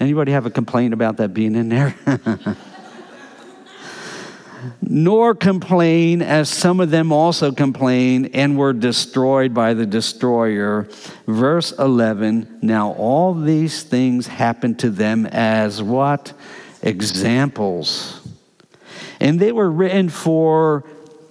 Anybody 0.00 0.32
have 0.32 0.46
a 0.46 0.50
complaint 0.50 0.94
about 0.94 1.18
that 1.18 1.34
being 1.34 1.54
in 1.54 1.68
there? 1.68 1.94
nor 4.80 5.34
complain 5.34 6.22
as 6.22 6.48
some 6.48 6.80
of 6.80 6.90
them 6.90 7.12
also 7.12 7.52
complained 7.52 8.30
and 8.34 8.56
were 8.56 8.72
destroyed 8.72 9.54
by 9.54 9.74
the 9.74 9.86
destroyer. 9.86 10.88
Verse 11.26 11.72
11 11.72 12.58
Now 12.62 12.92
all 12.92 13.34
these 13.34 13.82
things 13.82 14.26
happened 14.26 14.78
to 14.80 14.90
them 14.90 15.26
as 15.26 15.82
what? 15.82 16.32
Examples. 16.82 18.20
And 19.20 19.38
they 19.38 19.52
were 19.52 19.70
written 19.70 20.08
for 20.08 20.84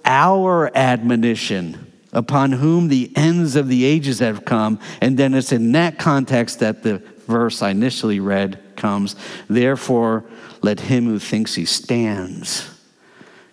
our 0.04 0.74
admonition, 0.74 1.92
upon 2.12 2.52
whom 2.52 2.88
the 2.88 3.12
ends 3.14 3.54
of 3.54 3.68
the 3.68 3.84
ages 3.84 4.18
have 4.18 4.44
come. 4.44 4.80
And 5.00 5.18
then 5.18 5.34
it's 5.34 5.52
in 5.52 5.72
that 5.72 5.98
context 5.98 6.60
that 6.60 6.82
the 6.82 6.98
verse 7.26 7.62
I 7.62 7.70
initially 7.70 8.18
read 8.18 8.58
comes. 8.76 9.14
Therefore, 9.48 10.24
let 10.62 10.80
him 10.80 11.04
who 11.04 11.18
thinks 11.18 11.54
he 11.54 11.64
stands 11.64 12.71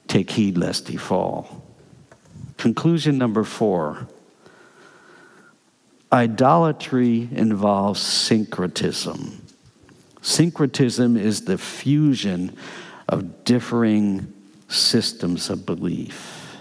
Take 0.10 0.32
heed 0.32 0.58
lest 0.58 0.88
he 0.88 0.98
fall. 0.98 1.64
Conclusion 2.58 3.18
number 3.18 3.46
four 3.46 4.08
idolatry 6.12 7.30
involves 7.32 8.02
syncretism. 8.02 9.46
Syncretism 10.22 11.16
is 11.16 11.46
the 11.46 11.60
fusion 11.60 12.58
of 13.08 13.44
differing 13.44 14.34
systems 14.68 15.52
of 15.52 15.66
belief. 15.68 16.58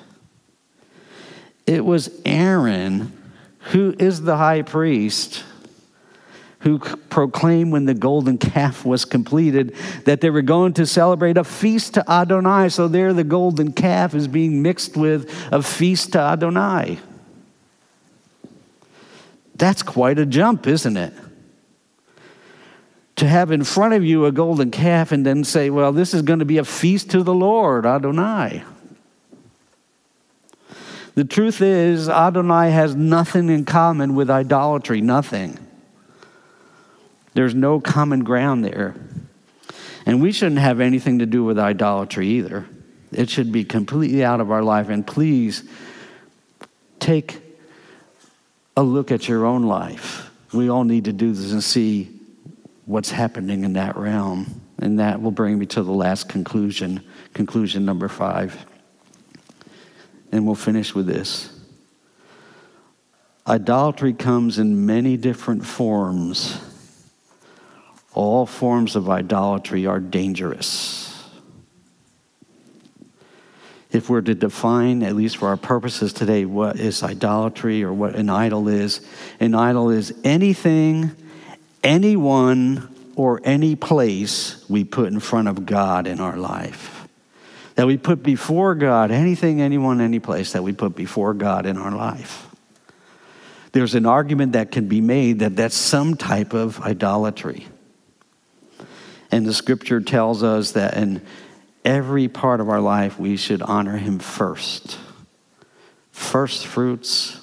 It 1.66 1.84
was 1.84 2.20
Aaron, 2.26 3.16
who 3.72 3.94
is 3.98 4.22
the 4.22 4.36
high 4.36 4.62
priest, 4.62 5.42
who 6.60 6.78
proclaimed 6.78 7.70
when 7.70 7.84
the 7.84 7.94
golden 7.94 8.36
calf 8.36 8.84
was 8.84 9.04
completed 9.04 9.74
that 10.04 10.20
they 10.20 10.30
were 10.30 10.42
going 10.42 10.72
to 10.72 10.86
celebrate 10.86 11.36
a 11.36 11.44
feast 11.44 11.94
to 11.94 12.10
Adonai. 12.10 12.68
So 12.68 12.88
there, 12.88 13.12
the 13.12 13.24
golden 13.24 13.72
calf 13.72 14.14
is 14.14 14.26
being 14.26 14.60
mixed 14.60 14.96
with 14.96 15.30
a 15.52 15.62
feast 15.62 16.12
to 16.12 16.18
Adonai. 16.18 16.98
That's 19.54 19.82
quite 19.82 20.18
a 20.18 20.26
jump, 20.26 20.66
isn't 20.66 20.96
it? 20.96 21.12
To 23.16 23.26
have 23.26 23.50
in 23.50 23.64
front 23.64 23.94
of 23.94 24.04
you 24.04 24.26
a 24.26 24.32
golden 24.32 24.70
calf 24.70 25.10
and 25.10 25.26
then 25.26 25.44
say, 25.44 25.70
well, 25.70 25.92
this 25.92 26.14
is 26.14 26.22
going 26.22 26.38
to 26.38 26.44
be 26.44 26.58
a 26.58 26.64
feast 26.64 27.10
to 27.10 27.22
the 27.22 27.34
Lord, 27.34 27.86
Adonai. 27.86 28.62
The 31.14 31.24
truth 31.24 31.60
is, 31.60 32.08
Adonai 32.08 32.70
has 32.70 32.94
nothing 32.94 33.48
in 33.48 33.64
common 33.64 34.14
with 34.14 34.30
idolatry, 34.30 35.00
nothing. 35.00 35.58
There's 37.34 37.54
no 37.54 37.80
common 37.80 38.24
ground 38.24 38.64
there. 38.64 38.94
And 40.06 40.22
we 40.22 40.32
shouldn't 40.32 40.60
have 40.60 40.80
anything 40.80 41.18
to 41.18 41.26
do 41.26 41.44
with 41.44 41.58
idolatry 41.58 42.28
either. 42.28 42.66
It 43.12 43.28
should 43.28 43.52
be 43.52 43.64
completely 43.64 44.24
out 44.24 44.40
of 44.40 44.50
our 44.50 44.62
life. 44.62 44.88
And 44.88 45.06
please 45.06 45.68
take 46.98 47.40
a 48.76 48.82
look 48.82 49.10
at 49.10 49.28
your 49.28 49.44
own 49.44 49.64
life. 49.64 50.30
We 50.52 50.70
all 50.70 50.84
need 50.84 51.04
to 51.04 51.12
do 51.12 51.32
this 51.32 51.52
and 51.52 51.62
see 51.62 52.10
what's 52.86 53.10
happening 53.10 53.64
in 53.64 53.74
that 53.74 53.96
realm. 53.96 54.62
And 54.78 54.98
that 54.98 55.20
will 55.20 55.30
bring 55.30 55.58
me 55.58 55.66
to 55.66 55.82
the 55.82 55.92
last 55.92 56.28
conclusion, 56.28 57.04
conclusion 57.34 57.84
number 57.84 58.08
five. 58.08 58.64
And 60.32 60.46
we'll 60.46 60.54
finish 60.54 60.94
with 60.94 61.06
this. 61.06 61.52
Idolatry 63.46 64.12
comes 64.12 64.58
in 64.58 64.86
many 64.86 65.16
different 65.16 65.66
forms 65.66 66.60
all 68.18 68.46
forms 68.46 68.96
of 68.96 69.08
idolatry 69.08 69.86
are 69.86 70.00
dangerous. 70.00 71.24
If 73.92 74.10
we're 74.10 74.22
to 74.22 74.34
define, 74.34 75.04
at 75.04 75.14
least 75.14 75.36
for 75.36 75.46
our 75.46 75.56
purposes 75.56 76.12
today, 76.12 76.44
what 76.44 76.80
is 76.80 77.04
idolatry 77.04 77.84
or 77.84 77.92
what 77.92 78.16
an 78.16 78.28
idol 78.28 78.66
is, 78.66 79.06
an 79.38 79.54
idol 79.54 79.90
is 79.90 80.12
anything, 80.24 81.12
anyone, 81.84 82.92
or 83.14 83.40
any 83.44 83.76
place 83.76 84.68
we 84.68 84.82
put 84.82 85.12
in 85.12 85.20
front 85.20 85.46
of 85.46 85.64
God 85.64 86.08
in 86.08 86.18
our 86.18 86.36
life. 86.36 87.06
That 87.76 87.86
we 87.86 87.98
put 87.98 88.24
before 88.24 88.74
God, 88.74 89.12
anything, 89.12 89.60
anyone, 89.60 90.00
any 90.00 90.18
place 90.18 90.54
that 90.54 90.64
we 90.64 90.72
put 90.72 90.96
before 90.96 91.34
God 91.34 91.66
in 91.66 91.76
our 91.76 91.92
life. 91.92 92.48
There's 93.70 93.94
an 93.94 94.06
argument 94.06 94.54
that 94.54 94.72
can 94.72 94.88
be 94.88 95.00
made 95.00 95.38
that 95.38 95.54
that's 95.54 95.76
some 95.76 96.16
type 96.16 96.52
of 96.52 96.80
idolatry. 96.80 97.68
And 99.30 99.44
the 99.44 99.54
scripture 99.54 100.00
tells 100.00 100.42
us 100.42 100.72
that 100.72 100.96
in 100.96 101.22
every 101.84 102.28
part 102.28 102.60
of 102.60 102.68
our 102.68 102.80
life, 102.80 103.18
we 103.18 103.36
should 103.36 103.62
honor 103.62 103.96
him 103.96 104.18
first. 104.18 104.98
First 106.12 106.66
fruits, 106.66 107.38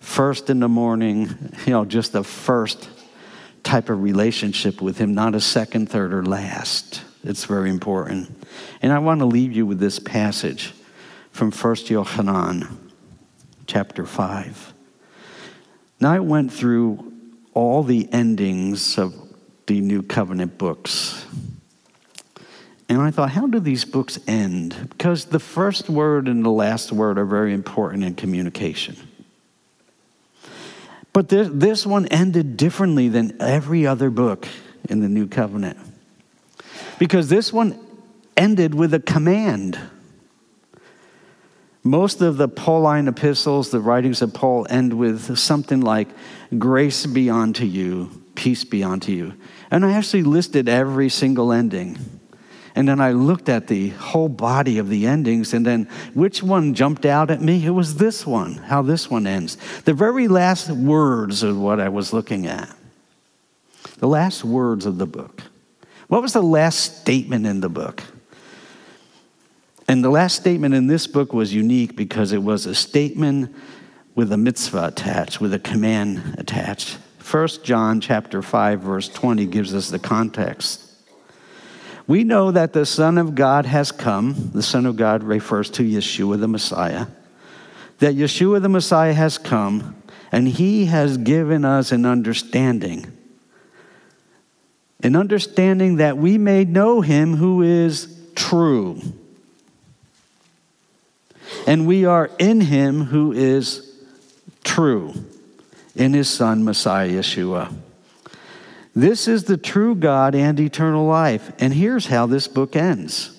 first 0.00 0.50
in 0.50 0.60
the 0.60 0.68
morning, 0.68 1.54
you 1.66 1.72
know, 1.72 1.84
just 1.84 2.12
the 2.12 2.24
first 2.24 2.88
type 3.62 3.88
of 3.88 4.02
relationship 4.02 4.80
with 4.80 4.98
him, 4.98 5.14
not 5.14 5.34
a 5.34 5.40
second, 5.40 5.88
third, 5.88 6.12
or 6.12 6.24
last. 6.24 7.02
It's 7.24 7.44
very 7.44 7.68
important. 7.68 8.46
And 8.80 8.92
I 8.92 8.98
want 8.98 9.20
to 9.20 9.26
leave 9.26 9.52
you 9.52 9.66
with 9.66 9.78
this 9.78 9.98
passage 9.98 10.72
from 11.32 11.50
1 11.50 11.74
Yochanan, 11.76 12.76
chapter 13.66 14.06
5. 14.06 14.72
Now, 16.00 16.12
I 16.12 16.20
went 16.20 16.52
through 16.52 17.12
all 17.52 17.82
the 17.82 18.10
endings 18.12 18.96
of 18.98 19.14
the 19.70 19.80
New 19.80 20.02
Covenant 20.02 20.58
books. 20.58 21.24
And 22.88 23.00
I 23.00 23.12
thought, 23.12 23.30
how 23.30 23.46
do 23.46 23.60
these 23.60 23.84
books 23.84 24.18
end? 24.26 24.74
Because 24.90 25.26
the 25.26 25.38
first 25.38 25.88
word 25.88 26.26
and 26.26 26.44
the 26.44 26.50
last 26.50 26.90
word 26.90 27.18
are 27.18 27.24
very 27.24 27.54
important 27.54 28.02
in 28.02 28.16
communication. 28.16 28.96
But 31.12 31.28
this, 31.28 31.48
this 31.52 31.86
one 31.86 32.08
ended 32.08 32.56
differently 32.56 33.08
than 33.08 33.40
every 33.40 33.86
other 33.86 34.10
book 34.10 34.48
in 34.88 34.98
the 34.98 35.08
New 35.08 35.28
Covenant. 35.28 35.78
Because 36.98 37.28
this 37.28 37.52
one 37.52 37.78
ended 38.36 38.74
with 38.74 38.92
a 38.92 38.98
command. 38.98 39.78
Most 41.84 42.22
of 42.22 42.38
the 42.38 42.48
Pauline 42.48 43.06
epistles, 43.06 43.70
the 43.70 43.78
writings 43.78 44.20
of 44.20 44.34
Paul, 44.34 44.66
end 44.68 44.94
with 44.94 45.38
something 45.38 45.80
like, 45.80 46.08
Grace 46.58 47.06
be 47.06 47.30
unto 47.30 47.64
you, 47.64 48.10
peace 48.34 48.64
be 48.64 48.82
unto 48.82 49.12
you. 49.12 49.34
And 49.70 49.84
I 49.84 49.92
actually 49.92 50.24
listed 50.24 50.68
every 50.68 51.08
single 51.08 51.52
ending. 51.52 51.98
And 52.74 52.88
then 52.88 53.00
I 53.00 53.12
looked 53.12 53.48
at 53.48 53.66
the 53.66 53.88
whole 53.90 54.28
body 54.28 54.78
of 54.78 54.88
the 54.88 55.06
endings, 55.06 55.54
and 55.54 55.66
then 55.66 55.88
which 56.14 56.42
one 56.42 56.74
jumped 56.74 57.04
out 57.04 57.30
at 57.30 57.40
me? 57.40 57.64
It 57.64 57.70
was 57.70 57.96
this 57.96 58.26
one, 58.26 58.54
how 58.54 58.82
this 58.82 59.10
one 59.10 59.26
ends. 59.26 59.56
The 59.84 59.94
very 59.94 60.28
last 60.28 60.70
words 60.70 61.42
of 61.42 61.58
what 61.58 61.80
I 61.80 61.88
was 61.88 62.12
looking 62.12 62.46
at. 62.46 62.74
The 63.98 64.08
last 64.08 64.44
words 64.44 64.86
of 64.86 64.98
the 64.98 65.06
book. 65.06 65.42
What 66.08 66.22
was 66.22 66.32
the 66.32 66.42
last 66.42 67.00
statement 67.00 67.46
in 67.46 67.60
the 67.60 67.68
book? 67.68 68.02
And 69.86 70.04
the 70.04 70.10
last 70.10 70.36
statement 70.36 70.74
in 70.74 70.86
this 70.86 71.06
book 71.06 71.32
was 71.32 71.52
unique 71.52 71.96
because 71.96 72.32
it 72.32 72.42
was 72.42 72.66
a 72.66 72.74
statement 72.74 73.54
with 74.14 74.32
a 74.32 74.36
mitzvah 74.36 74.86
attached, 74.86 75.40
with 75.40 75.52
a 75.52 75.58
command 75.58 76.36
attached. 76.38 76.98
1 77.30 77.48
John 77.62 78.00
chapter 78.00 78.42
5 78.42 78.80
verse 78.80 79.08
20 79.08 79.46
gives 79.46 79.74
us 79.74 79.88
the 79.90 79.98
context. 79.98 80.84
We 82.06 82.24
know 82.24 82.50
that 82.50 82.72
the 82.72 82.84
Son 82.84 83.18
of 83.18 83.36
God 83.36 83.66
has 83.66 83.92
come. 83.92 84.50
The 84.52 84.64
Son 84.64 84.84
of 84.84 84.96
God 84.96 85.22
refers 85.22 85.70
to 85.70 85.84
Yeshua 85.84 86.40
the 86.40 86.48
Messiah. 86.48 87.06
That 87.98 88.16
Yeshua 88.16 88.60
the 88.60 88.68
Messiah 88.68 89.12
has 89.12 89.38
come 89.38 89.94
and 90.32 90.48
he 90.48 90.86
has 90.86 91.18
given 91.18 91.64
us 91.64 91.92
an 91.92 92.04
understanding. 92.04 93.06
An 95.02 95.14
understanding 95.14 95.96
that 95.96 96.16
we 96.16 96.36
may 96.36 96.64
know 96.64 97.00
him 97.00 97.36
who 97.36 97.62
is 97.62 98.20
true. 98.34 99.00
And 101.66 101.86
we 101.86 102.04
are 102.04 102.30
in 102.38 102.60
him 102.60 103.04
who 103.04 103.32
is 103.32 103.86
true, 104.64 105.14
in 105.94 106.14
his 106.14 106.28
Son, 106.28 106.64
Messiah 106.64 107.08
Yeshua. 107.08 107.74
This 108.94 109.28
is 109.28 109.44
the 109.44 109.56
true 109.56 109.94
God 109.94 110.34
and 110.34 110.58
eternal 110.58 111.06
life. 111.06 111.52
And 111.58 111.72
here's 111.72 112.06
how 112.06 112.26
this 112.26 112.48
book 112.48 112.76
ends 112.76 113.36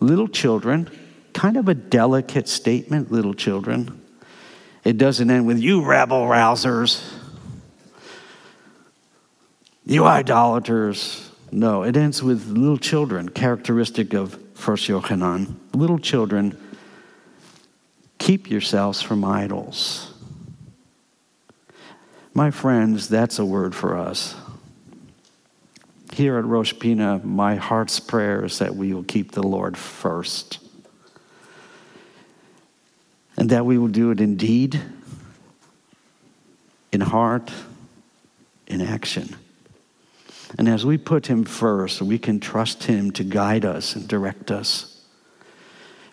Little 0.00 0.28
children, 0.28 0.90
kind 1.32 1.56
of 1.56 1.68
a 1.68 1.74
delicate 1.74 2.48
statement, 2.48 3.10
little 3.10 3.34
children. 3.34 4.00
It 4.84 4.98
doesn't 4.98 5.30
end 5.30 5.46
with 5.46 5.58
you 5.58 5.82
rabble 5.82 6.26
rousers, 6.26 7.02
you 9.86 10.04
idolaters. 10.04 11.30
No, 11.50 11.84
it 11.84 11.96
ends 11.96 12.22
with 12.22 12.48
little 12.48 12.78
children, 12.78 13.28
characteristic 13.28 14.12
of 14.12 14.38
First 14.54 14.88
Yochanan. 14.88 15.54
Little 15.72 15.98
children, 15.98 16.58
keep 18.18 18.50
yourselves 18.50 19.00
from 19.00 19.24
idols. 19.24 20.13
My 22.36 22.50
friends, 22.50 23.08
that's 23.08 23.38
a 23.38 23.44
word 23.44 23.76
for 23.76 23.96
us. 23.96 24.34
Here 26.12 26.36
at 26.36 26.44
Rosh 26.44 26.74
Pinah, 26.74 27.22
my 27.22 27.54
heart's 27.54 28.00
prayer 28.00 28.44
is 28.44 28.58
that 28.58 28.74
we 28.74 28.92
will 28.92 29.04
keep 29.04 29.30
the 29.30 29.42
Lord 29.42 29.76
first. 29.78 30.58
And 33.36 33.50
that 33.50 33.64
we 33.64 33.78
will 33.78 33.88
do 33.88 34.10
it 34.10 34.20
in 34.20 34.36
deed, 34.36 34.80
in 36.90 37.00
heart, 37.00 37.52
in 38.66 38.80
action. 38.80 39.36
And 40.58 40.68
as 40.68 40.84
we 40.84 40.98
put 40.98 41.28
Him 41.28 41.44
first, 41.44 42.02
we 42.02 42.18
can 42.18 42.40
trust 42.40 42.84
Him 42.84 43.12
to 43.12 43.22
guide 43.22 43.64
us 43.64 43.94
and 43.94 44.08
direct 44.08 44.50
us. 44.50 45.04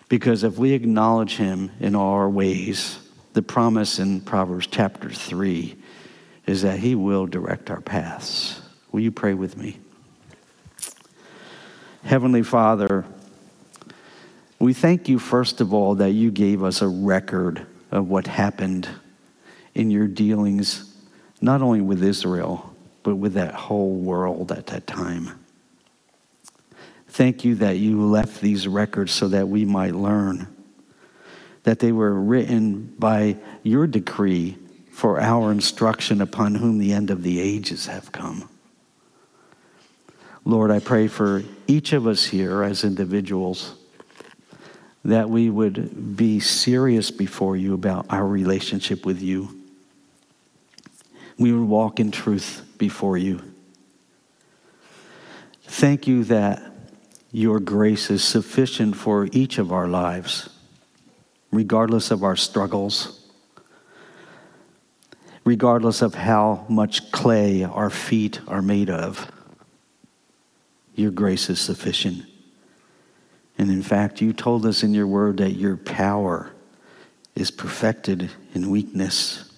Because 0.08 0.44
if 0.44 0.56
we 0.56 0.72
acknowledge 0.72 1.36
Him 1.36 1.72
in 1.80 1.96
all 1.96 2.14
our 2.14 2.30
ways, 2.30 2.98
the 3.32 3.42
promise 3.42 3.98
in 3.98 4.20
Proverbs 4.20 4.68
chapter 4.68 5.10
3 5.10 5.81
is 6.46 6.62
that 6.62 6.78
He 6.78 6.94
will 6.94 7.26
direct 7.26 7.70
our 7.70 7.80
paths. 7.80 8.60
Will 8.90 9.00
you 9.00 9.12
pray 9.12 9.34
with 9.34 9.56
me? 9.56 9.78
Heavenly 12.04 12.42
Father, 12.42 13.04
we 14.58 14.72
thank 14.72 15.08
you, 15.08 15.18
first 15.18 15.60
of 15.60 15.72
all, 15.72 15.96
that 15.96 16.10
you 16.10 16.30
gave 16.30 16.62
us 16.62 16.82
a 16.82 16.88
record 16.88 17.66
of 17.90 18.08
what 18.08 18.26
happened 18.26 18.88
in 19.74 19.90
your 19.90 20.06
dealings, 20.06 20.94
not 21.40 21.62
only 21.62 21.80
with 21.80 22.02
Israel, 22.02 22.74
but 23.02 23.16
with 23.16 23.34
that 23.34 23.54
whole 23.54 23.94
world 23.94 24.52
at 24.52 24.66
that 24.68 24.86
time. 24.86 25.38
Thank 27.08 27.44
you 27.44 27.56
that 27.56 27.76
you 27.76 28.02
left 28.02 28.40
these 28.40 28.66
records 28.66 29.12
so 29.12 29.28
that 29.28 29.48
we 29.48 29.64
might 29.64 29.94
learn, 29.94 30.46
that 31.64 31.78
they 31.78 31.92
were 31.92 32.14
written 32.14 32.94
by 32.98 33.36
your 33.62 33.86
decree 33.86 34.56
for 34.92 35.18
our 35.18 35.50
instruction 35.50 36.20
upon 36.20 36.54
whom 36.54 36.78
the 36.78 36.92
end 36.92 37.10
of 37.10 37.22
the 37.22 37.40
ages 37.40 37.86
have 37.86 38.12
come. 38.12 38.48
Lord, 40.44 40.70
I 40.70 40.80
pray 40.80 41.08
for 41.08 41.42
each 41.66 41.94
of 41.94 42.06
us 42.06 42.26
here 42.26 42.62
as 42.62 42.84
individuals 42.84 43.74
that 45.04 45.30
we 45.30 45.48
would 45.48 46.16
be 46.16 46.40
serious 46.40 47.10
before 47.10 47.56
you 47.56 47.72
about 47.72 48.06
our 48.10 48.26
relationship 48.26 49.06
with 49.06 49.22
you. 49.22 49.62
We 51.38 51.52
would 51.52 51.68
walk 51.68 51.98
in 51.98 52.10
truth 52.10 52.62
before 52.76 53.16
you. 53.16 53.40
Thank 55.62 56.06
you 56.06 56.22
that 56.24 56.62
your 57.32 57.60
grace 57.60 58.10
is 58.10 58.22
sufficient 58.22 58.94
for 58.94 59.26
each 59.32 59.56
of 59.56 59.72
our 59.72 59.88
lives, 59.88 60.50
regardless 61.50 62.10
of 62.10 62.22
our 62.22 62.36
struggles 62.36 63.21
regardless 65.44 66.02
of 66.02 66.14
how 66.14 66.64
much 66.68 67.10
clay 67.10 67.64
our 67.64 67.90
feet 67.90 68.40
are 68.46 68.62
made 68.62 68.90
of. 68.90 69.30
Your 70.94 71.10
grace 71.10 71.50
is 71.50 71.60
sufficient. 71.60 72.24
And 73.58 73.70
in 73.70 73.82
fact, 73.82 74.20
you 74.20 74.32
told 74.32 74.66
us 74.66 74.82
in 74.82 74.94
your 74.94 75.06
word 75.06 75.38
that 75.38 75.52
your 75.52 75.76
power 75.76 76.52
is 77.34 77.50
perfected 77.50 78.30
in 78.54 78.70
weakness. 78.70 79.50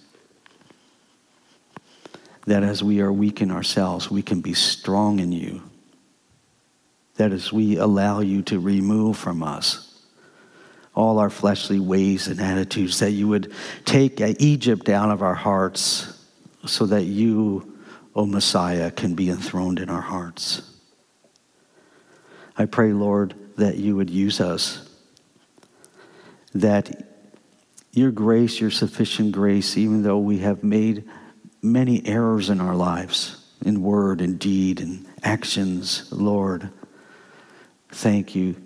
That 2.46 2.62
as 2.62 2.82
we 2.82 3.00
are 3.00 3.12
weak 3.12 3.40
in 3.40 3.50
ourselves, 3.50 4.10
we 4.10 4.22
can 4.22 4.40
be 4.40 4.54
strong 4.54 5.18
in 5.18 5.32
you. 5.32 5.62
That 7.16 7.32
as 7.32 7.52
we 7.52 7.76
allow 7.76 8.20
you 8.20 8.42
to 8.42 8.58
remove 8.58 9.16
from 9.16 9.42
us 9.42 9.93
all 10.94 11.18
our 11.18 11.30
fleshly 11.30 11.80
ways 11.80 12.28
and 12.28 12.40
attitudes, 12.40 13.00
that 13.00 13.10
you 13.10 13.28
would 13.28 13.52
take 13.84 14.20
uh, 14.20 14.34
Egypt 14.38 14.88
out 14.88 15.10
of 15.10 15.22
our 15.22 15.34
hearts 15.34 16.24
so 16.66 16.86
that 16.86 17.04
you, 17.04 17.78
O 18.14 18.26
Messiah, 18.26 18.90
can 18.90 19.14
be 19.14 19.28
enthroned 19.28 19.80
in 19.80 19.90
our 19.90 20.00
hearts. 20.00 20.62
I 22.56 22.66
pray, 22.66 22.92
Lord, 22.92 23.34
that 23.56 23.76
you 23.76 23.96
would 23.96 24.10
use 24.10 24.40
us, 24.40 24.88
that 26.54 27.08
your 27.92 28.12
grace, 28.12 28.60
your 28.60 28.70
sufficient 28.70 29.32
grace, 29.32 29.76
even 29.76 30.02
though 30.02 30.18
we 30.18 30.38
have 30.38 30.62
made 30.62 31.04
many 31.62 32.06
errors 32.06 32.50
in 32.50 32.60
our 32.60 32.74
lives, 32.74 33.40
in 33.64 33.82
word 33.82 34.20
and 34.20 34.38
deed 34.38 34.80
and 34.80 35.06
actions, 35.22 36.12
Lord, 36.12 36.70
thank 37.88 38.34
you 38.34 38.63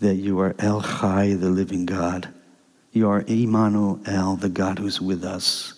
that 0.00 0.16
you 0.16 0.40
are 0.40 0.54
El 0.58 0.82
Chai, 0.82 1.34
the 1.34 1.50
living 1.50 1.86
God. 1.86 2.28
You 2.92 3.08
are 3.08 3.24
Emmanuel, 3.26 4.36
the 4.36 4.48
God 4.48 4.78
who's 4.78 5.00
with 5.00 5.24
us. 5.24 5.74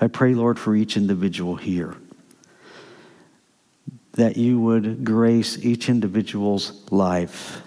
I 0.00 0.06
pray, 0.06 0.34
Lord, 0.34 0.58
for 0.58 0.74
each 0.74 0.96
individual 0.96 1.56
here 1.56 1.96
that 4.18 4.36
you 4.36 4.60
would 4.60 5.04
grace 5.04 5.56
each 5.64 5.88
individual's 5.88 6.72
life 6.90 7.62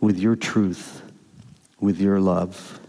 with 0.00 0.18
your 0.18 0.34
truth, 0.34 1.02
with 1.78 2.00
your 2.00 2.18
love, 2.18 2.80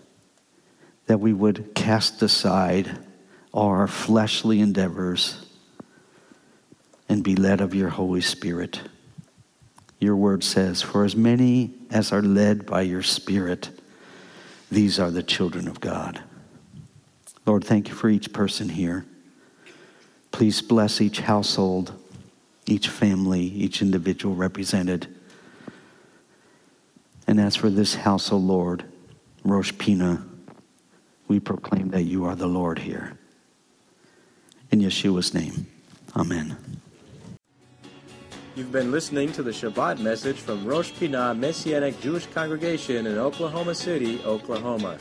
that 1.07 1.19
we 1.19 1.33
would 1.33 1.75
cast 1.75 2.21
aside 2.21 2.97
our 3.53 3.87
fleshly 3.87 4.61
endeavors 4.61 5.45
and 7.09 7.25
be 7.25 7.35
led 7.35 7.59
of 7.59 7.75
your 7.75 7.89
Holy 7.89 8.21
Spirit 8.21 8.79
your 10.01 10.15
word 10.15 10.43
says, 10.43 10.81
For 10.81 11.05
as 11.05 11.15
many 11.15 11.75
as 11.91 12.11
are 12.11 12.23
led 12.23 12.65
by 12.65 12.81
your 12.81 13.03
Spirit, 13.03 13.69
these 14.69 14.99
are 14.99 15.11
the 15.11 15.23
children 15.23 15.67
of 15.67 15.79
God. 15.79 16.21
Lord, 17.45 17.63
thank 17.63 17.87
you 17.87 17.93
for 17.93 18.09
each 18.09 18.33
person 18.33 18.67
here. 18.67 19.05
Please 20.31 20.61
bless 20.61 21.01
each 21.01 21.19
household, 21.19 21.93
each 22.65 22.89
family, 22.89 23.41
each 23.41 23.81
individual 23.81 24.33
represented. 24.33 25.07
And 27.27 27.39
as 27.39 27.55
for 27.55 27.69
this 27.69 27.93
house, 27.95 28.31
O 28.31 28.35
oh 28.35 28.39
Lord, 28.39 28.83
Rosh 29.43 29.71
Pinah, 29.73 30.27
we 31.27 31.39
proclaim 31.39 31.89
that 31.89 32.03
you 32.03 32.25
are 32.25 32.35
the 32.35 32.47
Lord 32.47 32.79
here. 32.79 33.17
In 34.71 34.79
Yeshua's 34.79 35.33
name, 35.33 35.67
amen. 36.15 36.57
You've 38.53 38.71
been 38.73 38.91
listening 38.91 39.31
to 39.33 39.43
the 39.43 39.51
Shabbat 39.51 39.99
message 39.99 40.35
from 40.35 40.65
Rosh 40.65 40.91
Pinah 40.91 41.37
Messianic 41.39 41.97
Jewish 42.01 42.25
Congregation 42.25 43.07
in 43.07 43.17
Oklahoma 43.17 43.73
City, 43.73 44.21
Oklahoma. 44.25 44.97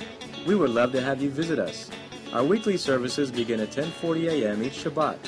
We 0.47 0.55
would 0.55 0.71
love 0.71 0.93
to 0.93 1.01
have 1.01 1.21
you 1.21 1.31
visit 1.31 1.59
us. 1.59 1.91
Our 2.33 2.45
weekly 2.45 2.77
services 2.77 3.33
begin 3.33 3.59
at 3.59 3.73
10:40 3.73 4.29
a.m. 4.29 4.63
each 4.63 4.85
Shabbat. 4.85 5.19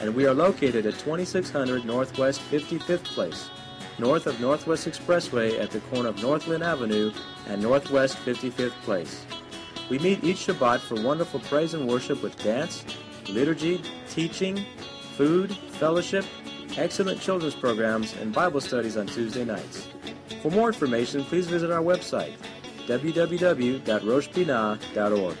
and 0.00 0.14
we 0.14 0.26
are 0.26 0.32
located 0.32 0.86
at 0.86 0.98
2600 1.00 1.84
Northwest 1.84 2.40
55th 2.50 3.04
Place, 3.04 3.50
north 3.98 4.26
of 4.26 4.40
Northwest 4.40 4.88
Expressway 4.88 5.60
at 5.60 5.70
the 5.70 5.80
corner 5.90 6.08
of 6.08 6.22
Northland 6.22 6.64
Avenue 6.64 7.12
and 7.46 7.60
Northwest 7.60 8.16
55th 8.24 8.78
Place. 8.84 9.26
We 9.90 9.98
meet 9.98 10.24
each 10.24 10.46
Shabbat 10.46 10.80
for 10.80 11.00
wonderful 11.02 11.40
praise 11.40 11.74
and 11.74 11.86
worship 11.86 12.22
with 12.22 12.42
dance, 12.42 12.86
liturgy, 13.28 13.82
teaching, 14.08 14.64
food, 15.16 15.54
fellowship, 15.78 16.24
excellent 16.76 17.20
children's 17.20 17.54
programs, 17.54 18.14
and 18.14 18.32
Bible 18.32 18.60
studies 18.60 18.96
on 18.96 19.06
Tuesday 19.06 19.44
nights. 19.44 19.86
For 20.42 20.50
more 20.50 20.66
information, 20.68 21.22
please 21.24 21.46
visit 21.46 21.70
our 21.70 21.82
website, 21.82 22.32
www.roshpinah.org. 22.86 25.36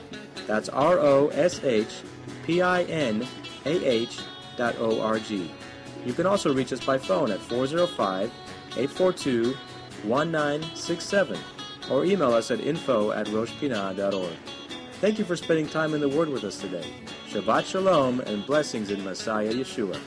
That's 0.46 0.68
R 0.68 0.98
O 0.98 1.28
S 1.28 1.64
H 1.64 2.02
P 2.44 2.60
I 2.62 2.82
N 2.84 3.26
A 3.64 3.84
H 3.84 4.20
dot 4.56 4.76
O 4.78 5.00
R 5.00 5.18
G. 5.18 5.50
You 6.04 6.12
can 6.12 6.26
also 6.26 6.54
reach 6.54 6.72
us 6.72 6.84
by 6.84 6.98
phone 6.98 7.32
at 7.32 7.40
405 7.40 8.30
842 8.76 9.56
1967 10.04 11.38
or 11.90 12.04
email 12.04 12.32
us 12.32 12.50
at 12.50 12.60
info 12.60 13.12
at 13.12 13.26
roshpinah.org. 13.26 14.36
Thank 15.00 15.18
you 15.18 15.24
for 15.24 15.36
spending 15.36 15.68
time 15.68 15.94
in 15.94 16.00
the 16.00 16.08
Word 16.08 16.28
with 16.28 16.44
us 16.44 16.58
today. 16.58 16.86
Shabbat 17.28 17.66
Shalom 17.66 18.20
and 18.20 18.46
blessings 18.46 18.90
in 18.90 19.04
Messiah 19.04 19.52
Yeshua. 19.52 19.98